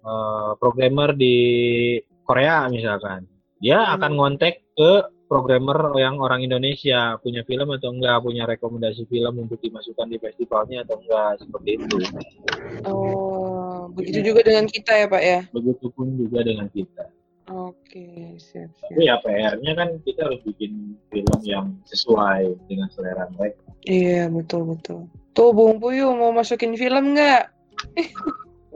[0.00, 1.36] uh, programmer di
[2.24, 3.28] Korea misalkan,
[3.60, 3.92] dia hmm.
[4.00, 4.92] akan ngontek ke
[5.28, 10.82] programmer yang orang Indonesia punya film atau enggak punya rekomendasi film untuk dimasukkan di festivalnya
[10.88, 11.96] atau enggak seperti itu.
[12.88, 15.40] Oh, begitu juga dengan kita ya Pak ya?
[15.52, 17.12] Begitu pun juga dengan kita.
[17.48, 18.92] Oke, siap, siap.
[18.92, 23.60] Tapi ya PR-nya kan kita harus bikin film yang sesuai dengan selera mereka.
[23.88, 25.08] Iya, betul betul.
[25.32, 27.48] Tuh Bung Puyu mau masukin film nggak?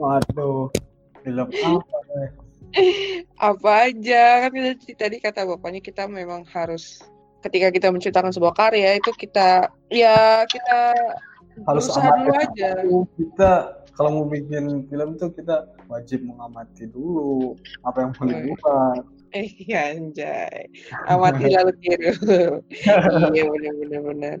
[0.01, 0.73] Waduh,
[1.21, 2.42] film apa?
[3.53, 4.51] apa aja kan
[4.97, 7.01] tadi kata bapaknya kita memang harus
[7.43, 10.95] ketika kita menciptakan sebuah karya itu kita ya kita
[11.67, 12.71] harus berusaha dulu aja.
[13.19, 13.51] Kita
[13.93, 17.53] kalau mau bikin film tuh kita wajib mengamati dulu
[17.85, 19.03] apa yang mau dibuat.
[19.37, 20.65] Eh iya anjay.
[21.05, 22.13] Amati lalu tiru.
[23.33, 24.37] Iya benar benar benar.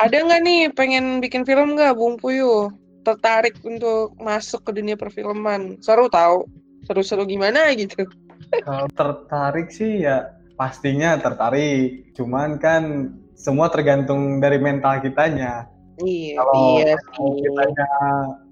[0.00, 2.72] Ada nggak nih pengen bikin film nggak Bung Puyu?
[3.04, 5.80] Tertarik untuk masuk ke dunia perfilman.
[5.80, 6.44] Seru tahu
[6.88, 8.08] seru-seru gimana gitu?
[8.64, 12.16] Kalau tertarik sih ya pastinya tertarik.
[12.16, 15.68] Cuman kan semua tergantung dari mental kitanya.
[16.00, 17.88] Iya kalau iya kitanya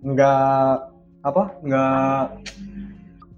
[0.04, 0.70] nggak
[1.24, 2.22] apa nggak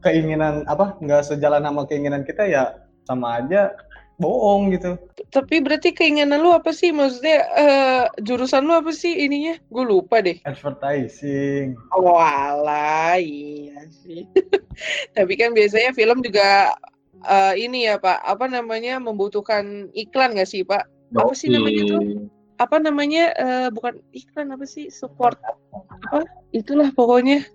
[0.03, 2.65] keinginan apa nggak sejalan sama keinginan kita ya
[3.05, 3.73] sama aja
[4.19, 4.99] bohong gitu.
[5.31, 6.90] Tapi berarti keinginan lu apa sih?
[6.90, 9.55] Maksudnya uh, jurusan lu apa sih ininya?
[9.70, 10.43] Gue lupa deh.
[10.43, 11.78] Advertising.
[11.95, 14.27] Oh alah, iya sih.
[15.16, 16.74] Tapi kan biasanya film juga
[17.23, 21.15] uh, ini ya Pak, apa namanya membutuhkan iklan nggak sih Pak?
[21.15, 22.03] Apa sih namanya tuh?
[22.59, 23.24] Apa namanya?
[23.39, 24.90] Uh, bukan iklan apa sih?
[24.90, 26.27] Support apa?
[26.51, 27.47] Itulah pokoknya.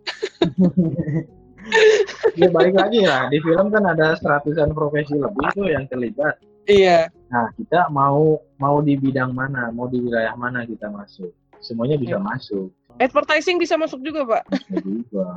[2.39, 6.35] ya balik lagi lah di film kan ada seratusan profesi lebih tuh yang terlibat
[6.67, 7.11] Iya.
[7.33, 11.33] Nah, kita mau mau di bidang mana, mau di wilayah mana kita masuk.
[11.59, 12.23] Semuanya bisa ya.
[12.23, 12.69] masuk.
[13.01, 14.43] Advertising bisa masuk juga, Pak.
[14.69, 15.27] Bisa juga.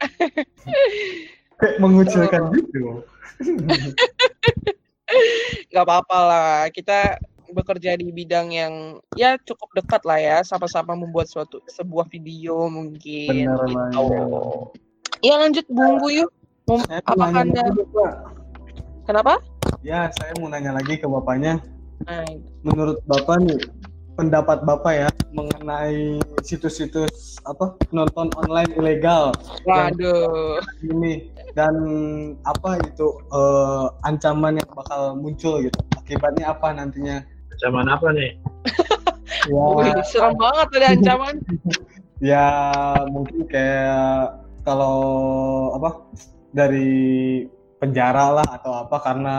[1.56, 2.52] Kayak mengucilkan oh.
[2.52, 2.84] gitu.
[5.72, 6.56] Gak apa-apa lah.
[6.72, 7.16] Kita
[7.46, 13.46] bekerja di bidang yang ya cukup dekat lah ya, sama-sama membuat suatu sebuah video mungkin.
[13.46, 14.04] Benar gitu.
[15.24, 16.30] Ya lanjut Bung yuk.
[17.06, 17.62] Apa anda?
[19.06, 19.38] Kenapa?
[19.86, 21.62] Ya, saya mau nanya lagi ke bapaknya.
[22.66, 23.58] Menurut bapak nih,
[24.16, 29.30] pendapat Bapak ya mengenai situs-situs apa nonton online ilegal
[29.68, 30.58] Waduh.
[30.80, 31.76] ini dan
[32.48, 35.78] apa itu eh, ancaman yang bakal muncul gitu.
[36.00, 37.22] Akibatnya apa nantinya?
[37.54, 38.32] Ancaman apa nih?
[39.46, 41.34] Ya, Wih, serem banget ada ancaman.
[42.30, 42.46] ya
[43.10, 44.98] mungkin kayak kalau
[45.74, 46.02] apa
[46.54, 47.42] dari
[47.86, 49.36] penjara lah atau apa karena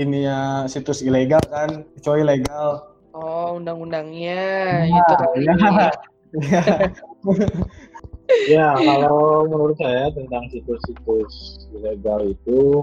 [0.00, 2.96] ini ya situs ilegal kan, kecuali legal.
[3.12, 4.40] Oh, undang-undangnya
[4.88, 5.12] Nah, itu
[5.44, 5.54] ya.
[6.48, 6.64] Ya.
[8.48, 12.80] Ya, kalau menurut saya tentang situs-situs ilegal itu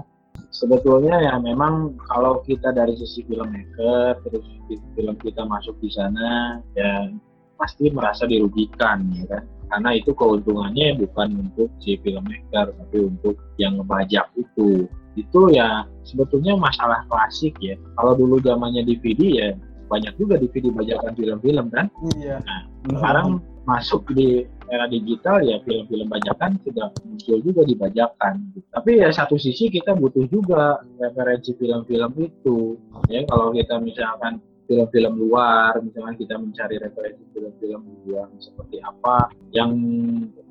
[0.54, 4.46] sebetulnya ya memang kalau kita dari sisi filmmaker terus
[4.94, 7.10] film kita masuk di sana ya
[7.58, 13.78] pasti merasa dirugikan ya kan karena itu keuntungannya bukan untuk si filmmaker tapi untuk yang
[13.78, 19.48] ngebajak itu itu ya sebetulnya masalah klasik ya kalau dulu zamannya DVD ya
[19.90, 22.38] banyak juga DVD bajakan film-film kan Iya.
[22.46, 28.34] Nah, sekarang masuk di era digital ya film-film bajakan sudah muncul juga di bajakan.
[28.70, 32.78] Tapi ya satu sisi kita butuh juga referensi film-film itu.
[33.10, 34.38] Ya kalau kita misalkan
[34.70, 39.74] film-film luar, misalkan kita mencari referensi film-film yang seperti apa, yang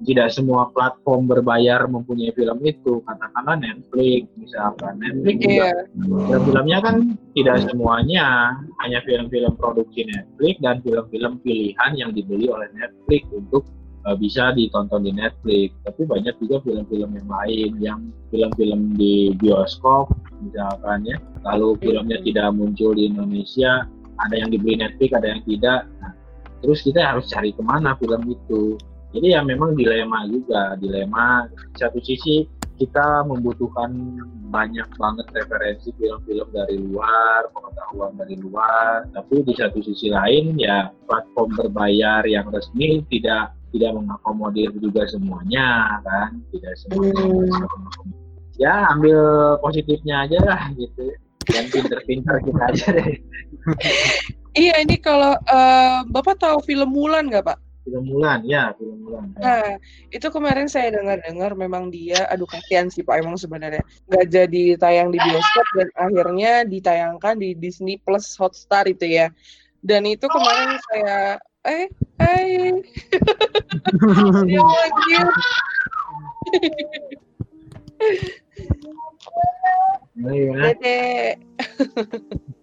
[0.04, 5.00] tidak semua platform berbayar mempunyai film itu, katakanlah Netflix misalkan.
[5.00, 5.72] Netflix juga Iya.
[6.28, 6.96] film-filmnya kan
[7.32, 8.28] tidak semuanya
[8.84, 13.64] hanya film-film produksi Netflix dan film-film pilihan yang dibeli oleh Netflix untuk
[14.04, 15.76] uh, bisa ditonton di Netflix.
[15.88, 18.00] Tapi banyak juga film-film yang lain yang
[18.36, 20.12] film-film di bioskop
[20.44, 21.18] misalkan ya.
[21.48, 23.88] Lalu filmnya tidak muncul di Indonesia,
[24.26, 25.88] ada yang dibeli Netflix, ada yang tidak.
[26.04, 26.14] Nah,
[26.60, 28.76] terus kita harus cari ke mana film itu.
[29.10, 32.46] Jadi ya memang dilema juga, dilema satu sisi
[32.80, 33.92] kita membutuhkan
[34.50, 39.06] banyak banget referensi film-film dari luar, pengetahuan dari luar.
[39.12, 46.00] Tapi di satu sisi lain ya platform berbayar yang resmi tidak tidak mengakomodir juga semuanya
[46.02, 47.26] kan, tidak semuanya.
[47.26, 48.10] Hmm.
[48.58, 49.20] Ya ambil
[49.62, 51.14] positifnya aja lah gitu.
[51.50, 53.18] Dan pinter-pinter kita aja deh.
[54.58, 57.58] Iya, ini kalau eh, Bapak tahu film Mulan nggak, Pak?
[57.86, 59.32] Film Mulan, ya film Mulan.
[59.38, 59.78] Nah,
[60.10, 65.10] itu kemarin saya dengar-dengar memang dia, aduh kasihan sih Pak emang sebenarnya nggak jadi tayang
[65.14, 69.30] di bioskop dan akhirnya ditayangkan di Disney Plus Hotstar itu ya.
[69.80, 71.88] Dan itu kemarin saya, eh,
[72.20, 72.44] eh,
[74.44, 75.14] ya lagi.
[80.20, 80.64] Nah, gimana?
[80.76, 81.40] Dede.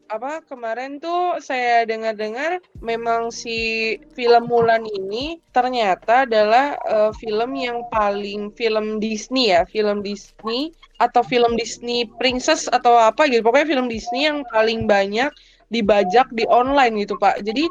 [0.06, 7.82] Apa kemarin tuh saya dengar-dengar memang si film Mulan ini ternyata adalah eh, film yang
[7.90, 10.70] paling film Disney ya, film Disney
[11.02, 13.42] atau film Disney Princess atau apa gitu.
[13.42, 15.28] Pokoknya film Disney yang paling banyak
[15.68, 17.42] dibajak di online gitu, Pak.
[17.42, 17.66] Jadi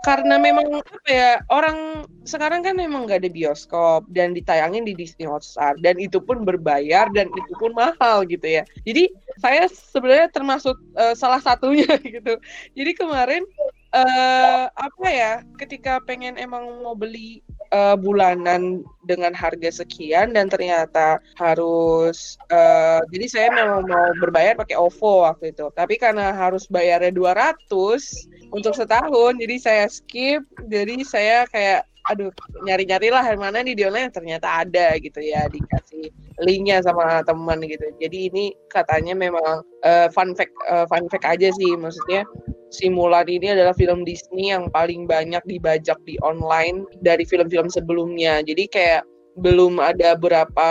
[0.00, 5.28] karena memang apa ya orang sekarang kan memang nggak ada bioskop dan ditayangin di Disney
[5.28, 5.76] Hotstar.
[5.80, 8.64] Dan itu pun berbayar dan itu pun mahal gitu ya.
[8.88, 12.40] Jadi saya sebenarnya termasuk eh, salah satunya gitu.
[12.72, 13.44] Jadi kemarin
[13.90, 21.18] eh apa ya ketika pengen emang mau beli eh, bulanan dengan harga sekian dan ternyata
[21.38, 25.66] harus eh, jadi saya memang mau berbayar pakai OVO waktu itu.
[25.74, 30.42] Tapi karena harus bayarnya 200 untuk setahun jadi saya skip.
[30.66, 32.32] Jadi saya kayak aduh
[32.64, 36.08] nyari-nyari lah yang mana nih di online ternyata ada gitu ya dikasih
[36.40, 37.86] linknya sama teman gitu.
[38.00, 42.24] Jadi ini katanya memang eh, fun fact eh, fun fact aja sih maksudnya
[42.70, 48.40] si Mulan ini adalah film Disney yang paling banyak dibajak di online dari film-film sebelumnya.
[48.40, 49.02] Jadi kayak
[49.38, 50.70] belum ada berapa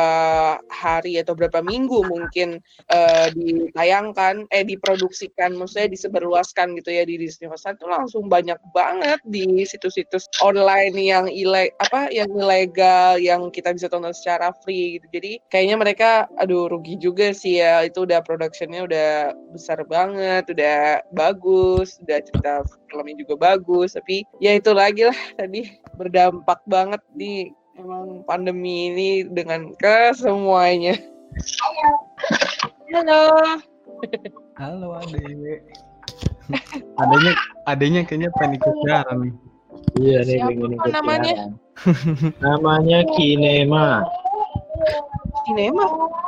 [0.68, 2.60] hari atau berapa minggu mungkin
[2.91, 9.19] eh, ditayangkan eh diproduksikan maksudnya disebarluaskan gitu ya di Disney Hotstar itu langsung banyak banget
[9.23, 15.07] di situs-situs online yang ile apa yang ilegal yang kita bisa tonton secara free gitu.
[15.14, 17.84] Jadi kayaknya mereka aduh rugi juga sih ya.
[17.88, 19.10] Itu udah productionnya udah
[19.56, 23.95] besar banget udah bagus udah cerita filmnya juga bagus.
[23.95, 30.99] Tapi ya itu lagi lah tadi berdampak banget di emang pandemi ini dengan ke semuanya.
[32.91, 33.23] Halo.
[34.60, 35.64] Halo adek.
[36.99, 37.31] adanya
[37.69, 39.34] adanya kayaknya ikut siaran nih.
[39.95, 41.35] Iya nih pengen ikut namanya?
[42.43, 44.03] namanya Kinema.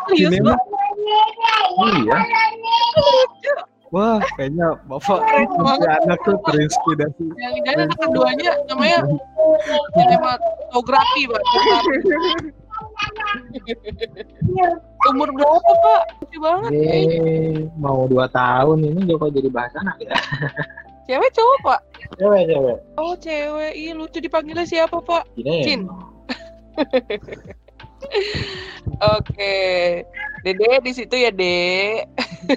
[0.07, 0.55] Serius, Kinema?
[0.55, 0.61] Pak?
[1.99, 2.17] Iya.
[3.91, 5.19] Wah, kayaknya bapak
[5.51, 7.25] punya anak tuh terinspirasi.
[7.35, 8.99] Yang ini anak keduanya namanya
[9.91, 11.43] sinematografi, Pak.
[15.11, 16.01] Umur berapa, Pak?
[16.23, 16.71] Lucu banget.
[16.71, 20.15] Eh, mau dua tahun ini Joko jadi bahas anak ya.
[21.11, 21.79] Cewek cowok pak?
[22.15, 22.77] Cewek, cewek.
[22.95, 25.27] Oh cewek, ih lucu dipanggilnya siapa pak?
[25.35, 25.59] Gini.
[25.67, 25.81] Cin.
[29.19, 29.57] Oke,
[30.45, 32.07] Dede di situ ya Dek.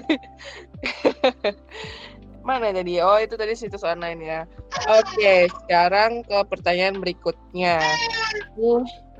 [2.47, 3.01] Mana tadi?
[3.01, 4.39] Oh itu tadi situs online ya.
[4.85, 7.81] Oke, sekarang ke pertanyaan berikutnya.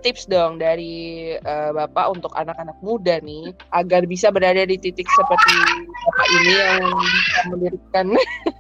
[0.06, 5.58] Tips dong dari eh, Bapak untuk anak-anak muda nih agar bisa berada di titik seperti
[5.90, 6.84] Bapak ini yang
[7.50, 8.08] mendirikan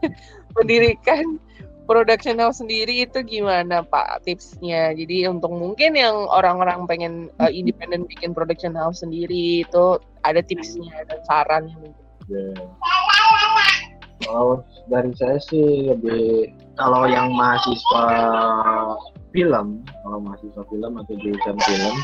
[0.57, 1.38] mendirikan
[1.85, 4.97] production house sendiri itu gimana Pak tipsnya?
[4.97, 11.05] Jadi untuk mungkin yang orang-orang pengen uh, independen bikin production house sendiri itu ada tipsnya
[11.05, 12.05] dan sarannya mungkin.
[12.26, 12.49] Ya.
[14.26, 18.07] Kalau dari saya sih lebih kalau yang mahasiswa
[19.30, 21.95] film, kalau mahasiswa film atau jurusan film,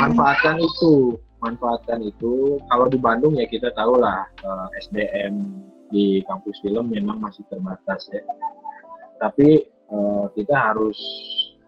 [0.00, 2.56] manfaatkan itu, manfaatkan itu.
[2.72, 5.44] Kalau di Bandung ya kita tahu lah eh, SDM
[5.92, 8.24] di kampus film memang masih terbatas ya.
[9.20, 10.96] Tapi eh, kita harus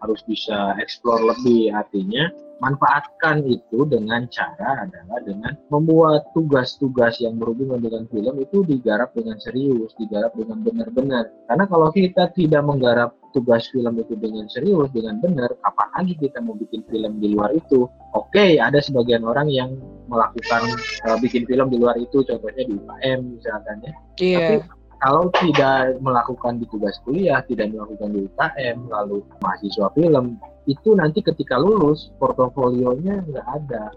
[0.01, 7.81] harus bisa explore lebih artinya manfaatkan itu dengan cara adalah dengan membuat tugas-tugas yang berhubungan
[7.81, 11.29] dengan film itu digarap dengan serius, digarap dengan benar-benar.
[11.45, 16.41] Karena kalau kita tidak menggarap tugas film itu dengan serius, dengan benar, kapan lagi kita
[16.41, 17.85] mau bikin film di luar itu?
[18.17, 19.77] Oke, ada sebagian orang yang
[20.09, 20.65] melakukan
[21.05, 23.93] uh, bikin film di luar itu, contohnya di UKM misalkan ya.
[24.17, 24.37] Iya.
[24.37, 24.55] Tapi
[24.97, 31.21] kalau tidak melakukan di tugas kuliah, tidak melakukan di UKM, lalu mahasiswa film, itu nanti
[31.21, 33.93] ketika lulus portofolionya nggak ada.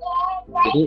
[0.51, 0.83] Jadi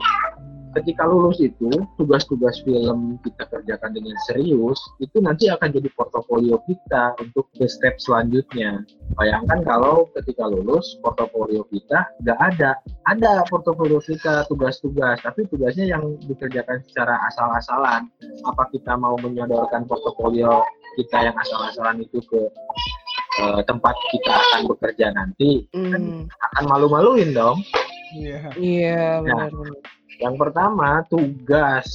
[0.73, 1.69] ketika lulus itu
[2.01, 7.97] tugas-tugas film kita kerjakan dengan serius itu nanti akan jadi portofolio kita untuk ke step
[8.01, 8.81] selanjutnya.
[9.15, 16.17] Bayangkan kalau ketika lulus portofolio kita nggak ada, ada portofolio kita tugas-tugas, tapi tugasnya yang
[16.25, 18.09] dikerjakan secara asal-asalan.
[18.49, 20.65] Apa kita mau menyodorkan portofolio
[20.97, 22.41] kita yang asal-asalan itu ke
[23.41, 26.23] uh, tempat kita akan bekerja nanti kan Hmm.
[26.29, 27.61] akan malu-maluin dong.
[28.13, 28.53] Iya.
[28.57, 29.49] Iya Nah.
[29.49, 30.01] benar-benar.
[30.21, 31.87] Yang pertama tugas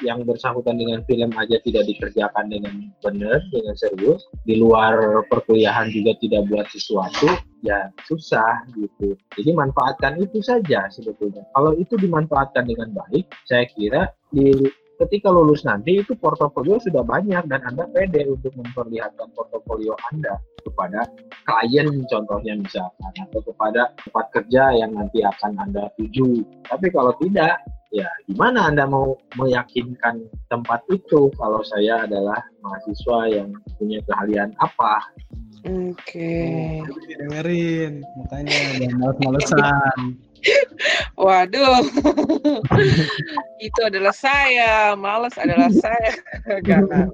[0.00, 6.16] yang bersangkutan dengan film aja tidak dikerjakan dengan benar, dengan serius, di luar perkuliahan juga
[6.24, 7.28] tidak buat sesuatu,
[7.60, 9.16] ya susah gitu.
[9.36, 11.44] Jadi manfaatkan itu saja sebetulnya.
[11.52, 14.56] Kalau itu dimanfaatkan dengan baik, saya kira di
[15.00, 21.08] ketika lulus nanti itu portofolio sudah banyak dan Anda pede untuk memperlihatkan portofolio Anda kepada
[21.48, 26.44] klien contohnya misalkan atau kepada tempat kerja yang nanti akan Anda tuju.
[26.68, 27.64] Tapi kalau tidak,
[27.96, 33.48] ya gimana Anda mau meyakinkan tempat itu kalau saya adalah mahasiswa yang
[33.80, 35.00] punya keahlian apa?
[35.60, 36.80] Oke.
[37.20, 39.98] dengerin makanya jangan males-malesan
[41.20, 41.84] Waduh.
[43.66, 46.12] Itu adalah saya, males adalah saya.
[46.60, 47.08] Gak, gak, gak.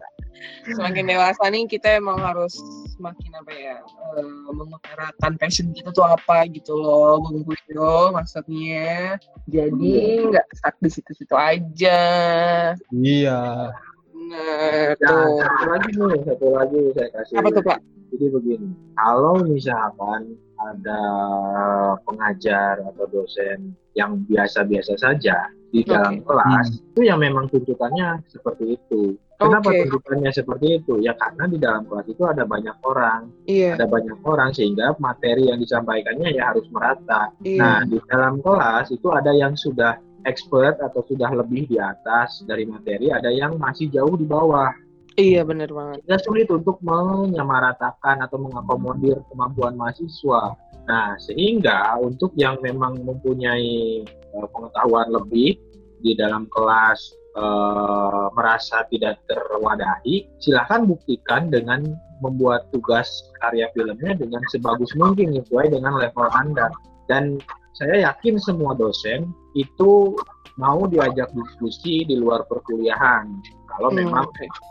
[0.67, 2.55] Semakin dewasa nih kita emang harus
[2.97, 3.77] semakin apa ya
[4.19, 9.21] eh, mengutarakan passion kita tuh apa gitu loh Bung Guyo maksudnya
[9.53, 12.01] jadi nggak stuck di situ-situ aja
[12.97, 13.71] iya
[14.27, 17.35] nah tuh satu lagi nih, satu lagi saya kasih.
[17.37, 20.39] apa tuh pak Jadi begini, kalau misalkan
[20.75, 21.01] ada
[22.03, 29.17] pengajar atau dosen yang biasa-biasa saja di dalam kelas, itu yang memang tuntutannya seperti itu.
[29.37, 29.85] Kenapa Oke.
[29.85, 30.95] tuntutannya seperti itu?
[31.05, 35.53] Ya karena di dalam kelas itu ada banyak orang, iya ada banyak orang sehingga materi
[35.53, 37.33] yang disampaikannya ya harus merata.
[37.45, 42.43] Nah, iya di dalam kelas itu ada yang sudah expert atau sudah lebih di atas
[42.49, 44.73] dari materi, ada yang masih jauh di bawah
[45.17, 50.55] iya bener banget tidak sulit untuk menyamaratakan atau mengakomodir kemampuan mahasiswa.
[50.87, 55.59] Nah, sehingga untuk yang memang mempunyai eh, pengetahuan lebih
[56.05, 57.01] di dalam kelas
[57.35, 61.83] eh, merasa tidak terwadahi, silahkan buktikan dengan
[62.25, 63.09] membuat tugas
[63.45, 66.73] karya filmnya dengan sebagus mungkin sesuai dengan level Anda.
[67.11, 67.41] Dan
[67.77, 70.17] saya yakin semua dosen itu
[70.57, 73.29] mau diajak diskusi di luar perkuliahan.
[73.77, 74.25] Kalau Hmm, memang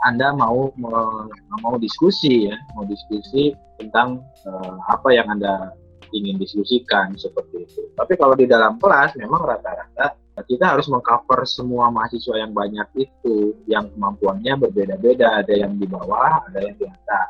[0.10, 0.74] anda mau
[1.62, 5.78] mau diskusi ya, mau diskusi tentang eh, apa yang Anda
[6.14, 7.82] ingin diskusikan seperti itu.
[7.98, 13.56] Tapi kalau di dalam kelas memang rata-rata kita harus mengcover semua mahasiswa yang banyak itu,
[13.72, 17.30] yang kemampuannya berbeda-beda, ada yang di bawah, ada yang di atas.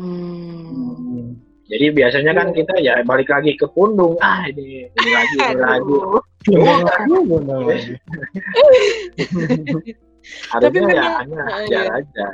[0.00, 1.36] Hmm.
[1.68, 5.96] Jadi biasanya kan kita ya balik lagi ke pundung, ah ini, ini lagi, ini lagi.
[10.56, 10.68] Aduh.
[10.68, 11.90] Iya, Tapi Harusnya ya hanya Ah, ajar iya.
[12.00, 12.26] aja.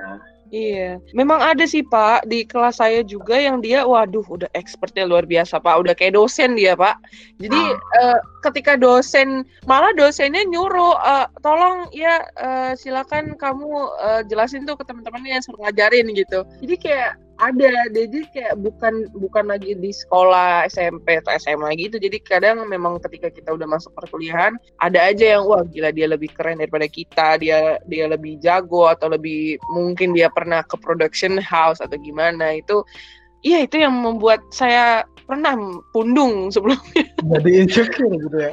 [0.51, 5.23] Iya, memang ada sih Pak di kelas saya juga yang dia, waduh, udah expertnya luar
[5.23, 6.99] biasa Pak, udah kayak dosen dia Pak.
[7.39, 7.63] Jadi
[8.03, 14.75] uh, ketika dosen, malah dosennya nyuruh, uh, tolong ya uh, silakan kamu uh, jelasin tuh
[14.75, 16.43] ke teman-temannya yang suruh ngajarin gitu.
[16.59, 21.97] Jadi kayak ada jadi kayak bukan bukan lagi di sekolah SMP atau SMA gitu.
[21.97, 26.29] Jadi kadang memang ketika kita udah masuk perkuliahan ada aja yang wah gila dia lebih
[26.37, 27.41] keren daripada kita.
[27.41, 32.61] Dia dia lebih jago atau lebih mungkin dia pernah ke production house atau gimana.
[32.61, 32.85] Itu
[33.47, 35.55] iya itu yang membuat saya pernah
[35.95, 37.07] pundung sebelumnya.
[37.39, 38.53] Jadi insecure gitu ya.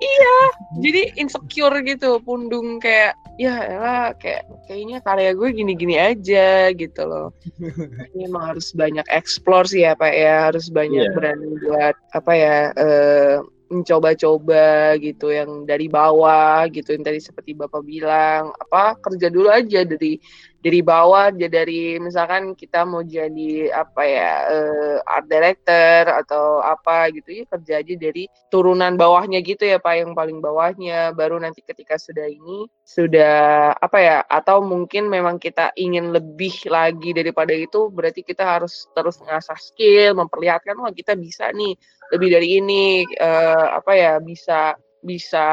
[0.00, 0.36] iya,
[0.80, 7.28] jadi insecure gitu, pundung kayak ya elah kayak kayaknya karya gue gini-gini aja gitu loh.
[8.16, 11.12] Ini emang harus banyak explore sih ya Pak ya, harus banyak yeah.
[11.12, 17.86] berani buat apa ya uh, mencoba-coba gitu yang dari bawah gitu yang tadi seperti Bapak
[17.86, 20.18] bilang apa kerja dulu aja dari
[20.60, 27.42] dari bawah dari misalkan kita mau jadi apa ya uh, art director atau apa gitu
[27.42, 31.16] ya kerja aja dari turunan bawahnya gitu ya pak yang paling bawahnya.
[31.16, 37.16] Baru nanti ketika sudah ini sudah apa ya atau mungkin memang kita ingin lebih lagi
[37.16, 41.72] daripada itu berarti kita harus terus ngasah skill memperlihatkan wah kita bisa nih
[42.12, 42.84] lebih dari ini
[43.16, 45.46] uh, apa ya bisa bisa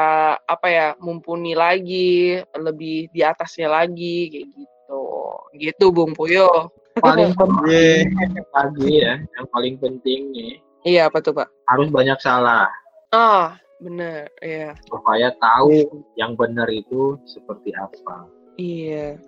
[0.44, 4.77] apa ya mumpuni lagi lebih di atasnya lagi kayak gitu
[5.58, 6.70] Gitu Bung Puyo.
[6.98, 8.14] Paling penting
[8.54, 10.54] lagi ya, yang paling penting nih.
[10.86, 11.50] Iya apa tuh Pak?
[11.66, 12.70] Harus banyak salah.
[13.10, 14.74] Ah, bener, iya.
[14.86, 18.26] Supaya tahu yang benar itu seperti apa.
[18.58, 19.22] Iya.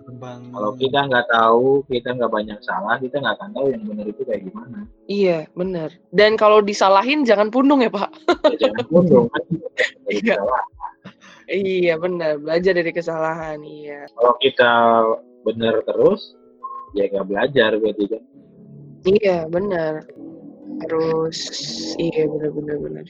[0.51, 4.21] Kalau kita nggak tahu, kita nggak banyak salah, kita nggak akan tahu yang benar itu
[4.27, 4.79] kayak gimana.
[5.07, 5.95] Iya, benar.
[6.11, 8.11] Dan kalau disalahin jangan pundung ya Pak.
[8.51, 9.43] Ya, jangan pundung kan.
[10.11, 10.35] iya.
[11.47, 12.43] iya benar.
[12.43, 13.63] Belajar dari kesalahan.
[13.63, 14.11] Iya.
[14.11, 14.71] Kalau kita
[15.43, 16.35] benar terus
[16.97, 18.23] ya nggak belajar berarti kan.
[19.01, 20.05] Iya benar
[20.87, 21.37] harus
[21.99, 23.05] iya benar benar benar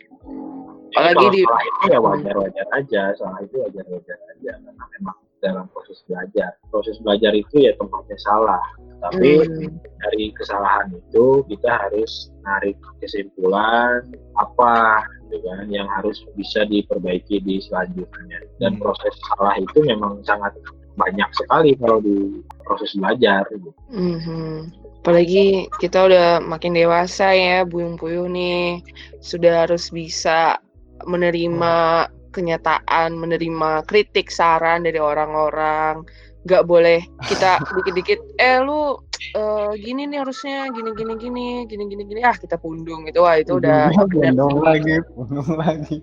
[0.91, 5.65] apalagi di itu ya wajar wajar aja salah itu wajar wajar aja karena memang dalam
[5.73, 6.53] proses belajar.
[6.69, 8.61] Proses belajar itu ya tempatnya salah
[9.01, 9.81] tapi hmm.
[9.97, 14.05] dari kesalahan itu kita harus narik kesimpulan
[14.37, 18.45] apa gitu kan yang harus bisa diperbaiki di selanjutnya.
[18.61, 18.81] Dan hmm.
[18.85, 20.53] proses salah itu memang sangat
[20.95, 23.47] banyak sekali kalau di proses belajar.
[23.51, 23.69] Gitu.
[23.91, 24.53] Mm-hmm.
[25.01, 28.85] Apalagi kita udah makin dewasa ya, Buyung Puyuh nih
[29.19, 30.61] sudah harus bisa
[31.09, 36.05] menerima kenyataan, menerima kritik, saran dari orang-orang.
[36.45, 38.97] Gak boleh kita dikit-dikit, eh lu
[39.37, 43.37] uh, gini nih harusnya gini gini gini gini gini gini ah kita pundung itu wah
[43.37, 45.97] itu udah pundung lagi pundung lagi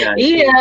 [0.00, 0.60] ya, iya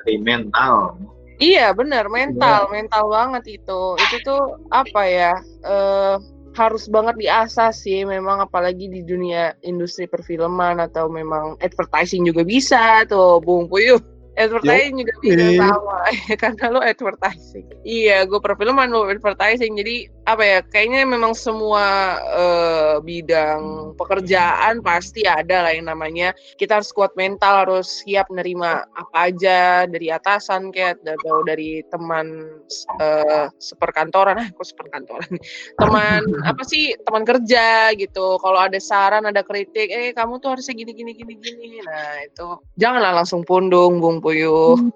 [0.00, 0.96] dari mental
[1.36, 2.72] Iya benar mental, ya.
[2.72, 3.80] mental banget itu.
[4.00, 4.42] Itu tuh
[4.72, 5.34] apa ya?
[5.60, 6.16] Uh,
[6.56, 13.04] harus banget diasah sih memang apalagi di dunia industri perfilman atau memang advertising juga bisa
[13.04, 14.00] tuh Bung Puyuh
[14.40, 15.98] advertising juga bisa sama
[16.32, 22.18] ya karena lo advertising iya gue perfilman lo advertising jadi apa ya kayaknya memang semua
[22.34, 28.82] uh, bidang pekerjaan pasti ada lah yang namanya kita harus kuat mental harus siap nerima
[28.98, 32.58] apa aja dari atasan kayak atau dari teman
[32.98, 34.42] uh, seperkantoran.
[34.42, 35.30] Ah kok seperkantoran?
[35.80, 38.36] Teman apa sih teman kerja gitu.
[38.42, 41.78] Kalau ada saran ada kritik eh kamu tuh harusnya gini gini gini gini.
[41.86, 42.58] Nah itu.
[42.74, 44.90] Janganlah langsung pundung bung Puyuh.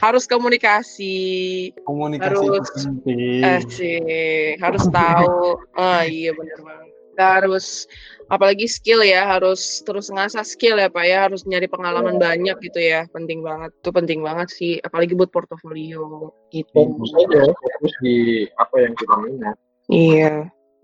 [0.00, 1.70] Harus komunikasi.
[1.84, 3.42] Komunikasi harus, penting.
[3.44, 5.58] Asik, harus tahu.
[5.60, 6.90] oh iya benar banget.
[7.12, 7.84] Kita harus
[8.32, 12.22] apalagi skill ya, harus terus ngasah skill ya Pak ya, harus nyari pengalaman yeah.
[12.24, 13.00] banyak gitu ya.
[13.12, 13.70] Penting banget.
[13.84, 16.72] Itu penting banget sih, apalagi buat portofolio gitu.
[16.72, 19.56] Fokus aja, fokus di apa yang kita minat.
[19.92, 20.34] Iya.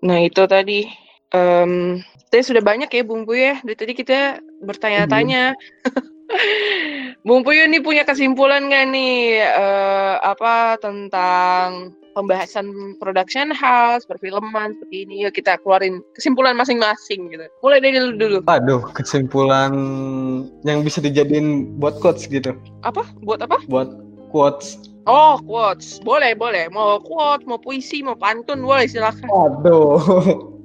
[0.05, 0.85] Nah, itu tadi
[1.33, 1.99] um,
[2.29, 3.59] tadi sudah banyak ya Bung Bu ya.
[3.65, 5.57] Dari tadi kita bertanya-tanya.
[5.57, 6.07] Hmm.
[7.27, 14.97] Bung Puyo ini punya kesimpulan nggak nih uh, apa tentang pembahasan production house, perfilman seperti
[15.07, 15.15] ini?
[15.25, 17.47] Yuk kita keluarin kesimpulan masing-masing gitu.
[17.63, 18.39] Mulai dari dulu dulu.
[18.51, 19.73] Aduh, kesimpulan
[20.67, 22.57] yang bisa dijadiin buat quotes gitu.
[22.83, 23.07] Apa?
[23.23, 23.63] Buat apa?
[23.71, 23.89] Buat
[24.35, 24.79] quotes.
[25.09, 26.03] Oh, quotes.
[26.05, 26.69] Boleh, boleh.
[26.69, 29.31] Mau quote, mau puisi, mau pantun, boleh silakan.
[29.33, 29.97] Aduh.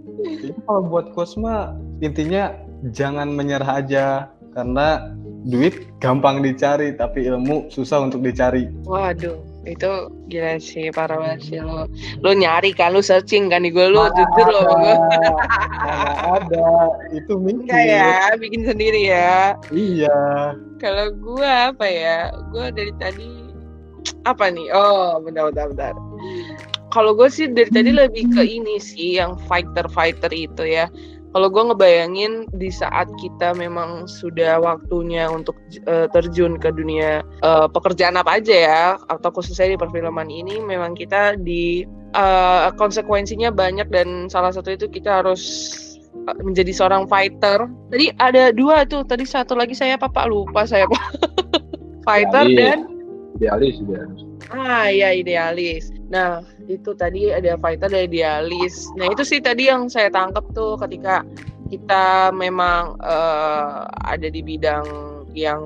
[0.67, 2.55] kalau buat quotes mah intinya
[2.91, 5.13] jangan menyerah aja karena
[5.43, 8.71] duit gampang dicari tapi ilmu susah untuk dicari.
[8.87, 9.35] Waduh,
[9.67, 9.91] itu
[10.31, 11.89] gila sih para sih lo.
[12.23, 14.95] Lo nyari kan, lo searching kan gue lo jujur lo gue.
[16.39, 16.69] ada,
[17.11, 17.67] itu mikir.
[17.67, 19.59] Enggak ya, bikin sendiri ya.
[19.73, 20.19] Iya.
[20.79, 22.31] Kalau gue apa ya?
[22.55, 23.27] Gue dari tadi
[24.23, 24.71] apa nih?
[24.71, 25.93] Oh, bentar bentar bentar.
[26.93, 30.85] kalau gue sih dari tadi lebih ke ini sih yang fighter fighter itu ya
[31.33, 35.57] kalau gue ngebayangin di saat kita memang sudah waktunya untuk
[35.89, 40.93] uh, terjun ke dunia uh, pekerjaan apa aja ya atau khususnya di perfilman ini memang
[40.93, 45.41] kita di uh, konsekuensinya banyak dan salah satu itu kita harus
[46.39, 47.67] menjadi seorang fighter.
[47.91, 50.87] Tadi ada dua tuh, tadi satu lagi saya apa Pak lupa saya
[52.07, 52.57] fighter idealis.
[52.61, 52.79] dan
[53.35, 54.21] idealis idealis.
[54.53, 55.83] Ah ya idealis.
[56.11, 58.89] Nah itu tadi ada fighter dan idealis.
[58.99, 61.23] Nah itu sih tadi yang saya tangkap tuh ketika
[61.71, 64.85] kita memang uh, ada di bidang
[65.33, 65.61] yang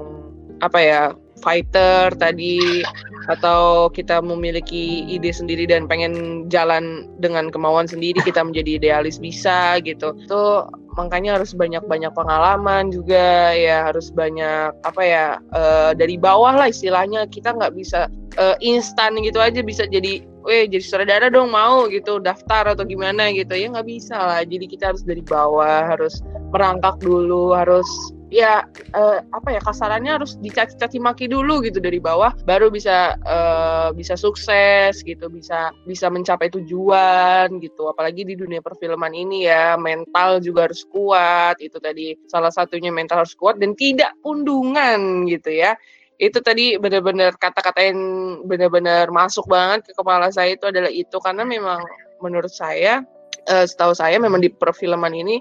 [0.63, 1.01] apa ya
[1.41, 2.81] fighter tadi
[3.27, 9.77] atau kita memiliki ide sendiri dan pengen jalan dengan kemauan sendiri kita menjadi idealis bisa
[9.83, 10.15] gitu.
[10.23, 16.67] Itu makanya harus banyak-banyak pengalaman juga ya harus banyak apa ya uh, dari bawah lah
[16.71, 17.27] istilahnya.
[17.27, 18.07] Kita nggak bisa
[18.39, 23.29] uh, instan gitu aja bisa jadi weh jadi saudara dong mau gitu daftar atau gimana
[23.35, 23.53] gitu.
[23.53, 24.41] Ya nggak bisa lah.
[24.47, 26.23] Jadi kita harus dari bawah harus
[26.55, 27.85] merangkak dulu harus
[28.27, 33.95] ya uh, apa ya kasarannya harus dicaci-caci maki dulu gitu dari bawah baru bisa uh,
[33.95, 37.87] bisa sukses gitu bisa bisa mencapai tujuan gitu.
[37.87, 41.59] Apalagi di dunia perfilman ini ya mental juga harus kuat.
[41.63, 45.79] Itu tadi salah satunya mental harus kuat dan tidak undungan gitu ya.
[46.17, 47.99] Itu tadi benar-benar kata-kata yang
[48.43, 51.15] benar-benar masuk banget ke kepala saya itu adalah itu.
[51.23, 51.79] Karena memang
[52.19, 53.05] menurut saya
[53.47, 55.39] uh, setahu saya memang di perfilman ini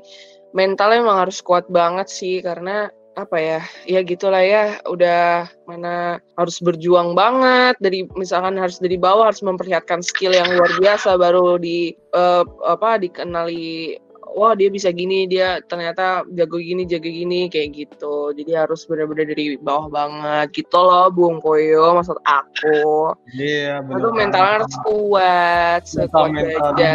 [0.56, 6.60] mentalnya memang harus kuat banget sih karena apa ya ya gitulah ya udah mana harus
[6.60, 11.96] berjuang banget dari misalkan harus dari bawah harus memperlihatkan skill yang luar biasa baru di
[12.12, 13.96] uh, apa dikenali
[14.36, 18.36] wah dia bisa gini dia ternyata jago gini jago gini kayak gitu.
[18.36, 20.52] Jadi harus benar-benar dari bawah banget.
[20.52, 23.16] Gitu loh Bung Koyo maksud aku.
[23.32, 26.94] Iya benar itu mental harus kuat sekuat mental, aja.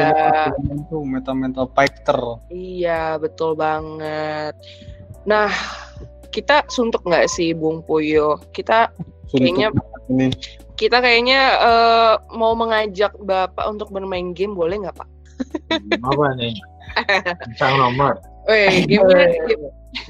[1.02, 2.20] mental mental fighter.
[2.54, 4.54] Iya betul banget.
[5.26, 5.50] Nah
[6.32, 8.94] kita suntuk nggak sih Bung Puyo kita
[9.28, 9.68] suntuk kayaknya
[10.08, 10.28] ini.
[10.80, 15.10] kita kayaknya uh, mau mengajak bapak untuk bermain game boleh nggak pak
[16.02, 16.56] apa nih
[17.56, 18.20] Sang nomor.
[18.50, 19.66] Weh, gamenya game,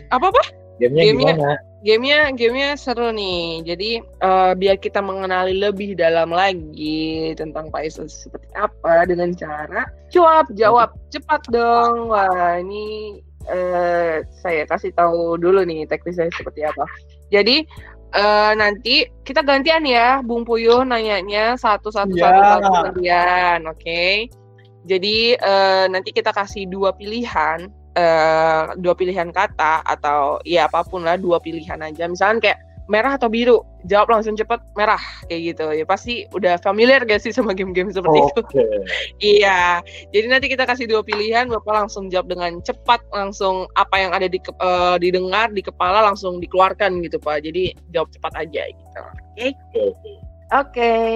[0.09, 0.43] apa apa?
[0.81, 1.51] Gamenya, gamenya gimana?
[1.81, 3.65] Gamenya, gamenya seru nih.
[3.65, 3.89] Jadi
[4.21, 10.89] uh, biar kita mengenali lebih dalam lagi tentang Paisan seperti apa dengan cara jawab, jawab
[11.09, 12.09] cepat dong.
[12.13, 13.17] Wah ini
[13.49, 16.85] uh, saya kasih tahu dulu nih teknis saya seperti apa.
[17.33, 17.65] Jadi
[18.13, 22.29] uh, nanti kita gantian ya, Bung Puyuh nanyanya satu-satu yeah.
[22.29, 23.81] satu satu gantian, oke?
[23.81, 24.29] Okay?
[24.85, 31.05] Jadi uh, nanti kita kasih dua pilihan, uh, dua pilihan kata atau ya apa pun
[31.05, 32.09] lah dua pilihan aja.
[32.09, 32.59] Misalnya kayak
[32.91, 34.99] merah atau biru, jawab langsung cepet merah
[35.31, 35.65] kayak gitu.
[35.71, 38.27] Ya pasti udah familiar gak sih sama game-game seperti okay.
[38.27, 38.41] itu?
[39.39, 39.79] iya.
[40.11, 44.27] Jadi nanti kita kasih dua pilihan, bapak langsung jawab dengan cepat, langsung apa yang ada
[44.27, 47.47] di uh, didengar di kepala langsung dikeluarkan gitu pak.
[47.47, 48.99] Jadi jawab cepat aja gitu.
[48.99, 49.07] Oke.
[49.37, 49.51] Okay?
[49.71, 49.95] Oke.
[50.51, 51.11] Okay.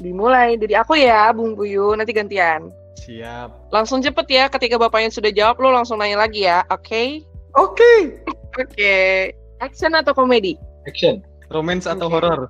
[0.00, 1.94] Dimulai dari aku ya, Bung Buyu.
[1.94, 2.79] Nanti gantian.
[2.98, 3.70] Siap.
[3.70, 6.82] Langsung cepet ya, ketika bapaknya sudah jawab, lo langsung nanya lagi ya, oke?
[6.82, 7.08] Okay?
[7.58, 7.78] Oke.
[7.78, 7.98] Okay.
[8.26, 8.70] oke.
[8.74, 9.34] Okay.
[9.60, 10.56] Action atau komedi?
[10.88, 11.20] Action.
[11.52, 12.14] Romance atau okay.
[12.18, 12.40] horror?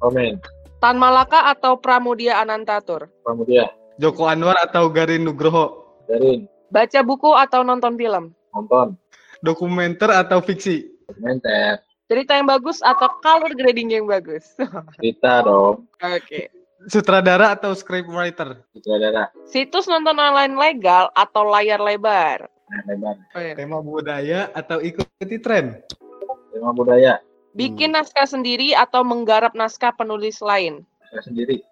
[0.00, 0.42] Romance.
[0.84, 3.08] Tan Malaka atau Pramudia Anantatur?
[3.24, 3.72] Pramudia.
[3.96, 5.86] Joko Anwar atau Garin Nugroho?
[6.10, 6.50] Garin.
[6.68, 8.34] Baca buku atau nonton film?
[8.52, 8.98] Nonton.
[9.40, 10.88] Dokumenter atau fiksi?
[11.08, 11.80] Dokumenter.
[12.04, 14.52] Cerita yang bagus atau color grading yang bagus?
[15.00, 15.88] Cerita dong.
[16.04, 16.20] Oke.
[16.20, 16.44] Okay.
[16.88, 18.60] Sutradara atau scriptwriter?
[18.76, 19.32] Sutradara.
[19.48, 22.44] Situs nonton online legal atau layar lebar?
[22.48, 23.16] Layar lebar.
[23.32, 23.54] Oh, iya.
[23.56, 25.80] Tema budaya atau ikuti tren?
[26.52, 27.20] Tema budaya.
[27.54, 28.02] Bikin hmm.
[28.02, 30.82] naskah sendiri atau menggarap naskah penulis lain?
[31.08, 31.62] Naskah sendiri.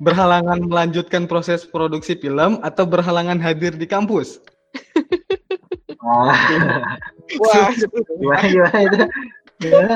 [0.00, 4.40] Berhalangan melanjutkan proses produksi film atau berhalangan hadir di kampus?
[6.00, 6.32] Wah.
[7.36, 7.70] Wah.
[8.16, 8.98] Gimana, gimana itu?
[9.60, 9.94] Gimana?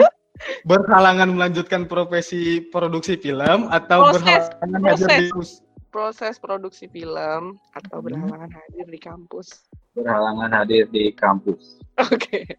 [0.67, 5.51] Berhalangan melanjutkan profesi produksi film atau proses, berhalangan proses, hadir di kampus?
[5.95, 7.43] Proses produksi film
[7.79, 8.07] atau hmm.
[8.11, 9.47] berhalangan hadir di kampus?
[9.95, 11.79] Berhalangan hadir di kampus.
[12.03, 12.19] Oke.
[12.19, 12.45] Okay.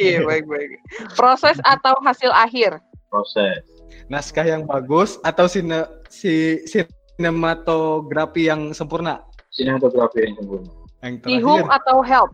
[0.00, 0.80] Iya, baik baik.
[1.12, 2.80] Proses atau hasil akhir?
[3.12, 3.60] Proses.
[4.08, 9.20] Naskah yang bagus atau sine, si sinematografi yang sempurna?
[9.52, 10.72] Sinematografi yang sempurna.
[11.04, 12.32] Yang Ihum atau help?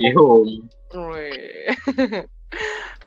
[0.00, 0.64] Ihum.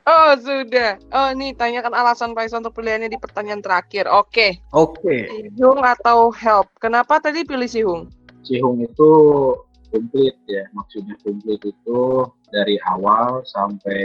[0.08, 0.96] Oh sudah.
[1.12, 4.08] Oh nih tanyakan alasan Faisal untuk pilihannya di pertanyaan terakhir.
[4.08, 4.56] Oke.
[4.56, 4.72] Okay.
[4.72, 5.28] Oke.
[5.28, 5.52] Okay.
[5.52, 6.72] Sihung atau help?
[6.80, 8.02] Kenapa tadi pilih Sihung?
[8.40, 9.12] Sihung itu
[9.92, 10.64] komplit ya.
[10.72, 14.00] Maksudnya komplit itu dari awal sampai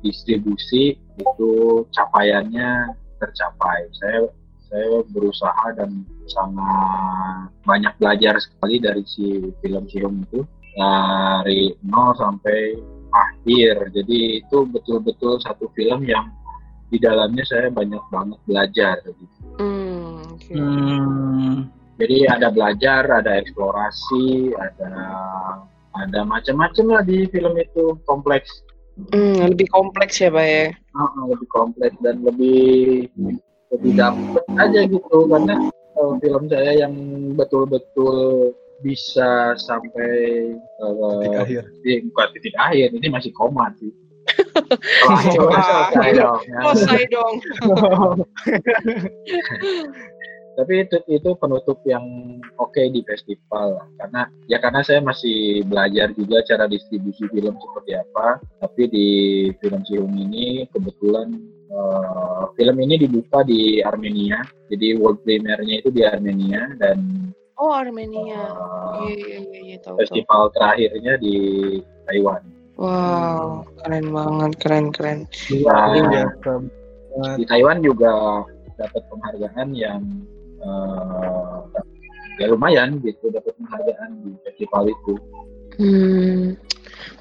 [0.00, 1.52] distribusi itu
[1.92, 3.92] capaiannya tercapai.
[4.00, 4.32] Saya
[4.72, 6.00] saya berusaha dan
[6.32, 13.92] sangat banyak belajar sekali dari si film Cirung itu dari nol sampai akhir.
[13.96, 16.28] Jadi itu betul-betul satu film yang
[16.92, 18.96] di dalamnya saya banyak banget belajar.
[19.02, 19.24] Gitu.
[19.58, 20.52] Hmm, oke.
[20.52, 21.54] Hmm.
[21.96, 24.92] Jadi ada belajar, ada eksplorasi, ada
[25.96, 28.62] ada macam-macam lah di film itu kompleks.
[29.12, 30.66] Hmm, lebih kompleks ya, Pak ya.
[30.96, 33.08] Ah, lebih kompleks dan lebih
[33.72, 36.94] lebih dapet aja gitu karena eh, film saya yang
[37.34, 38.52] betul-betul
[38.84, 41.62] bisa sampai eh, Titik akhir.
[41.80, 43.88] di bukan titik akhir ini masih koma sih.
[44.66, 46.40] Kalau akhir udah selesai dong.
[46.74, 47.34] Selesai dong.
[50.56, 52.00] Tapi itu itu penutup yang
[52.56, 58.40] oke di festival karena ya karena saya masih belajar juga cara distribusi film seperti apa.
[58.64, 59.08] Tapi di
[59.60, 61.28] film Cirung ini kebetulan
[61.68, 64.40] eh, film ini dibuka di Armenia.
[64.72, 67.04] Jadi world premiere-nya itu di Armenia dan
[67.56, 68.52] Oh, Armenia.
[69.00, 70.00] eh, Iya, iya, iya, iya, tahu, tahu.
[70.04, 71.34] festival terakhirnya di
[72.04, 72.42] Taiwan.
[72.76, 75.18] Wow, keren banget, keren, keren.
[75.64, 76.24] Nah, Iya.
[77.40, 78.44] di Taiwan juga
[78.76, 80.04] dapat penghargaan yang
[80.60, 81.58] eh,
[82.36, 85.14] ya lumayan gitu dapat penghargaan di festival itu.
[85.80, 86.52] Hmm.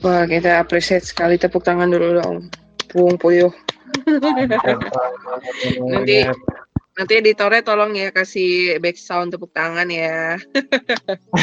[0.04, 2.38] Wah, kita appreciate sekali tepuk tangan dulu dong.
[2.92, 3.52] Pung Puyuh.
[5.80, 6.28] Nanti
[6.96, 10.40] nanti editornya tolong ya kasih back sound tepuk tangan ya.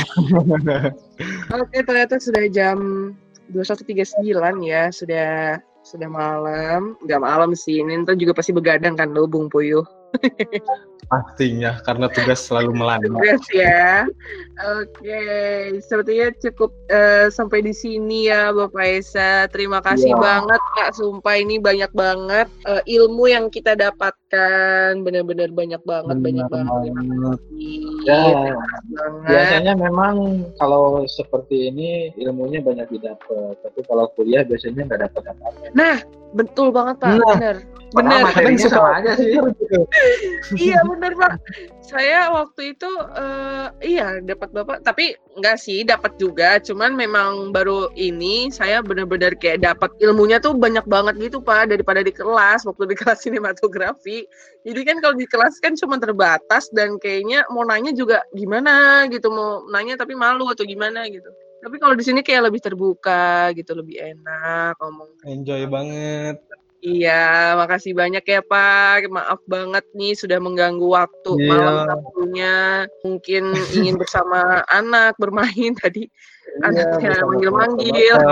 [1.61, 3.13] Oke, ternyata sudah jam
[3.53, 4.33] 21.39
[4.65, 6.97] ya, sudah sudah malam.
[7.05, 9.85] Enggak malam sih, ini ntar juga pasti begadang kan lo Bung Puyuh.
[11.13, 13.13] Pastinya karena tugas selalu melanda.
[13.13, 14.09] Tugas ya.
[14.81, 15.21] Oke,
[15.85, 19.45] sepertinya cukup eh, sampai di sini ya Bapak Esa.
[19.53, 20.21] Terima kasih Iya.
[20.21, 23.77] banget Kak, sumpah ini banyak banget eh, ilmu yang kita
[24.33, 24.93] dapatkan.
[25.05, 26.73] Benar-benar banyak banget, banyak banget.
[26.83, 28.03] Terima kasih.
[28.03, 28.57] Ya, banget.
[29.29, 30.15] biasanya memang
[30.59, 31.89] kalau seperti ini
[32.19, 35.69] ilmunya banyak didapat, tapi kalau kuliah biasanya nggak dapat apa-apa.
[35.77, 35.97] Nah,
[36.35, 37.37] betul banget Pak, Nah.
[37.37, 37.57] benar.
[37.93, 38.25] Benar.
[38.25, 39.37] materinya sama aja sih.
[40.57, 41.37] iya bener pak
[41.83, 44.87] saya waktu itu eh, iya dapat bapak.
[44.87, 46.63] Tapi enggak sih dapat juga.
[46.63, 51.75] Cuman memang baru ini saya benar-benar kayak dapat ilmunya tuh banyak banget gitu pak.
[51.75, 54.25] Daripada di kelas waktu di kelas sinematografi.
[54.63, 59.29] Jadi kan kalau di kelas kan cuma terbatas dan kayaknya mau nanya juga gimana gitu.
[59.29, 61.29] Mau nanya tapi malu atau gimana gitu.
[61.63, 65.11] Tapi kalau di sini kayak lebih terbuka gitu lebih enak ngomong.
[65.27, 66.39] Enjoy banget.
[66.83, 69.07] Iya, makasih banyak ya Pak.
[69.07, 71.47] Maaf banget nih sudah mengganggu waktu Iya.
[71.55, 72.57] malam Sabtunya.
[73.07, 74.39] Mungkin ingin bersama
[74.83, 76.11] anak bermain tadi.
[76.67, 78.19] Anaknya bersama manggil-manggil.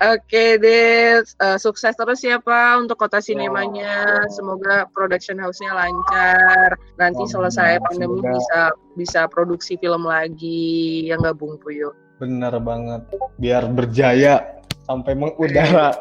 [0.00, 4.24] Oke deh, Eh, sukses terus ya Pak untuk kota sinemanya.
[4.32, 6.72] Semoga production house-nya lancar.
[6.96, 8.32] Nanti selesai pandemi Semoga.
[8.32, 8.60] bisa
[8.96, 11.92] bisa produksi film lagi yang gabung Puyo.
[12.16, 13.04] Benar banget.
[13.36, 14.40] Biar berjaya
[14.88, 15.92] sampai mengudara.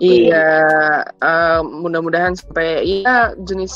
[0.00, 0.48] Iya,
[1.04, 3.74] eh, mudah-mudahan sampai iya jenis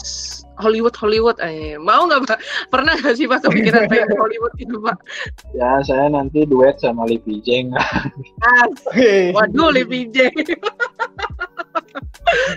[0.57, 2.39] Hollywood Hollywood eh mau nggak pak?
[2.73, 4.97] Pernah nggak sih pak kepikiran pengen Hollywood gitu pak?
[5.53, 7.77] Ya, saya nanti duet sama Lee Jeng.
[7.77, 8.67] Ah,
[9.37, 10.33] waduh lebih PJ.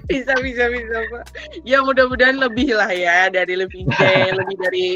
[0.07, 1.24] bisa bisa bisa pak.
[1.68, 4.88] Ya mudah-mudahan lebih lah ya dari lebih PJ, lebih dari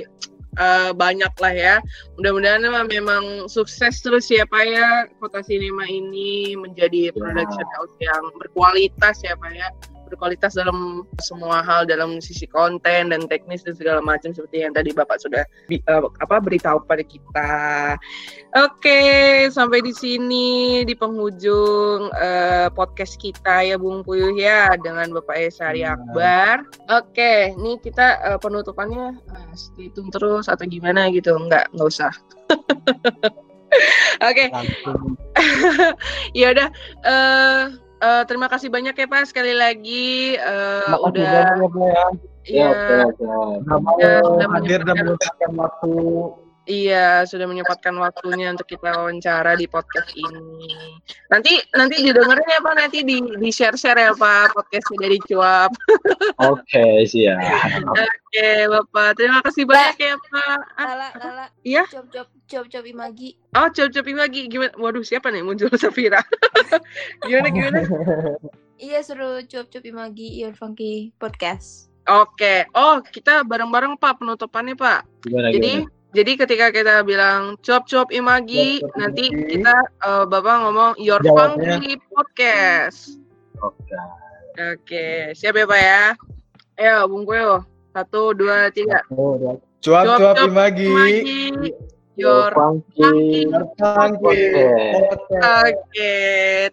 [0.58, 1.76] eh, banyak lah ya.
[2.18, 4.90] Mudah-mudahan memang, memang sukses terus ya Pak ya.
[5.22, 9.70] Kota sinema ini menjadi production house yang berkualitas ya Pak ya
[10.10, 14.94] berkualitas dalam semua hal dalam sisi konten dan teknis dan segala macam seperti yang tadi
[14.94, 17.50] Bapak sudah eh, apa beritahu pada kita.
[18.58, 19.02] Oke,
[19.54, 25.80] sampai di sini di penghujung eh, podcast kita ya Bung Puyuh ya dengan Bapak Esari
[25.80, 25.96] Iya.
[25.96, 26.56] Akbar.
[26.92, 29.16] Oke, ini kita eh, penutupannya
[29.56, 31.38] stay tune terus atau gimana gitu?
[31.38, 32.14] Enggak, enggak usah.
[34.26, 35.14] Oke, Langsung.
[36.40, 36.70] ya udah.
[37.06, 37.64] eh
[38.00, 42.06] eh, terima kasih banyak ya Pak sekali lagi eh, kasih udah ya, Pak, ya.
[42.50, 43.04] Ya, ya,
[44.00, 45.52] Ya, udah hadir dan menyempatkan.
[45.54, 45.92] waktu.
[46.70, 50.70] Iya, sudah menyempatkan waktunya untuk kita wawancara di podcast ini.
[51.34, 55.74] Nanti nanti didengerin ya Pak, nanti di di share-share ya Pak podcastnya dari Cuap.
[56.54, 57.42] Oke, siap.
[57.90, 59.18] Oke, Bapak.
[59.18, 60.58] Terima kasih banyak ya Pak.
[60.78, 61.46] Lala, Lala.
[61.66, 61.84] Iya?
[61.90, 63.38] Cop, cop, cop, cop Imagi.
[63.54, 64.50] Oh, cop-copin lagi.
[64.50, 64.74] Gimana?
[64.76, 66.20] Waduh, siapa nih muncul Safira?
[67.24, 67.80] gimana gimana?
[68.80, 71.92] Iya, suruh cop, cop Imagi Your Funky Podcast.
[72.08, 72.64] Oke.
[72.72, 75.04] Oh, kita bareng-bareng Pak penutupannya Pak.
[75.22, 75.92] Gimana, Jadi gimana?
[76.10, 79.52] jadi ketika kita bilang cop cop imagi, Cop, cop, nanti Imagi.
[79.52, 81.76] kita eh, Bapak ngomong Your Jawabnya.
[81.76, 83.20] Funky Podcast.
[83.60, 83.94] Oke.
[84.56, 86.04] Oke, siap ya Pak ya?
[86.80, 87.68] Ayo, Bung Kuyo.
[87.92, 89.04] Satu, dua, tiga.
[89.84, 90.88] Cuap-cuap Imagi.
[90.88, 91.76] Imagi.
[92.20, 93.48] Your Funky.
[93.80, 94.44] Funky.
[95.40, 96.16] Oke.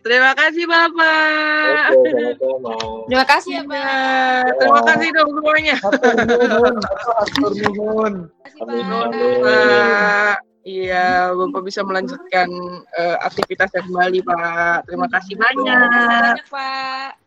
[0.03, 1.95] Terima kasih Bapak.
[1.95, 2.75] Oke, sama-sama.
[3.07, 4.43] Terima kasih ya, Pak.
[4.59, 5.77] Terima kasih dong semuanya.
[5.79, 8.15] Atur nuhun,
[9.47, 10.37] Pak.
[10.67, 12.51] Iya, Bapak bisa melanjutkan
[12.99, 14.91] eh, aktivitasnya kembali, Pak.
[14.91, 15.63] Terima kasih banyak.
[15.63, 17.26] Terima kasih banyak, Pak.